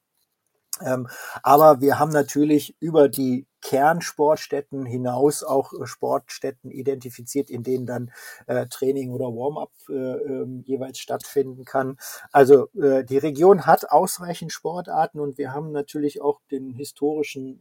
ähm, 0.85 1.09
aber 1.43 1.81
wir 1.81 1.99
haben 1.99 2.13
natürlich 2.13 2.77
über 2.81 3.09
die 3.09 3.47
Kernsportstätten 3.63 4.87
hinaus 4.87 5.43
auch 5.43 5.73
äh, 5.73 5.87
Sportstätten 5.87 6.71
identifiziert, 6.71 7.51
in 7.51 7.63
denen 7.63 7.87
dann 7.87 8.13
äh, 8.47 8.67
Training 8.67 9.11
oder 9.11 9.27
Warm-up 9.27 9.73
äh, 9.89 9.93
äh, 9.93 10.47
jeweils 10.65 10.99
stattfinden 10.99 11.65
kann. 11.65 11.97
Also 12.31 12.69
äh, 12.75 13.05
die 13.05 13.19
Region 13.19 13.67
hat 13.67 13.91
ausreichend 13.91 14.53
Sportarten 14.53 15.19
und 15.19 15.39
wir 15.39 15.53
haben 15.53 15.73
natürlich 15.73 16.21
auch 16.21 16.41
den 16.51 16.71
historischen 16.71 17.61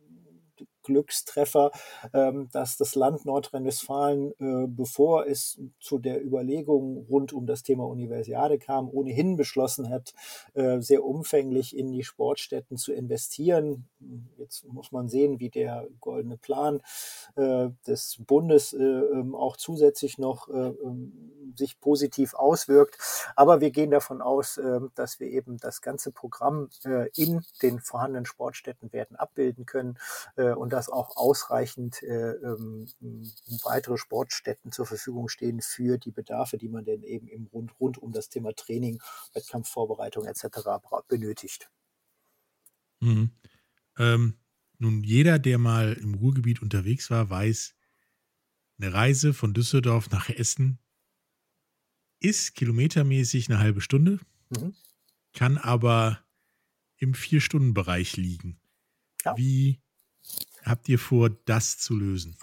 Glückstreffer, 0.85 1.71
ähm, 2.13 2.47
dass 2.51 2.77
das 2.77 2.95
Land 2.95 3.25
Nordrhein-Westfalen, 3.25 4.31
äh, 4.39 4.67
bevor 4.67 5.27
es 5.27 5.59
zu 5.79 5.99
der 5.99 6.23
Überlegung 6.23 7.05
rund 7.09 7.33
um 7.33 7.45
das 7.45 7.63
Thema 7.63 7.85
Universiade 7.85 8.57
kam, 8.57 8.89
ohnehin 8.89 9.35
beschlossen 9.35 9.89
hat, 9.89 10.13
äh, 10.53 10.79
sehr 10.79 11.03
umfänglich 11.03 11.75
in 11.75 11.91
die 11.91 12.03
Sportstätten 12.03 12.77
zu 12.77 12.93
investieren. 12.93 13.89
Jetzt 14.37 14.65
muss 14.67 14.91
man 14.91 15.09
sehen, 15.09 15.39
wie 15.39 15.49
der 15.49 15.87
goldene 15.99 16.37
Plan 16.37 16.81
äh, 17.35 17.69
des 17.87 18.17
Bundes 18.25 18.73
äh, 18.73 18.83
ähm, 18.83 19.35
auch 19.35 19.57
zusätzlich 19.57 20.17
noch 20.17 20.47
äh, 20.47 20.53
ähm, 20.53 21.53
sich 21.55 21.79
positiv 21.79 22.33
auswirkt. 22.33 22.97
Aber 23.35 23.61
wir 23.61 23.71
gehen 23.71 23.91
davon 23.91 24.21
aus, 24.21 24.59
dass 24.95 25.19
wir 25.21 25.27
eben 25.27 25.57
das 25.57 25.81
ganze 25.81 26.11
Programm 26.11 26.69
in 27.15 27.45
den 27.61 27.79
vorhandenen 27.79 28.25
Sportstätten 28.25 28.91
werden 28.91 29.15
abbilden 29.15 29.65
können 29.65 29.97
und 30.35 30.73
dass 30.75 30.89
auch 30.89 31.15
ausreichend 31.15 32.03
äh, 32.03 32.33
ähm, 32.33 32.85
weitere 33.63 33.97
Sportstätten 33.97 34.73
zur 34.73 34.85
Verfügung 34.85 35.29
stehen 35.29 35.61
für 35.61 35.97
die 35.97 36.11
Bedarfe, 36.11 36.57
die 36.57 36.67
man 36.67 36.83
denn 36.83 37.01
eben 37.03 37.29
im 37.29 37.45
rund, 37.45 37.79
rund 37.79 37.97
um 37.97 38.11
das 38.11 38.27
Thema 38.27 38.53
Training, 38.53 39.01
Wettkampfvorbereitung 39.33 40.25
etc. 40.25 40.45
benötigt. 41.07 41.71
Mhm. 42.99 43.31
Ähm, 43.97 44.37
nun, 44.77 45.01
jeder, 45.05 45.39
der 45.39 45.59
mal 45.59 45.93
im 45.93 46.15
Ruhrgebiet 46.15 46.61
unterwegs 46.61 47.09
war, 47.09 47.29
weiß, 47.29 47.73
eine 48.77 48.93
Reise 48.93 49.33
von 49.33 49.53
Düsseldorf 49.53 50.09
nach 50.09 50.29
Essen 50.29 50.79
ist 52.19 52.53
kilometermäßig 52.55 53.49
eine 53.49 53.59
halbe 53.59 53.79
Stunde, 53.79 54.19
mhm. 54.49 54.75
kann 55.31 55.57
aber 55.57 56.19
im 56.97 57.13
Vier-Stunden-Bereich 57.13 58.17
liegen. 58.17 58.59
Ja. 59.23 59.37
Wie 59.37 59.79
habt 60.65 60.89
ihr 60.89 60.99
vor, 60.99 61.29
das 61.45 61.77
zu 61.77 61.95
lösen? 61.95 62.37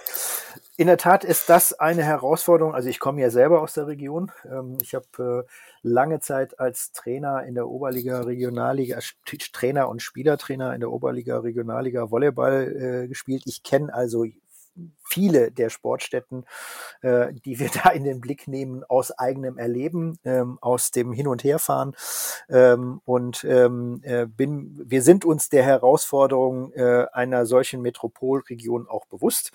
In 0.77 0.87
der 0.87 0.97
Tat 0.97 1.23
ist 1.23 1.49
das 1.49 1.75
eine 1.75 2.03
Herausforderung. 2.03 2.75
Also 2.75 2.89
ich 2.89 2.99
komme 2.99 3.21
ja 3.21 3.31
selber 3.31 3.61
aus 3.61 3.75
der 3.75 3.87
Region. 3.87 4.33
Ähm, 4.45 4.79
ich 4.83 4.95
habe 4.95 5.45
äh, 5.47 5.53
lange 5.83 6.21
Zeit 6.21 6.59
als 6.59 6.93
Trainer 6.93 7.45
in 7.45 7.55
der 7.55 7.69
Oberliga, 7.69 8.23
Regionalliga, 8.23 8.99
Trainer 9.53 9.89
und 9.89 10.01
Spielertrainer 10.01 10.75
in 10.75 10.81
der 10.81 10.91
Oberliga, 10.91 11.39
Regionalliga 11.39 12.11
Volleyball 12.11 13.05
äh, 13.05 13.09
gespielt. 13.09 13.43
Ich 13.47 13.63
kenne 13.63 13.93
also 13.93 14.25
viele 15.13 15.51
der 15.51 15.69
Sportstätten, 15.69 16.47
äh, 17.03 17.33
die 17.33 17.59
wir 17.59 17.71
da 17.85 17.91
in 17.91 18.05
den 18.05 18.21
Blick 18.21 18.49
nehmen, 18.49 18.85
aus 18.85 19.11
eigenem 19.13 19.59
Erleben, 19.59 20.19
ähm, 20.25 20.59
aus 20.61 20.91
dem 20.91 21.13
Hin- 21.13 21.29
und 21.29 21.45
Herfahren. 21.45 21.95
Ähm, 22.49 23.01
und 23.05 23.45
ähm, 23.45 24.01
äh, 24.05 24.27
bin, 24.27 24.81
wir 24.85 25.03
sind 25.03 25.25
uns 25.25 25.49
der 25.49 25.65
Herausforderung 25.65 26.73
äh, 26.73 27.07
einer 27.13 27.47
solchen 27.47 27.83
Metropolregion 27.83 28.89
auch 28.89 29.07
bewusst. 29.07 29.53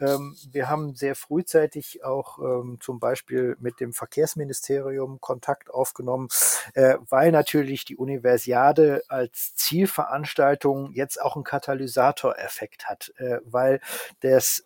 Ähm, 0.00 0.36
wir 0.50 0.68
haben 0.68 0.94
sehr 0.94 1.14
frühzeitig 1.14 2.04
auch 2.04 2.38
ähm, 2.38 2.78
zum 2.80 3.00
Beispiel 3.00 3.56
mit 3.60 3.80
dem 3.80 3.92
Verkehrsministerium 3.92 5.20
Kontakt 5.20 5.70
aufgenommen, 5.72 6.28
äh, 6.74 6.96
weil 7.08 7.32
natürlich 7.32 7.84
die 7.84 7.96
Universiade 7.96 9.02
als 9.08 9.54
Zielveranstaltung 9.56 10.92
jetzt 10.92 11.20
auch 11.20 11.36
einen 11.36 11.44
Katalysatoreffekt 11.44 12.86
hat, 12.86 13.12
äh, 13.16 13.38
weil 13.44 13.80
das 14.20 14.57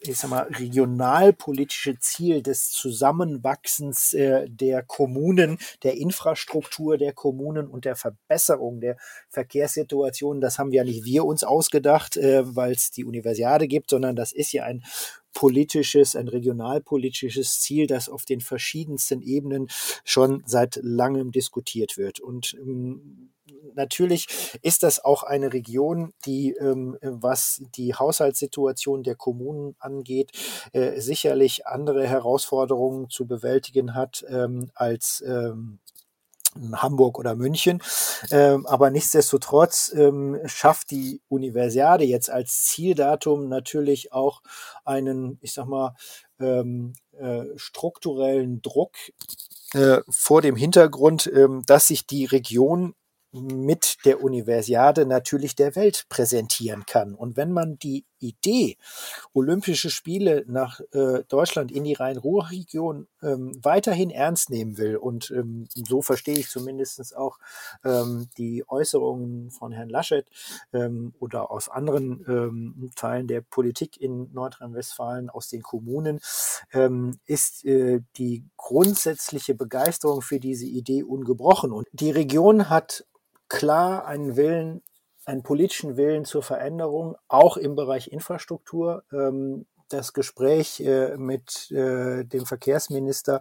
ich 0.00 0.18
sag 0.18 0.30
mal, 0.30 0.42
regionalpolitische 0.42 1.98
Ziel 1.98 2.42
des 2.42 2.70
Zusammenwachsens 2.70 4.12
äh, 4.12 4.48
der 4.48 4.82
Kommunen, 4.82 5.58
der 5.82 5.96
Infrastruktur 5.96 6.98
der 6.98 7.12
Kommunen 7.12 7.68
und 7.68 7.84
der 7.84 7.96
Verbesserung 7.96 8.80
der 8.80 8.96
Verkehrssituation, 9.30 10.40
das 10.40 10.58
haben 10.58 10.72
ja 10.72 10.84
nicht 10.84 11.04
wir 11.04 11.24
uns 11.24 11.44
ausgedacht, 11.44 12.16
äh, 12.16 12.42
weil 12.54 12.72
es 12.72 12.90
die 12.90 13.04
Universiade 13.04 13.68
gibt, 13.68 13.90
sondern 13.90 14.16
das 14.16 14.32
ist 14.32 14.52
ja 14.52 14.64
ein 14.64 14.84
politisches, 15.32 16.16
ein 16.16 16.28
regionalpolitisches 16.28 17.60
Ziel, 17.60 17.86
das 17.86 18.08
auf 18.08 18.24
den 18.24 18.40
verschiedensten 18.40 19.20
Ebenen 19.20 19.68
schon 20.04 20.42
seit 20.46 20.78
langem 20.82 21.32
diskutiert 21.32 21.96
wird. 21.96 22.20
Und 22.20 22.54
ähm, 22.60 23.33
natürlich 23.74 24.58
ist 24.62 24.82
das 24.82 25.04
auch 25.04 25.22
eine 25.22 25.52
Region, 25.52 26.12
die, 26.24 26.52
ähm, 26.52 26.98
was 27.02 27.62
die 27.76 27.94
Haushaltssituation 27.94 29.02
der 29.02 29.16
Kommunen 29.16 29.76
angeht, 29.78 30.32
äh, 30.72 31.00
sicherlich 31.00 31.66
andere 31.66 32.06
Herausforderungen 32.06 33.10
zu 33.10 33.26
bewältigen 33.26 33.94
hat 33.94 34.24
ähm, 34.28 34.70
als 34.74 35.22
ähm, 35.26 35.78
Hamburg 36.72 37.18
oder 37.18 37.34
München. 37.34 37.82
Ähm, 38.30 38.66
aber 38.66 38.90
nichtsdestotrotz 38.90 39.92
ähm, 39.94 40.40
schafft 40.46 40.90
die 40.90 41.20
Universiade 41.28 42.04
jetzt 42.04 42.30
als 42.30 42.64
Zieldatum 42.64 43.48
natürlich 43.48 44.12
auch 44.12 44.40
einen, 44.84 45.38
ich 45.40 45.52
sag 45.52 45.66
mal, 45.66 45.94
ähm, 46.38 46.94
äh, 47.18 47.44
strukturellen 47.56 48.62
Druck 48.62 48.92
äh, 49.72 50.00
vor 50.08 50.42
dem 50.42 50.56
Hintergrund, 50.56 51.30
ähm, 51.34 51.62
dass 51.66 51.88
sich 51.88 52.06
die 52.06 52.24
Region 52.24 52.94
mit 53.34 53.96
der 54.04 54.22
Universiade 54.22 55.06
natürlich 55.06 55.56
der 55.56 55.74
Welt 55.76 56.06
präsentieren 56.08 56.86
kann. 56.86 57.14
Und 57.14 57.36
wenn 57.36 57.52
man 57.52 57.78
die 57.78 58.04
Idee, 58.20 58.78
Olympische 59.32 59.90
Spiele 59.90 60.44
nach 60.46 60.80
äh, 60.92 61.24
Deutschland 61.28 61.70
in 61.70 61.84
die 61.84 61.92
Rhein-Ruhr-Region 61.92 63.06
ähm, 63.22 63.52
weiterhin 63.62 64.10
ernst 64.10 64.50
nehmen 64.50 64.78
will, 64.78 64.96
und 64.96 65.30
ähm, 65.30 65.68
so 65.74 66.00
verstehe 66.00 66.38
ich 66.38 66.48
zumindest 66.48 67.16
auch 67.16 67.38
ähm, 67.84 68.28
die 68.38 68.64
Äußerungen 68.66 69.50
von 69.50 69.72
Herrn 69.72 69.90
Laschet 69.90 70.26
ähm, 70.72 71.12
oder 71.18 71.50
aus 71.50 71.68
anderen 71.68 72.24
ähm, 72.26 72.90
Teilen 72.96 73.26
der 73.26 73.42
Politik 73.42 74.00
in 74.00 74.32
Nordrhein-Westfalen, 74.32 75.28
aus 75.28 75.48
den 75.48 75.62
Kommunen, 75.62 76.20
ähm, 76.72 77.18
ist 77.26 77.64
äh, 77.64 78.00
die 78.16 78.44
grundsätzliche 78.56 79.54
Begeisterung 79.54 80.22
für 80.22 80.40
diese 80.40 80.66
Idee 80.66 81.02
ungebrochen. 81.02 81.72
Und 81.72 81.86
die 81.92 82.10
Region 82.10 82.70
hat 82.70 83.04
klar 83.48 84.06
einen 84.06 84.36
Willen, 84.36 84.82
einen 85.24 85.42
politischen 85.42 85.96
Willen 85.96 86.24
zur 86.24 86.42
Veränderung, 86.42 87.16
auch 87.28 87.56
im 87.56 87.74
Bereich 87.74 88.08
Infrastruktur. 88.08 89.04
Ähm, 89.12 89.66
das 89.88 90.12
Gespräch 90.12 90.80
äh, 90.80 91.16
mit 91.16 91.70
äh, 91.70 92.24
dem 92.24 92.46
Verkehrsminister 92.46 93.40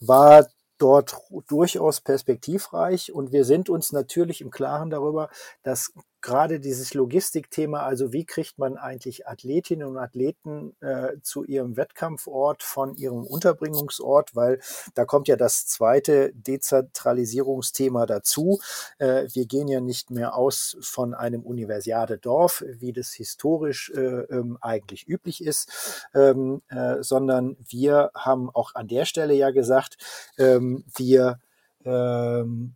war 0.00 0.46
dort 0.78 1.16
durchaus 1.48 2.00
perspektivreich 2.00 3.12
und 3.12 3.32
wir 3.32 3.44
sind 3.44 3.70
uns 3.70 3.92
natürlich 3.92 4.40
im 4.40 4.50
Klaren 4.50 4.90
darüber, 4.90 5.30
dass 5.62 5.92
gerade 6.26 6.58
dieses 6.58 6.92
Logistikthema, 6.92 7.84
also 7.84 8.12
wie 8.12 8.24
kriegt 8.24 8.58
man 8.58 8.76
eigentlich 8.76 9.28
Athletinnen 9.28 9.86
und 9.86 9.96
Athleten 9.96 10.74
äh, 10.80 11.12
zu 11.22 11.44
ihrem 11.44 11.76
Wettkampfort 11.76 12.64
von 12.64 12.96
ihrem 12.96 13.24
Unterbringungsort, 13.24 14.34
weil 14.34 14.58
da 14.96 15.04
kommt 15.04 15.28
ja 15.28 15.36
das 15.36 15.68
zweite 15.68 16.32
Dezentralisierungsthema 16.34 18.06
dazu. 18.06 18.58
Äh, 18.98 19.28
wir 19.34 19.46
gehen 19.46 19.68
ja 19.68 19.80
nicht 19.80 20.10
mehr 20.10 20.34
aus 20.34 20.76
von 20.80 21.14
einem 21.14 21.42
Universiade-Dorf, 21.42 22.64
wie 22.66 22.92
das 22.92 23.12
historisch 23.12 23.92
äh, 23.94 24.00
ähm, 24.00 24.58
eigentlich 24.60 25.06
üblich 25.06 25.44
ist, 25.44 26.08
ähm, 26.12 26.60
äh, 26.70 27.04
sondern 27.04 27.56
wir 27.68 28.10
haben 28.16 28.50
auch 28.50 28.74
an 28.74 28.88
der 28.88 29.04
Stelle 29.04 29.34
ja 29.34 29.50
gesagt, 29.52 29.96
ähm, 30.38 30.84
wir 30.96 31.38
ähm, 31.84 32.74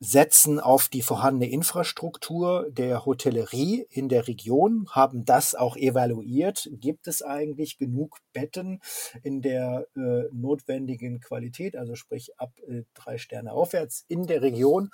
setzen 0.00 0.60
auf 0.60 0.88
die 0.88 1.02
vorhandene 1.02 1.50
Infrastruktur 1.50 2.68
der 2.70 3.04
Hotellerie 3.04 3.86
in 3.90 4.08
der 4.08 4.28
Region, 4.28 4.86
haben 4.90 5.24
das 5.24 5.54
auch 5.54 5.76
evaluiert. 5.76 6.68
Gibt 6.72 7.08
es 7.08 7.22
eigentlich 7.22 7.78
genug 7.78 8.18
Betten 8.32 8.80
in 9.22 9.42
der 9.42 9.86
äh, 9.96 10.24
notwendigen 10.32 11.20
Qualität, 11.20 11.76
also 11.76 11.96
sprich 11.96 12.38
ab 12.38 12.52
äh, 12.68 12.82
drei 12.94 13.18
Sterne 13.18 13.52
aufwärts 13.52 14.04
in 14.08 14.26
der 14.26 14.42
Region? 14.42 14.90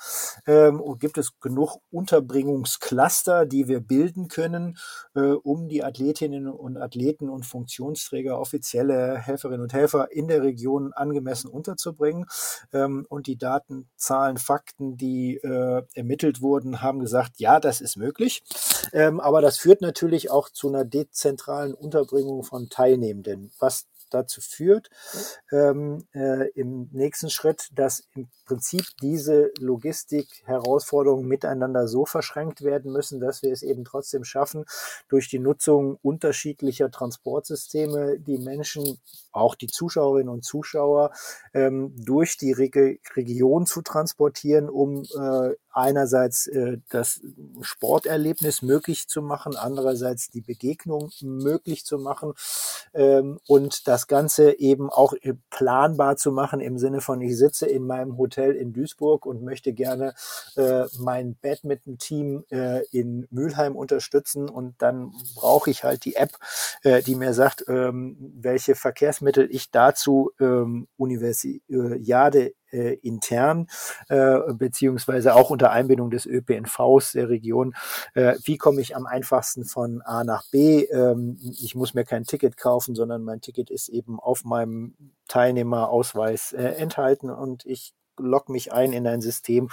Ähm, 0.47 0.83
gibt 0.99 1.19
es 1.19 1.39
genug 1.39 1.79
Unterbringungscluster, 1.91 3.45
die 3.45 3.69
wir 3.69 3.81
bilden 3.81 4.29
können, 4.29 4.79
äh, 5.15 5.21
um 5.21 5.69
die 5.69 5.85
Athletinnen 5.85 6.49
und 6.49 6.79
Athleten 6.79 7.29
und 7.29 7.45
Funktionsträger, 7.45 8.41
offizielle 8.41 9.19
Helferinnen 9.19 9.63
und 9.63 9.73
Helfer 9.75 10.13
in 10.13 10.29
der 10.29 10.43
Region 10.43 10.93
angemessen 10.95 11.49
unterzubringen? 11.51 12.27
Ähm, 12.73 13.05
und 13.11 13.27
die 13.27 13.37
Daten, 13.37 13.91
Zahlen, 13.97 14.39
Fakten, 14.39 14.94
die 14.95 15.37
äh, 15.37 15.83
ermittelt 15.95 16.41
wurden, 16.41 16.83
haben 16.83 17.01
gesagt, 17.01 17.39
ja, 17.39 17.61
das 17.61 17.81
ist 17.81 17.97
möglich. 17.97 18.43
Ähm, 18.93 19.21
aber 19.21 19.41
das 19.41 19.59
führt 19.59 19.81
natürlich 19.81 20.31
auch 20.31 20.49
zu 20.49 20.69
einer 20.69 20.85
dezentralen 20.85 21.75
Unterbringung 21.75 22.43
von 22.45 22.69
Teilnehmenden, 22.69 23.51
was 23.59 23.87
dazu 24.15 24.41
führt, 24.41 24.89
ähm, 25.53 26.07
äh, 26.15 26.49
im 26.51 26.89
nächsten 26.93 27.31
Schritt, 27.31 27.69
dass 27.75 28.05
im 28.15 28.29
Prinzip 28.47 28.85
diese 29.03 29.51
Logistik-Herausforderungen 29.59 31.27
miteinander 31.27 31.89
so 31.89 32.07
verschränkt 32.07 32.63
werden 32.63 32.93
müssen, 32.93 33.21
dass 33.21 33.43
wir 33.43 33.53
es 33.53 33.63
eben 33.63 33.85
trotzdem 33.85 34.25
schaffen, 34.25 34.65
durch 35.09 35.29
die 35.29 35.39
Nutzung 35.39 35.99
unterschiedlicher 36.03 36.91
Transportsysteme 36.91 38.19
die 38.19 38.39
Menschen, 38.39 38.99
auch 39.33 39.55
die 39.55 39.67
Zuschauerinnen 39.69 40.29
und 40.29 40.45
Zuschauer, 40.45 41.11
ähm, 41.53 41.93
durch 41.97 42.37
die 42.37 42.53
Reg 42.53 42.75
Region 43.17 43.67
zu 43.67 43.83
transportieren, 43.83 44.69
um 44.69 45.05
äh, 45.05 45.55
einerseits 45.75 46.47
äh, 46.47 46.79
das 46.89 47.21
Sporterlebnis 47.61 48.63
möglich 48.63 49.09
zu 49.09 49.23
machen, 49.23 49.57
andererseits 49.57 50.31
die 50.31 50.41
Begegnung 50.41 51.11
möglich 51.21 51.85
zu 51.85 51.99
machen 51.99 52.33
ähm, 52.93 53.39
und 53.47 53.89
das 53.89 54.07
Ganze 54.07 54.59
eben 54.59 54.91
auch 54.91 55.15
äh, 55.15 55.35
planbar 55.51 56.17
zu 56.17 56.33
machen 56.33 56.61
im 56.61 56.79
Sinne 56.79 57.01
von, 57.01 57.21
ich 57.21 57.37
sitze 57.37 57.67
in 57.67 57.87
meinem 57.87 58.17
Hotel 58.19 58.53
in 58.53 58.73
Duisburg 58.73 59.27
und 59.27 59.43
möchte 59.43 59.73
gerne 59.73 60.15
äh, 60.57 60.85
mein 60.99 61.37
Badminton-Team 61.41 62.45
äh, 62.51 62.85
in 62.91 63.27
Mülheim 63.31 63.77
unterstützen 63.77 64.49
und 64.49 64.81
dann 64.81 65.13
brauche 65.35 65.71
ich 65.71 65.85
halt 65.85 66.05
die 66.05 66.17
App, 66.17 66.33
äh, 66.83 67.03
die 67.03 67.17
mir 67.17 67.35
sagt, 67.35 67.65
ähm, 67.69 68.17
welche 68.37 68.75
Verkehrsmittel 68.75 69.49
ich 69.51 69.71
dazu 69.71 70.31
ähm, 70.39 70.89
Universiade 70.97 72.55
äh, 72.75 72.95
intern, 72.95 73.69
äh, 74.09 74.39
beziehungsweise 74.53 75.35
auch 75.35 75.51
unter 75.51 75.71
Einbindung 75.71 76.11
des 76.11 76.27
ÖPNVs 76.27 77.13
der 77.13 77.29
Region. 77.29 77.75
Äh, 78.15 78.35
wie 78.45 78.59
komme 78.59 78.81
ich 78.81 78.97
am 78.97 79.07
einfachsten 79.07 79.65
von 79.65 80.03
A 80.03 80.25
nach 80.25 80.45
B? 80.51 80.83
Ähm, 80.85 81.39
ich 81.41 81.75
muss 81.75 81.95
mir 81.95 82.05
kein 82.05 82.25
Ticket 82.25 82.57
kaufen, 82.57 82.95
sondern 82.95 83.23
mein 83.23 83.41
Ticket 83.41 83.71
ist 83.71 83.89
eben 83.89 84.19
auf 84.19 84.45
meinem 84.45 84.95
Teilnehmerausweis 85.29 86.53
äh, 86.53 86.65
enthalten 86.65 87.31
und 87.31 87.65
ich 87.65 87.95
log 88.17 88.49
mich 88.49 88.73
ein 88.73 88.93
in 88.93 89.07
ein 89.07 89.21
System 89.21 89.71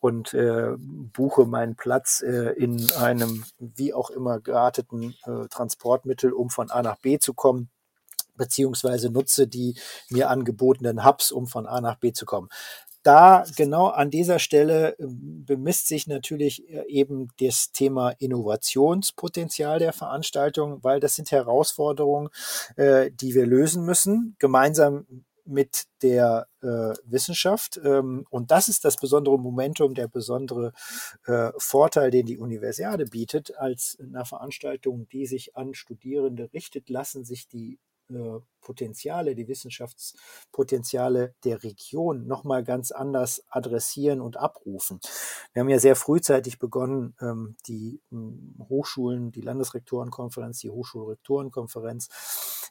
und 0.00 0.34
äh, 0.34 0.72
buche 0.76 1.46
meinen 1.46 1.76
Platz 1.76 2.22
äh, 2.26 2.52
in 2.52 2.90
einem 2.92 3.44
wie 3.58 3.94
auch 3.94 4.10
immer 4.10 4.40
gearteten 4.40 5.14
äh, 5.24 5.46
Transportmittel, 5.48 6.32
um 6.32 6.50
von 6.50 6.70
A 6.70 6.82
nach 6.82 6.98
B 6.98 7.18
zu 7.18 7.34
kommen 7.34 7.70
beziehungsweise 8.36 9.10
nutze 9.10 9.46
die 9.46 9.76
mir 10.10 10.30
angebotenen 10.30 11.04
Hubs, 11.04 11.32
um 11.32 11.46
von 11.46 11.66
A 11.66 11.80
nach 11.80 11.96
B 11.96 12.12
zu 12.12 12.26
kommen. 12.26 12.48
Da 13.04 13.44
genau 13.54 13.88
an 13.88 14.10
dieser 14.10 14.38
Stelle 14.38 14.96
ähm, 14.98 15.44
bemisst 15.44 15.88
sich 15.88 16.06
natürlich 16.06 16.66
äh, 16.70 16.86
eben 16.88 17.28
das 17.38 17.70
Thema 17.70 18.10
Innovationspotenzial 18.18 19.78
der 19.78 19.92
Veranstaltung, 19.92 20.82
weil 20.82 21.00
das 21.00 21.14
sind 21.14 21.30
Herausforderungen, 21.30 22.30
äh, 22.76 23.10
die 23.10 23.34
wir 23.34 23.44
lösen 23.44 23.84
müssen, 23.84 24.36
gemeinsam 24.38 25.06
mit 25.44 25.84
der 26.00 26.46
äh, 26.62 26.94
Wissenschaft. 27.04 27.78
Ähm, 27.84 28.24
und 28.30 28.50
das 28.50 28.68
ist 28.68 28.86
das 28.86 28.96
besondere 28.96 29.38
Momentum, 29.38 29.92
der 29.92 30.08
besondere 30.08 30.72
äh, 31.26 31.50
Vorteil, 31.58 32.10
den 32.10 32.24
die 32.24 32.38
Universiade 32.38 33.04
bietet. 33.04 33.54
Als 33.58 33.98
einer 34.00 34.24
Veranstaltung, 34.24 35.06
die 35.10 35.26
sich 35.26 35.56
an 35.56 35.74
Studierende 35.74 36.50
richtet, 36.54 36.88
lassen 36.88 37.26
sich 37.26 37.48
die 37.48 37.78
äh, 38.10 38.40
Potenziale, 38.64 39.36
die 39.36 39.46
Wissenschaftspotenziale 39.46 41.34
der 41.44 41.62
Region 41.62 42.26
nochmal 42.26 42.64
ganz 42.64 42.90
anders 42.90 43.44
adressieren 43.48 44.20
und 44.20 44.36
abrufen. 44.36 44.98
Wir 45.52 45.60
haben 45.60 45.68
ja 45.68 45.78
sehr 45.78 45.94
frühzeitig 45.94 46.58
begonnen, 46.58 47.14
ähm, 47.20 47.56
die 47.68 48.00
hm, 48.10 48.56
Hochschulen, 48.68 49.30
die 49.30 49.40
Landesrektorenkonferenz, 49.40 50.58
die 50.58 50.70
Hochschulrektorenkonferenz, 50.70 52.08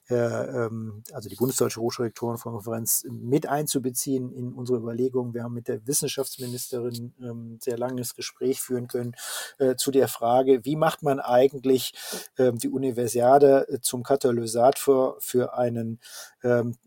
äh, 0.10 0.16
ähm, 0.16 1.04
also 1.14 1.30
die 1.30 1.36
Bundesdeutsche 1.36 1.80
Hochschulrektorenkonferenz 1.80 3.06
mit 3.10 3.48
einzubeziehen 3.48 4.34
in 4.34 4.52
unsere 4.52 4.80
Überlegungen. 4.80 5.34
Wir 5.34 5.44
haben 5.44 5.54
mit 5.54 5.70
der 5.70 5.88
Wissenschaftsministerin 5.88 7.14
ähm, 7.22 7.58
sehr 7.62 7.78
langes 7.78 8.16
Gespräch 8.16 8.60
führen 8.60 8.88
können 8.88 9.16
äh, 9.60 9.76
zu 9.76 9.92
der 9.92 10.10
Frage, 10.10 10.66
wie 10.66 10.76
macht 10.76 11.04
man 11.04 11.20
eigentlich 11.20 11.94
die 12.38 12.70
Universiade 12.70 13.80
zum 13.82 14.04
Katalysat 14.04 14.80
für, 14.80 15.18
für 15.20 15.54
einen 15.84 16.00
ähm, 16.44 16.78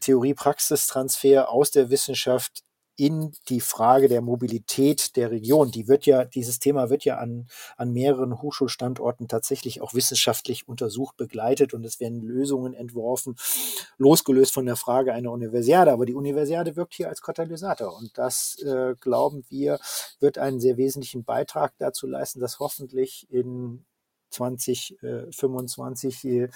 Theorie-Praxistransfer 0.00 1.50
aus 1.50 1.70
der 1.70 1.90
Wissenschaft 1.90 2.62
in 2.96 3.32
die 3.48 3.60
Frage 3.60 4.08
der 4.08 4.22
Mobilität 4.22 5.16
der 5.16 5.30
Region. 5.30 5.70
Die 5.70 5.86
wird 5.86 6.06
ja, 6.06 6.24
dieses 6.24 6.58
Thema 6.58 6.88
wird 6.88 7.04
ja 7.04 7.18
an, 7.18 7.46
an 7.76 7.92
mehreren 7.92 8.40
Hochschulstandorten 8.40 9.28
tatsächlich 9.28 9.82
auch 9.82 9.92
wissenschaftlich 9.92 10.66
untersucht, 10.66 11.16
begleitet 11.18 11.74
und 11.74 11.84
es 11.84 12.00
werden 12.00 12.22
Lösungen 12.22 12.72
entworfen, 12.72 13.36
losgelöst 13.98 14.54
von 14.54 14.64
der 14.64 14.76
Frage 14.76 15.12
einer 15.12 15.30
Universiade. 15.30 15.92
Aber 15.92 16.06
die 16.06 16.14
Universiade 16.14 16.74
wirkt 16.74 16.94
hier 16.94 17.08
als 17.08 17.20
Katalysator 17.20 17.94
und 17.94 18.16
das, 18.16 18.58
äh, 18.64 18.94
glauben 18.98 19.44
wir, 19.50 19.78
wird 20.18 20.38
einen 20.38 20.60
sehr 20.60 20.78
wesentlichen 20.78 21.24
Beitrag 21.24 21.74
dazu 21.78 22.06
leisten, 22.06 22.40
dass 22.40 22.60
hoffentlich 22.60 23.26
in 23.30 23.84
2025 24.30 26.24
äh, 26.24 26.48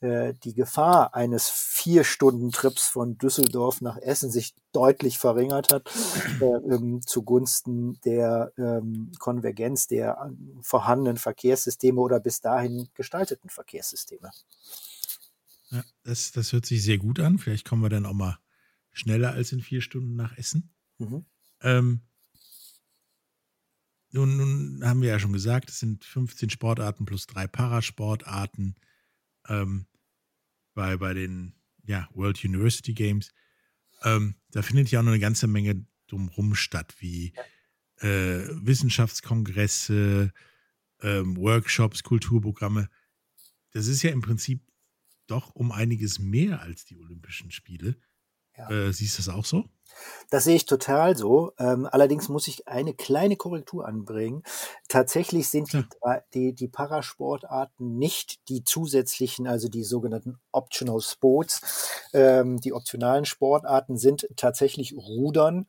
äh, 0.00 0.34
die 0.44 0.54
Gefahr 0.54 1.14
eines 1.14 1.48
Vier-Stunden-Trips 1.48 2.88
von 2.88 3.18
Düsseldorf 3.18 3.80
nach 3.80 3.96
Essen 3.98 4.30
sich 4.30 4.54
deutlich 4.72 5.18
verringert 5.18 5.72
hat 5.72 5.90
äh, 6.40 6.44
ähm, 6.44 7.00
zugunsten 7.06 8.00
der 8.04 8.52
ähm, 8.58 9.12
Konvergenz 9.18 9.86
der 9.86 10.32
vorhandenen 10.62 11.16
Verkehrssysteme 11.16 12.00
oder 12.00 12.20
bis 12.20 12.40
dahin 12.40 12.88
gestalteten 12.94 13.50
Verkehrssysteme. 13.50 14.30
Ja, 15.70 15.84
das, 16.02 16.32
das 16.32 16.52
hört 16.52 16.66
sich 16.66 16.82
sehr 16.82 16.98
gut 16.98 17.20
an. 17.20 17.38
Vielleicht 17.38 17.68
kommen 17.68 17.82
wir 17.82 17.88
dann 17.88 18.06
auch 18.06 18.14
mal 18.14 18.38
schneller 18.92 19.32
als 19.32 19.52
in 19.52 19.60
vier 19.60 19.80
Stunden 19.80 20.14
nach 20.14 20.36
Essen. 20.36 20.74
Mhm. 20.98 21.24
Ähm, 21.60 22.02
nun, 24.14 24.36
nun 24.36 24.84
haben 24.84 25.02
wir 25.02 25.08
ja 25.08 25.18
schon 25.18 25.32
gesagt, 25.32 25.70
es 25.70 25.80
sind 25.80 26.04
15 26.04 26.48
Sportarten 26.48 27.04
plus 27.04 27.26
drei 27.26 27.48
Parasportarten 27.48 28.76
ähm, 29.48 29.86
bei, 30.72 30.96
bei 30.96 31.14
den 31.14 31.54
ja, 31.84 32.08
World 32.14 32.42
University 32.44 32.94
Games. 32.94 33.32
Ähm, 34.02 34.36
da 34.52 34.62
findet 34.62 34.90
ja 34.90 35.00
auch 35.00 35.04
noch 35.04 35.10
eine 35.10 35.20
ganze 35.20 35.48
Menge 35.48 35.84
drumherum 36.06 36.54
statt, 36.54 36.94
wie 37.00 37.32
äh, 37.96 38.46
Wissenschaftskongresse, 38.62 40.32
ähm, 41.02 41.36
Workshops, 41.36 42.04
Kulturprogramme. 42.04 42.88
Das 43.72 43.88
ist 43.88 44.02
ja 44.02 44.10
im 44.10 44.22
Prinzip 44.22 44.62
doch 45.26 45.56
um 45.56 45.72
einiges 45.72 46.20
mehr 46.20 46.60
als 46.60 46.84
die 46.84 46.98
Olympischen 46.98 47.50
Spiele. 47.50 47.96
Ja. 48.56 48.70
Äh, 48.70 48.92
siehst 48.92 49.18
du 49.18 49.22
das 49.24 49.28
auch 49.28 49.44
so? 49.44 49.68
Das 50.30 50.44
sehe 50.44 50.56
ich 50.56 50.66
total 50.66 51.16
so. 51.16 51.52
Ähm, 51.58 51.88
allerdings 51.90 52.28
muss 52.28 52.48
ich 52.48 52.66
eine 52.66 52.94
kleine 52.94 53.36
Korrektur 53.36 53.86
anbringen. 53.86 54.42
Tatsächlich 54.88 55.48
sind 55.48 55.72
die, 55.72 55.84
die, 56.32 56.52
die 56.52 56.68
Parasportarten 56.68 57.98
nicht 57.98 58.48
die 58.48 58.64
zusätzlichen, 58.64 59.46
also 59.46 59.68
die 59.68 59.84
sogenannten 59.84 60.38
Optional 60.52 61.00
Sports. 61.00 62.08
Ähm, 62.12 62.60
die 62.60 62.72
optionalen 62.72 63.24
Sportarten 63.24 63.96
sind 63.96 64.28
tatsächlich 64.36 64.94
Rudern, 64.96 65.66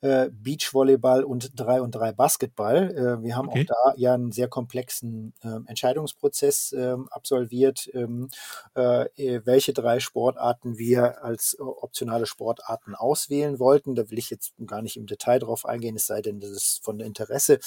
äh, 0.00 0.28
Beachvolleyball 0.30 1.24
und 1.24 1.52
3 1.58 1.80
und 1.80 1.94
3 1.94 2.12
Basketball. 2.12 2.90
Äh, 2.90 3.22
wir 3.22 3.36
haben 3.36 3.48
okay. 3.48 3.66
auch 3.70 3.92
da 3.92 3.94
ja 3.96 4.14
einen 4.14 4.32
sehr 4.32 4.48
komplexen 4.48 5.34
äh, 5.42 5.60
Entscheidungsprozess 5.66 6.72
ähm, 6.72 7.08
absolviert, 7.10 7.88
ähm, 7.94 8.28
äh, 8.74 9.06
welche 9.44 9.72
drei 9.72 10.00
Sportarten 10.00 10.78
wir 10.78 11.22
als 11.24 11.56
äh, 11.58 11.62
optionale 11.62 12.26
Sportarten 12.26 12.94
auswählen 12.94 13.53
wollen 13.58 13.74
wollten. 13.74 13.94
Da 13.94 14.10
will 14.10 14.18
ich 14.18 14.30
jetzt 14.30 14.54
gar 14.66 14.82
nicht 14.82 14.96
im 14.96 15.06
Detail 15.06 15.38
drauf 15.38 15.66
eingehen, 15.66 15.96
es 15.96 16.06
sei 16.06 16.22
denn, 16.22 16.40
das 16.40 16.50
ist 16.50 16.84
von 16.84 17.00
Interesse. 17.00 17.58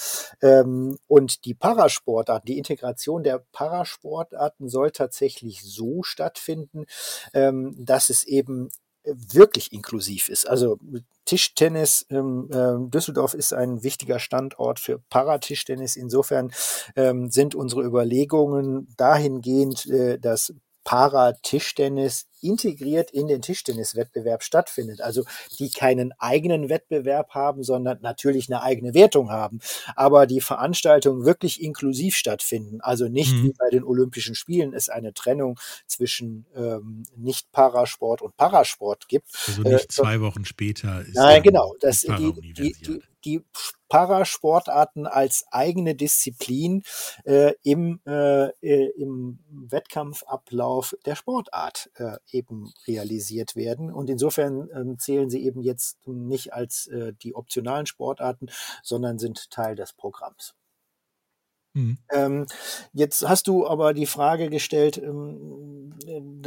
Ähm, 0.42 0.98
und 1.08 1.46
die 1.46 1.54
Parasportarten, 1.54 2.46
die 2.48 2.58
Integration 2.58 3.24
der 3.24 3.44
Parasportarten 3.52 4.70
soll 4.70 4.92
tatsächlich 4.92 5.64
so 5.64 6.04
stattfinden, 6.04 6.86
ähm, 7.34 7.76
dass 7.78 8.10
es 8.10 8.24
eben 8.24 8.70
wirklich 9.04 9.72
inklusiv 9.72 10.28
ist. 10.28 10.50
Also 10.50 10.80
Tischtennis, 11.24 12.06
ähm, 12.10 12.50
äh, 12.52 12.90
Düsseldorf 12.90 13.34
ist 13.34 13.54
ein 13.54 13.82
wichtiger 13.82 14.20
Standort 14.20 14.80
für 14.80 15.00
Paratischtennis. 15.10 15.96
Insofern 15.96 16.52
ähm, 16.98 17.30
sind 17.32 17.56
unsere 17.56 17.84
Überlegungen 17.84 18.94
dahingehend, 18.98 19.86
äh, 19.86 20.20
dass 20.20 20.54
Para-Tischtennis 20.88 22.28
integriert 22.40 23.12
in 23.12 23.28
den 23.28 23.42
Tischtenniswettbewerb 23.42 24.42
stattfindet. 24.42 25.02
Also 25.02 25.26
die 25.60 25.70
keinen 25.70 26.14
eigenen 26.18 26.70
Wettbewerb 26.70 27.32
haben, 27.32 27.62
sondern 27.62 28.00
natürlich 28.00 28.48
eine 28.48 28.62
eigene 28.62 28.94
Wertung 28.94 29.30
haben. 29.30 29.60
Aber 29.98 30.28
die 30.28 30.40
Veranstaltungen 30.40 31.26
wirklich 31.26 31.62
inklusiv 31.62 32.16
stattfinden. 32.16 32.80
Also 32.80 33.10
nicht 33.10 33.34
mhm. 33.34 33.44
wie 33.44 33.54
bei 33.60 33.70
den 33.70 33.84
Olympischen 33.84 34.34
Spielen 34.34 34.74
es 34.74 34.88
eine 34.88 35.14
Trennung 35.14 35.60
zwischen 35.88 36.46
ähm, 36.56 37.04
Nicht-Parasport 37.18 38.22
und 38.22 38.38
Parasport 38.38 39.10
gibt. 39.10 39.28
Also 39.46 39.64
nicht 39.64 39.84
äh, 39.84 39.88
zwei 39.90 40.22
Wochen 40.22 40.46
später 40.46 41.02
ist 41.02 41.16
Nein, 41.16 41.44
genau. 41.44 41.76
Das, 41.82 42.04
die, 42.04 42.34
die, 42.54 42.54
die, 42.54 43.02
die 43.26 43.44
Parasportarten 43.90 45.08
als 45.08 45.46
eigene 45.52 45.96
Disziplin 45.96 46.84
äh, 47.26 47.54
im, 47.64 48.00
äh, 48.06 48.48
äh, 48.62 48.92
im 48.98 49.40
Wettkampfablauf 49.50 50.96
der 51.06 51.16
Sportart 51.16 51.90
äh, 51.96 52.18
eben 52.32 52.72
realisiert 52.88 53.56
werden. 53.56 53.92
Und 53.92 54.10
insofern 54.10 54.70
ähm, 54.74 55.00
zählen 55.00 55.30
sie 55.30 55.44
eben 55.44 55.62
jetzt 55.62 55.98
nicht 56.08 56.54
als 56.54 56.88
äh, 56.88 57.14
die 57.22 57.36
optionalen 57.36 57.86
Sportarten, 57.86 58.48
sondern 58.84 59.20
sind 59.20 59.50
Teil 59.52 59.76
des 59.76 59.94
Programms. 59.94 60.54
Mhm. 61.78 61.98
Ähm, 62.12 62.46
jetzt 62.94 63.28
hast 63.28 63.48
du 63.48 63.68
aber 63.68 63.94
die 63.94 64.08
Frage 64.08 64.50
gestellt, 64.50 64.98
ähm, 64.98 65.94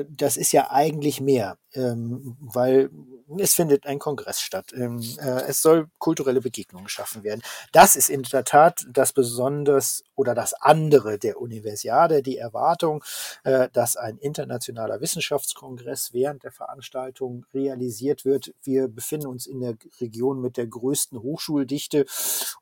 das 0.08 0.36
ist 0.36 0.52
ja 0.52 0.70
eigentlich 0.70 1.20
mehr, 1.20 1.58
ähm, 1.74 2.36
weil 2.40 2.90
es 3.38 3.54
findet 3.54 3.86
ein 3.86 3.98
Kongress 3.98 4.40
statt. 4.40 4.72
Ähm, 4.74 5.00
äh, 5.18 5.42
es 5.48 5.62
soll 5.62 5.88
kulturelle 5.98 6.40
Begegnungen 6.40 6.86
geschaffen 6.86 7.22
werden. 7.22 7.42
Das 7.72 7.96
ist 7.96 8.08
in 8.10 8.22
der 8.22 8.44
Tat 8.44 8.86
das 8.90 9.12
Besonders 9.12 10.02
oder 10.14 10.34
das 10.34 10.54
andere 10.54 11.18
der 11.18 11.40
Universiade, 11.40 12.22
die 12.22 12.38
Erwartung, 12.38 13.04
äh, 13.44 13.68
dass 13.72 13.96
ein 13.96 14.18
internationaler 14.18 15.00
Wissenschaftskongress 15.00 16.12
während 16.12 16.44
der 16.44 16.52
Veranstaltung 16.52 17.46
realisiert 17.54 18.24
wird. 18.24 18.54
Wir 18.62 18.88
befinden 18.88 19.26
uns 19.26 19.46
in 19.46 19.60
der 19.60 19.76
Region 20.00 20.40
mit 20.40 20.56
der 20.56 20.66
größten 20.66 21.22
Hochschuldichte 21.22 22.06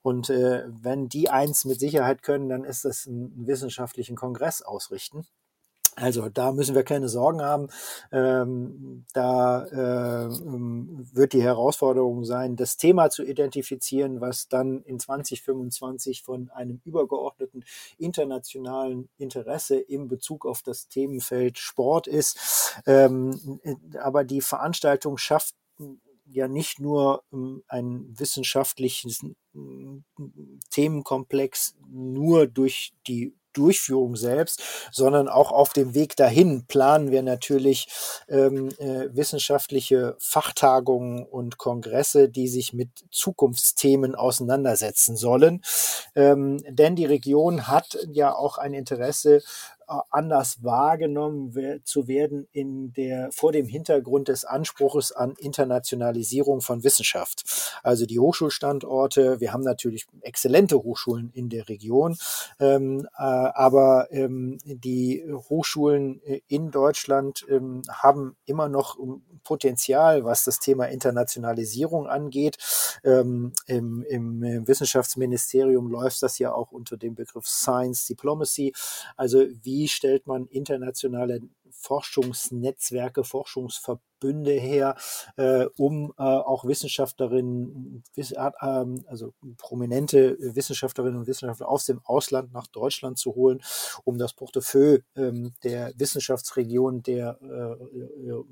und 0.03 0.31
äh, 0.31 0.65
wenn 0.69 1.09
die 1.09 1.31
eins 1.31 1.65
mit 1.65 1.81
Sicherheit 1.81 2.23
können, 2.23 2.49
dann 2.49 2.65
ist 2.65 2.85
es 2.85 3.07
einen 3.07 3.47
wissenschaftlichen 3.47 4.17
Kongress 4.17 4.63
ausrichten. 4.63 5.27
Also 6.01 6.29
da 6.29 6.53
müssen 6.53 6.77
wir 6.77 6.85
keine 6.85 7.09
Sorgen 7.09 7.43
haben. 7.43 7.69
Ähm, 8.13 9.05
da 9.13 9.65
äh, 9.67 10.31
wird 10.31 11.33
die 11.33 11.43
Herausforderung 11.43 12.25
sein, 12.25 12.55
das 12.55 12.77
Thema 12.77 13.11
zu 13.11 13.25
identifizieren, 13.25 14.21
was 14.21 14.49
dann 14.49 14.83
in 14.83 15.01
2025 15.01 16.23
von 16.23 16.51
einem 16.51 16.81
übergeordneten 16.85 17.65
internationalen 17.99 19.09
Interesse 19.19 19.77
in 19.77 20.07
Bezug 20.07 20.47
auf 20.47 20.63
das 20.63 20.89
Themenfeld 20.89 21.59
Sport 21.59 22.07
ist. 22.07 22.81
Ähm, 22.87 23.61
aber 24.01 24.23
die 24.23 24.41
Veranstaltung 24.41 25.19
schafft 25.19 25.55
ja 26.31 26.47
nicht 26.47 26.79
nur 26.79 27.25
ähm, 27.33 27.65
ein 27.67 28.07
wissenschaftliches 28.17 29.25
Themenkomplex 30.71 31.75
nur 31.91 32.47
durch 32.47 32.93
die 33.07 33.35
Durchführung 33.59 34.17
selbst, 34.17 34.63
sondern 34.93 35.29
auch 35.29 35.53
auf 35.53 35.73
dem 35.73 35.95
Weg 35.95 36.17
dahin 36.17 36.67
planen 36.67 37.11
wir 37.11 37.23
natürlich 37.23 37.89
ähm, 38.29 38.69
äh, 38.79 39.09
wissenschaftliche 39.11 40.17
Fachtagungen 40.19 41.25
und 41.25 41.59
Kongresse, 41.59 42.29
die 42.29 42.49
sich 42.49 42.73
mit 42.73 42.91
Zukunftsthemen 43.11 44.15
auseinandersetzen 44.15 45.17
sollen. 45.17 45.63
Ähm, 46.15 46.63
denn 46.69 46.97
die 46.97 47.07
Region 47.07 47.67
hat 47.67 47.99
ja 48.11 48.35
auch 48.35 48.59
ein 48.59 48.75
Interesse 48.75 49.43
anders 50.11 50.63
wahrgenommen 50.63 51.81
zu 51.85 52.09
werden 52.09 52.47
in 52.53 52.93
der, 52.93 53.31
vor 53.33 53.53
dem 53.53 53.67
Hintergrund 53.67 54.29
des 54.29 54.45
Anspruches 54.45 55.13
an 55.13 55.35
Internationalisierung 55.39 56.61
von 56.61 56.85
Wissenschaft. 56.85 57.45
Also 57.83 58.07
die 58.07 58.19
Hochschulstandorte, 58.19 59.41
wir 59.41 59.53
haben 59.53 59.63
natürlich 59.63 60.07
exzellente 60.21 60.77
Hochschulen 60.77 61.31
in 61.33 61.49
der 61.49 61.69
Region, 61.69 62.17
ähm, 62.61 63.07
äh, 63.17 63.23
aber 63.23 64.09
ähm, 64.11 64.59
die 64.65 65.25
Hochschulen 65.49 66.21
äh, 66.25 66.41
in 66.49 66.71
Deutschland 66.71 67.47
ähm, 67.49 67.83
haben 67.91 68.37
immer 68.45 68.69
noch 68.69 68.99
Potenzial, 69.45 70.25
was 70.25 70.45
das 70.45 70.59
Thema 70.59 70.87
Internationalisierung 70.87 72.07
angeht. 72.07 72.59
Ähm, 73.05 73.53
im, 73.67 74.03
im 74.03 74.67
Wissenschaftsministerium 74.69 75.89
läuft 75.89 76.23
das 76.23 76.39
ja 76.39 76.53
auch 76.53 76.73
unter 76.73 76.97
dem 76.97 77.15
Begriff 77.15 77.47
Science 77.47 78.07
Diplomacy. 78.07 78.75
Also 79.17 79.47
wie 79.63 79.78
wie 79.79 79.87
stellt 79.87 80.27
man 80.27 80.49
internationale 80.49 81.41
Forschungsnetzwerke, 81.71 83.23
Forschungsverbünde 83.23 84.51
her, 84.51 84.97
äh, 85.37 85.67
um 85.77 86.13
äh, 86.19 86.23
auch 86.23 86.65
Wissenschaftlerinnen, 86.65 88.03
wiss, 88.17 88.33
äh, 88.33 88.51
also 89.07 89.35
prominente 89.57 90.37
Wissenschaftlerinnen 90.41 91.21
und 91.21 91.29
Wissenschaftler 91.29 91.69
aus 91.69 91.87
dem 91.87 92.01
Ausland 92.05 92.53
nach 92.53 92.67
Deutschland 92.67 93.19
zu 93.19 93.37
holen, 93.37 93.61
um 94.03 94.19
das 94.19 94.33
Portefeuille 94.33 95.05
ähm, 95.15 95.53
der 95.63 95.93
Wissenschaftsregion 95.97 97.05
der 97.05 97.39
äh, 97.41 97.47
äh, 97.47 98.43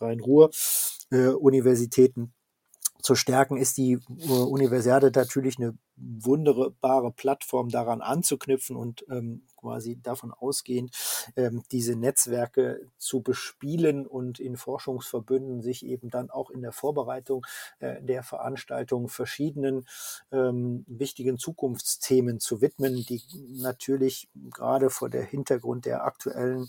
Rhein-Ruhr-Universitäten 0.00 2.32
zu 3.02 3.14
stärken, 3.14 3.58
ist 3.58 3.76
die 3.76 3.92
äh, 3.92 4.30
Universiade 4.30 5.12
natürlich 5.14 5.58
eine 5.58 5.76
wunderbare 6.00 7.12
Plattform 7.12 7.68
daran 7.68 8.00
anzuknüpfen 8.00 8.76
und 8.76 9.04
ähm, 9.10 9.42
quasi 9.60 9.98
davon 10.02 10.32
ausgehend, 10.32 10.90
ähm, 11.36 11.62
diese 11.70 11.96
Netzwerke 11.96 12.80
zu 12.96 13.20
bespielen 13.20 14.06
und 14.06 14.40
in 14.40 14.56
Forschungsverbünden 14.56 15.60
sich 15.60 15.84
eben 15.84 16.10
dann 16.10 16.30
auch 16.30 16.50
in 16.50 16.62
der 16.62 16.72
Vorbereitung 16.72 17.46
äh, 17.78 18.02
der 18.02 18.22
Veranstaltung 18.22 19.08
verschiedenen 19.08 19.86
ähm, 20.32 20.84
wichtigen 20.86 21.38
Zukunftsthemen 21.38 22.40
zu 22.40 22.60
widmen, 22.60 23.04
die 23.04 23.22
natürlich 23.56 24.28
gerade 24.50 24.90
vor 24.90 25.10
der 25.10 25.24
Hintergrund 25.24 25.84
der 25.84 26.04
aktuellen 26.04 26.68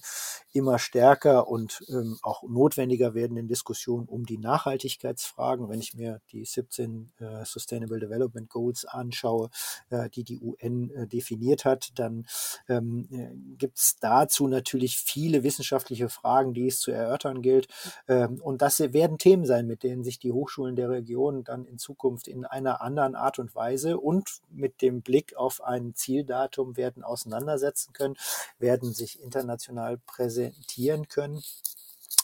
immer 0.54 0.80
stärker 0.80 1.48
und 1.48 1.84
ähm, 1.90 2.18
auch 2.22 2.44
notwendiger 2.44 3.14
werdenden 3.14 3.48
Diskussion 3.48 4.06
um 4.06 4.26
die 4.26 4.38
Nachhaltigkeitsfragen, 4.38 5.70
wenn 5.70 5.80
ich 5.80 5.94
mir 5.94 6.22
die 6.32 6.44
17 6.44 7.14
äh, 7.20 7.46
Sustainable 7.46 8.00
Development 8.00 8.50
Goals 8.50 8.86
anschaue, 8.86 9.21
anschaue, 9.22 9.50
äh, 9.90 10.10
die 10.10 10.24
die 10.24 10.40
UN 10.40 10.90
äh, 10.92 11.08
definiert 11.08 11.66
hat, 11.66 11.92
dann 11.96 12.26
ähm, 12.68 13.08
äh, 13.12 13.56
gibt 13.58 13.78
es 13.78 13.98
dazu 14.00 14.48
natürlich 14.48 14.98
viele 14.98 15.44
wissenschaftliche 15.44 16.10
Fragen, 16.10 16.54
die 16.54 16.68
es 16.68 16.80
zu 16.80 16.92
erörtern 16.92 17.42
gilt. 17.42 17.68
Ähm, 18.08 18.42
und 18.42 18.62
das 18.62 18.80
werden 18.80 19.18
Themen 19.18 19.46
sein, 19.46 19.68
mit 19.68 19.84
denen 19.84 20.04
sich 20.04 20.20
die 20.20 20.32
Hochschulen 20.32 20.76
der 20.76 20.90
Region 20.90 21.44
dann 21.44 21.66
in 21.66 21.78
Zukunft 21.78 22.28
in 22.28 22.46
einer 22.46 22.82
anderen 22.82 23.16
Art 23.16 23.40
und 23.40 23.54
Weise 23.56 23.98
und 23.98 24.42
mit 24.50 24.82
dem 24.82 25.02
Blick 25.02 25.36
auf 25.36 25.64
ein 25.64 25.94
Zieldatum 25.94 26.78
werden 26.78 27.04
auseinandersetzen 27.04 27.94
können, 27.94 28.16
werden 28.60 28.94
sich 28.94 29.22
international 29.22 29.98
präsentieren 29.98 31.08
können 31.08 31.42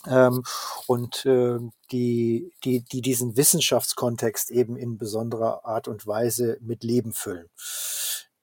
ähm, 0.06 0.44
und 0.86 1.26
äh, 1.26 1.60
die, 1.92 2.52
die, 2.64 2.82
die 2.82 3.02
diesen 3.02 3.38
Wissenschaftskontext 3.38 4.52
eben 4.52 4.76
in 4.76 4.98
besonderer 4.98 5.66
Art 5.66 5.88
und 5.88 6.06
Weise 6.06 6.58
mit 6.62 6.84
Leben 6.84 7.14
füllen. 7.14 7.50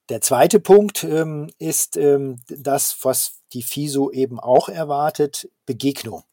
Der 0.09 0.21
zweite 0.21 0.61
Punkt 0.61 1.05
ähm, 1.05 1.51
ist 1.59 1.97
ähm, 1.97 2.41
das, 2.49 2.97
was 3.03 3.41
die 3.53 3.63
FISO 3.63 4.11
eben 4.11 4.39
auch 4.39 4.69
erwartet, 4.69 5.49
Begegnung. 5.65 6.25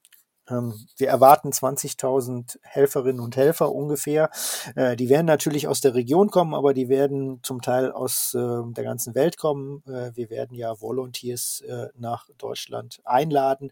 Ähm, 0.51 0.73
wir 0.97 1.07
erwarten 1.07 1.49
20.000 1.49 2.59
Helferinnen 2.61 3.21
und 3.21 3.35
Helfer 3.35 3.71
ungefähr. 3.71 4.29
Äh, 4.75 4.95
die 4.95 5.09
werden 5.09 5.25
natürlich 5.25 5.67
aus 5.67 5.81
der 5.81 5.95
Region 5.95 6.29
kommen, 6.29 6.53
aber 6.53 6.73
die 6.73 6.89
werden 6.89 7.39
zum 7.43 7.61
Teil 7.61 7.91
aus 7.91 8.35
ähm, 8.37 8.73
der 8.73 8.83
ganzen 8.83 9.15
Welt 9.15 9.37
kommen. 9.37 9.83
Äh, 9.87 10.11
wir 10.15 10.29
werden 10.29 10.55
ja 10.55 10.79
Volunteers 10.81 11.61
äh, 11.61 11.87
nach 11.97 12.27
Deutschland 12.37 13.01
einladen, 13.03 13.71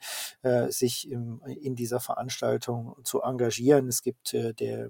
sich 0.70 1.10
in 1.10 1.76
dieser 1.76 2.00
Veranstaltung 2.00 2.96
zu 3.04 3.22
engagieren. 3.22 3.88
Es 3.88 4.02
gibt 4.02 4.34
der 4.34 4.90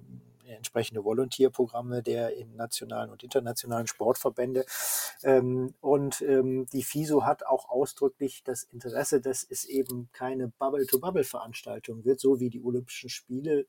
entsprechende 0.55 1.03
Volontierprogramme 1.03 2.03
der 2.03 2.35
in 2.35 2.55
nationalen 2.55 3.11
und 3.11 3.23
internationalen 3.23 3.87
Sportverbände. 3.87 4.65
Ähm, 5.23 5.73
und 5.81 6.21
ähm, 6.21 6.65
die 6.71 6.83
FISO 6.83 7.25
hat 7.25 7.45
auch 7.45 7.69
ausdrücklich 7.69 8.43
das 8.43 8.63
Interesse, 8.63 9.21
dass 9.21 9.43
es 9.43 9.65
eben 9.65 10.09
keine 10.13 10.47
Bubble-to-Bubble-Veranstaltung 10.47 12.05
wird, 12.05 12.19
so 12.19 12.39
wie 12.39 12.49
die 12.49 12.61
Olympischen 12.61 13.09
Spiele 13.09 13.67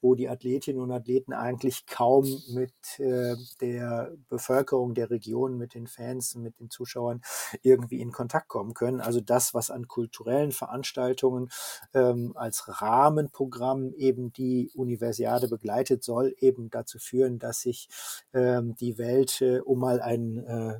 wo 0.00 0.14
die 0.14 0.28
Athletinnen 0.28 0.82
und 0.82 0.92
Athleten 0.92 1.32
eigentlich 1.32 1.86
kaum 1.86 2.24
mit 2.50 2.72
äh, 2.98 3.36
der 3.60 4.12
Bevölkerung 4.28 4.94
der 4.94 5.10
Region, 5.10 5.56
mit 5.56 5.74
den 5.74 5.86
Fans, 5.86 6.34
mit 6.34 6.58
den 6.60 6.70
Zuschauern 6.70 7.22
irgendwie 7.62 8.00
in 8.00 8.12
Kontakt 8.12 8.48
kommen 8.48 8.74
können. 8.74 9.00
Also 9.00 9.20
das, 9.20 9.54
was 9.54 9.70
an 9.70 9.88
kulturellen 9.88 10.52
Veranstaltungen 10.52 11.48
ähm, 11.94 12.32
als 12.36 12.64
Rahmenprogramm 12.80 13.92
eben 13.94 14.32
die 14.32 14.70
Universiade 14.74 15.48
begleitet, 15.48 16.04
soll 16.04 16.34
eben 16.38 16.70
dazu 16.70 16.98
führen, 16.98 17.38
dass 17.38 17.60
sich 17.60 17.88
ähm, 18.32 18.74
die 18.76 18.98
Welt, 18.98 19.40
äh, 19.40 19.60
um 19.60 19.78
mal 19.78 20.00
einen 20.00 20.38
äh, 20.38 20.78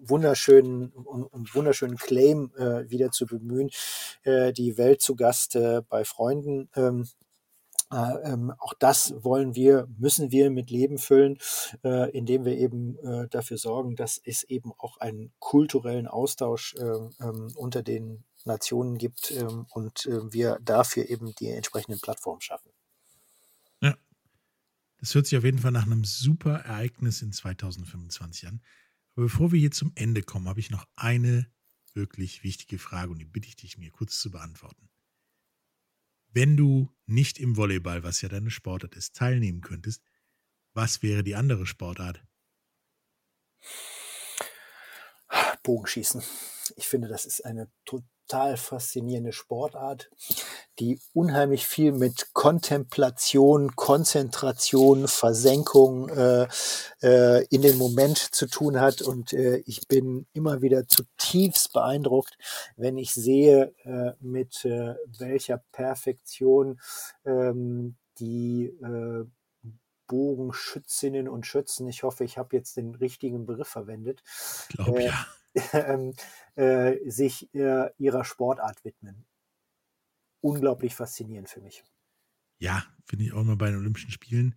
wunderschönen, 0.00 0.92
um, 0.92 1.28
wunderschönen 1.52 1.96
Claim 1.96 2.52
äh, 2.56 2.88
wieder 2.90 3.10
zu 3.10 3.26
bemühen, 3.26 3.70
die 4.24 4.76
Welt 4.76 5.00
zu 5.00 5.16
Gast 5.16 5.56
bei 5.88 6.04
Freunden 6.04 6.68
ähm, 6.76 7.06
äh, 7.90 8.32
ähm, 8.32 8.52
auch 8.58 8.74
das 8.74 9.14
wollen 9.24 9.54
wir, 9.54 9.88
müssen 9.96 10.30
wir 10.30 10.50
mit 10.50 10.70
Leben 10.70 10.98
füllen, 10.98 11.38
äh, 11.84 12.10
indem 12.10 12.44
wir 12.44 12.56
eben 12.58 12.98
äh, 12.98 13.28
dafür 13.28 13.56
sorgen, 13.56 13.96
dass 13.96 14.20
es 14.22 14.42
eben 14.44 14.72
auch 14.76 14.98
einen 14.98 15.32
kulturellen 15.38 16.06
Austausch 16.06 16.74
äh, 16.74 16.84
ähm, 16.84 17.52
unter 17.56 17.82
den 17.82 18.24
Nationen 18.44 18.98
gibt 18.98 19.30
ähm, 19.30 19.66
und 19.70 20.04
äh, 20.06 20.32
wir 20.32 20.58
dafür 20.62 21.08
eben 21.08 21.34
die 21.36 21.48
entsprechenden 21.48 22.00
Plattformen 22.00 22.42
schaffen. 22.42 22.70
Ja, 23.80 23.96
das 25.00 25.14
hört 25.14 25.26
sich 25.26 25.38
auf 25.38 25.44
jeden 25.44 25.58
Fall 25.58 25.72
nach 25.72 25.86
einem 25.86 26.04
super 26.04 26.58
Ereignis 26.60 27.22
in 27.22 27.32
2025 27.32 28.48
an. 28.48 28.60
Aber 29.16 29.24
bevor 29.24 29.50
wir 29.50 29.58
hier 29.58 29.70
zum 29.70 29.92
Ende 29.94 30.22
kommen, 30.22 30.48
habe 30.48 30.60
ich 30.60 30.70
noch 30.70 30.86
eine 30.94 31.46
wirklich 31.94 32.44
wichtige 32.44 32.78
Frage 32.78 33.10
und 33.10 33.18
die 33.18 33.24
bitte 33.24 33.48
ich 33.48 33.56
dich 33.56 33.78
mir 33.78 33.90
kurz 33.90 34.20
zu 34.20 34.30
beantworten 34.30 34.87
wenn 36.28 36.56
du 36.56 36.88
nicht 37.06 37.38
im 37.38 37.56
Volleyball, 37.56 38.02
was 38.02 38.20
ja 38.20 38.28
deine 38.28 38.50
Sportart 38.50 38.94
ist, 38.94 39.16
teilnehmen 39.16 39.60
könntest, 39.60 40.02
was 40.74 41.02
wäre 41.02 41.24
die 41.24 41.34
andere 41.34 41.66
Sportart? 41.66 42.22
Bogenschießen. 45.62 46.22
Ich 46.76 46.86
finde, 46.86 47.08
das 47.08 47.26
ist 47.26 47.44
eine 47.44 47.70
total 48.28 48.56
faszinierende 48.56 49.32
Sportart, 49.32 50.10
die 50.78 51.00
unheimlich 51.14 51.66
viel 51.66 51.92
mit 51.92 52.34
Kontemplation, 52.34 53.74
Konzentration, 53.74 55.08
Versenkung 55.08 56.08
äh, 56.10 56.46
äh, 57.02 57.46
in 57.46 57.62
den 57.62 57.78
Moment 57.78 58.18
zu 58.18 58.46
tun 58.46 58.80
hat. 58.80 59.00
Und 59.00 59.32
äh, 59.32 59.62
ich 59.66 59.88
bin 59.88 60.26
immer 60.34 60.60
wieder 60.60 60.86
zutiefst 60.86 61.72
beeindruckt, 61.72 62.36
wenn 62.76 62.98
ich 62.98 63.12
sehe, 63.12 63.74
äh, 63.84 64.12
mit 64.20 64.64
äh, 64.64 64.94
welcher 65.18 65.62
Perfektion 65.72 66.80
ähm, 67.24 67.96
die 68.18 68.66
äh, 68.66 69.24
Bogenschützinnen 70.06 71.28
und 71.28 71.46
Schützen, 71.46 71.86
ich 71.86 72.02
hoffe, 72.02 72.24
ich 72.24 72.38
habe 72.38 72.56
jetzt 72.56 72.76
den 72.76 72.94
richtigen 72.94 73.46
Begriff 73.46 73.68
verwendet, 73.68 74.22
äh, 74.78 75.06
ja. 75.06 75.26
Ähm, 75.72 76.14
äh, 76.56 76.96
sich 77.10 77.52
äh, 77.54 77.90
ihrer 77.98 78.24
Sportart 78.24 78.84
widmen. 78.84 79.26
Unglaublich 80.40 80.96
faszinierend 80.96 81.48
für 81.48 81.60
mich. 81.60 81.84
Ja, 82.58 82.84
finde 83.04 83.24
ich 83.24 83.32
auch 83.32 83.44
mal 83.44 83.56
bei 83.56 83.70
den 83.70 83.78
Olympischen 83.78 84.10
Spielen 84.10 84.54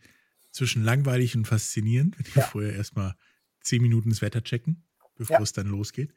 zwischen 0.52 0.84
langweilig 0.84 1.36
und 1.36 1.45
faszinierend, 1.45 2.18
wenn 2.20 2.34
wir 2.36 2.41
Ja. 2.41 2.43
vorher 2.43 2.74
erstmal 2.76 3.16
zehn 3.62 3.82
Minuten 3.82 4.10
das 4.10 4.22
Wetter 4.22 4.43
checken, 4.43 4.88
bevor 5.16 5.36
Ja. 5.36 5.43
es 5.43 5.54
dann 5.54 5.68
losgeht. 5.68 6.14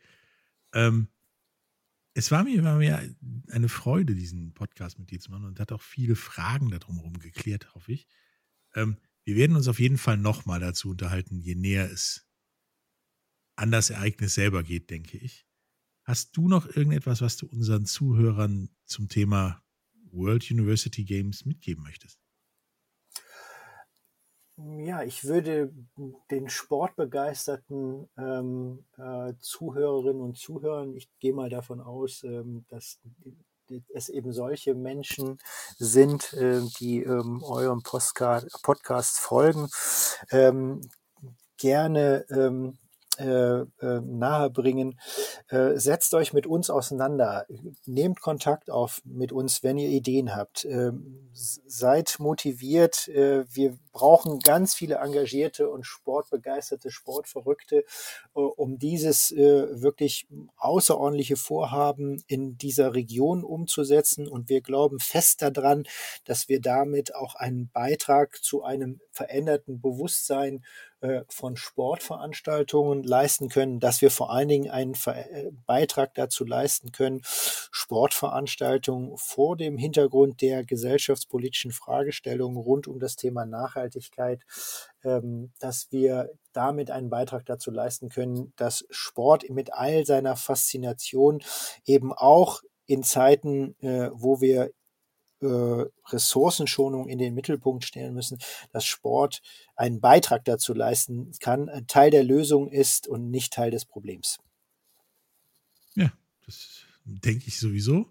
Ähm, 0.74 1.08
es 2.14 2.30
war 2.30 2.44
mir, 2.44 2.62
war 2.62 2.76
mir 2.78 3.14
eine 3.50 3.68
Freude, 3.68 4.14
diesen 4.14 4.54
Podcast 4.54 4.98
mit 4.98 5.10
dir 5.10 5.20
zu 5.20 5.30
machen 5.30 5.46
und 5.46 5.58
hat 5.60 5.72
auch 5.72 5.82
viele 5.82 6.14
Fragen 6.16 6.70
darum 6.70 6.96
herum 6.96 7.18
geklärt, 7.18 7.74
hoffe 7.74 7.92
ich. 7.92 8.06
Ähm, 8.74 8.98
wir 9.24 9.36
werden 9.36 9.56
uns 9.56 9.68
auf 9.68 9.80
jeden 9.80 9.98
Fall 9.98 10.16
nochmal 10.16 10.60
dazu 10.60 10.90
unterhalten, 10.90 11.40
je 11.40 11.54
näher 11.54 11.90
es 11.90 12.23
an 13.56 13.70
das 13.70 13.90
Ereignis 13.90 14.34
selber 14.34 14.62
geht, 14.62 14.90
denke 14.90 15.18
ich. 15.18 15.46
Hast 16.04 16.36
du 16.36 16.48
noch 16.48 16.66
irgendetwas, 16.66 17.22
was 17.22 17.36
du 17.36 17.46
unseren 17.46 17.86
Zuhörern 17.86 18.68
zum 18.84 19.08
Thema 19.08 19.62
World 20.10 20.50
University 20.50 21.04
Games 21.04 21.44
mitgeben 21.44 21.82
möchtest? 21.82 22.18
Ja, 24.56 25.02
ich 25.02 25.24
würde 25.24 25.74
den 26.30 26.48
sportbegeisterten 26.48 28.08
ähm, 28.16 28.84
äh, 28.96 29.32
Zuhörerinnen 29.40 30.22
und 30.22 30.38
Zuhörern, 30.38 30.94
ich 30.94 31.08
gehe 31.18 31.32
mal 31.32 31.50
davon 31.50 31.80
aus, 31.80 32.22
ähm, 32.22 32.64
dass 32.68 33.00
es 33.92 34.08
eben 34.08 34.32
solche 34.32 34.74
Menschen 34.74 35.38
sind, 35.76 36.34
äh, 36.34 36.60
die 36.78 37.02
ähm, 37.02 37.42
eurem 37.42 37.82
Postcard, 37.82 38.46
Podcast 38.62 39.18
folgen, 39.18 39.68
ähm, 40.30 40.88
gerne 41.56 42.24
ähm, 42.30 42.78
äh, 43.18 43.60
äh, 43.60 43.66
nahebringen. 44.00 44.98
Äh, 45.48 45.76
setzt 45.78 46.14
euch 46.14 46.32
mit 46.32 46.46
uns 46.46 46.70
auseinander. 46.70 47.46
Nehmt 47.86 48.20
Kontakt 48.20 48.70
auf 48.70 49.00
mit 49.04 49.32
uns, 49.32 49.62
wenn 49.62 49.78
ihr 49.78 49.88
Ideen 49.88 50.34
habt. 50.34 50.64
Ähm, 50.64 51.30
seid 51.32 52.16
motiviert. 52.18 53.08
Äh, 53.08 53.44
wir 53.52 53.76
brauchen 53.92 54.40
ganz 54.40 54.74
viele 54.74 54.96
engagierte 54.96 55.70
und 55.70 55.84
sportbegeisterte 55.84 56.90
Sportverrückte, 56.90 57.78
äh, 57.78 58.40
um 58.40 58.78
dieses 58.78 59.30
äh, 59.30 59.80
wirklich 59.82 60.26
außerordentliche 60.56 61.36
Vorhaben 61.36 62.22
in 62.26 62.58
dieser 62.58 62.94
Region 62.94 63.44
umzusetzen. 63.44 64.28
Und 64.28 64.48
wir 64.48 64.60
glauben 64.60 64.98
fest 64.98 65.42
daran, 65.42 65.84
dass 66.24 66.48
wir 66.48 66.60
damit 66.60 67.14
auch 67.14 67.34
einen 67.34 67.70
Beitrag 67.70 68.42
zu 68.42 68.62
einem 68.62 69.00
veränderten 69.12 69.80
Bewusstsein 69.80 70.64
von 71.28 71.56
Sportveranstaltungen 71.56 73.02
leisten 73.02 73.48
können, 73.48 73.80
dass 73.80 74.00
wir 74.00 74.10
vor 74.10 74.32
allen 74.32 74.48
Dingen 74.48 74.70
einen 74.70 74.94
äh, 75.06 75.50
Beitrag 75.66 76.14
dazu 76.14 76.44
leisten 76.44 76.92
können, 76.92 77.20
Sportveranstaltungen 77.24 79.16
vor 79.16 79.56
dem 79.56 79.76
Hintergrund 79.76 80.40
der 80.40 80.64
gesellschaftspolitischen 80.64 81.72
Fragestellungen 81.72 82.56
rund 82.56 82.86
um 82.88 82.98
das 82.98 83.16
Thema 83.16 83.46
Nachhaltigkeit, 83.46 84.42
ähm, 85.04 85.52
dass 85.60 85.90
wir 85.90 86.30
damit 86.52 86.90
einen 86.90 87.10
Beitrag 87.10 87.46
dazu 87.46 87.70
leisten 87.70 88.08
können, 88.08 88.52
dass 88.56 88.86
Sport 88.90 89.48
mit 89.50 89.72
all 89.72 90.06
seiner 90.06 90.36
Faszination 90.36 91.42
eben 91.84 92.12
auch 92.12 92.62
in 92.86 93.02
Zeiten, 93.02 93.76
äh, 93.80 94.10
wo 94.12 94.40
wir 94.40 94.70
äh, 95.44 95.90
Ressourcenschonung 96.08 97.08
in 97.08 97.18
den 97.18 97.34
Mittelpunkt 97.34 97.84
stellen 97.84 98.14
müssen, 98.14 98.38
dass 98.72 98.84
Sport 98.84 99.42
einen 99.76 100.00
Beitrag 100.00 100.44
dazu 100.44 100.74
leisten 100.74 101.32
kann, 101.40 101.68
ein 101.68 101.86
Teil 101.86 102.10
der 102.10 102.24
Lösung 102.24 102.70
ist 102.70 103.06
und 103.06 103.30
nicht 103.30 103.52
Teil 103.52 103.70
des 103.70 103.84
Problems. 103.84 104.38
Ja, 105.94 106.12
das 106.46 106.82
denke 107.04 107.46
ich 107.46 107.58
sowieso, 107.58 108.10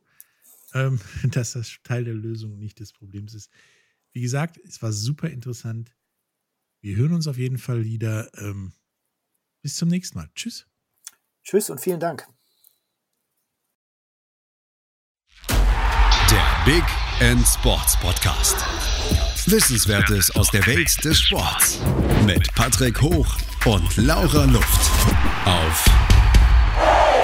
ähm, 0.73 0.99
dass 1.31 1.53
das 1.53 1.77
Teil 1.84 2.03
der 2.05 2.13
Lösung 2.13 2.57
nicht 2.57 2.79
des 2.79 2.93
Problems 2.93 3.34
ist. 3.34 3.49
Wie 4.11 4.21
gesagt, 4.21 4.59
es 4.63 4.81
war 4.81 4.91
super 4.91 5.29
interessant. 5.29 5.95
Wir 6.81 6.95
hören 6.95 7.13
uns 7.13 7.27
auf 7.27 7.38
jeden 7.38 7.57
Fall 7.57 7.84
wieder. 7.84 8.29
Ähm, 8.38 8.73
bis 9.61 9.77
zum 9.77 9.88
nächsten 9.88 10.17
Mal. 10.17 10.29
Tschüss. 10.36 10.67
Tschüss 11.43 11.69
und 11.69 11.79
vielen 11.79 11.99
Dank. 11.99 12.27
Der 15.49 16.63
Big 16.65 17.03
End 17.20 17.45
Sports 17.47 17.97
Podcast. 17.97 18.57
Wissenswertes 19.45 20.36
aus 20.36 20.49
der 20.51 20.66
Welt 20.66 21.03
des 21.03 21.20
Sports. 21.20 21.80
Mit 22.26 22.53
Patrick 22.55 23.01
Hoch 23.01 23.28
und 23.66 23.95
Laura 23.97 24.45
Luft. 24.45 24.91
Auf 25.45 25.86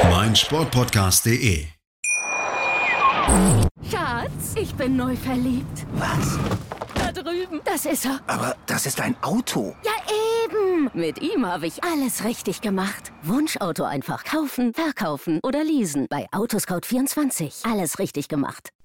meinsportpodcast.de. 0.09 1.65
Schatz, 3.91 4.55
ich 4.55 4.73
bin 4.75 4.95
neu 4.95 5.15
verliebt. 5.15 5.85
Was? 5.93 6.37
Da 6.95 7.11
drüben. 7.11 7.61
Das 7.65 7.85
ist 7.85 8.05
er. 8.05 8.19
Aber 8.27 8.55
das 8.67 8.85
ist 8.85 9.01
ein 9.01 9.15
Auto. 9.21 9.75
Ja, 9.83 9.91
eben. 10.45 10.89
Mit 10.93 11.21
ihm 11.21 11.45
habe 11.45 11.67
ich 11.67 11.83
alles 11.83 12.23
richtig 12.23 12.61
gemacht. 12.61 13.11
Wunschauto 13.23 13.83
einfach 13.83 14.23
kaufen, 14.23 14.73
verkaufen 14.73 15.39
oder 15.43 15.63
leasen. 15.63 16.07
Bei 16.09 16.27
Autoscout24. 16.31 17.69
Alles 17.69 17.99
richtig 17.99 18.27
gemacht. 18.27 18.69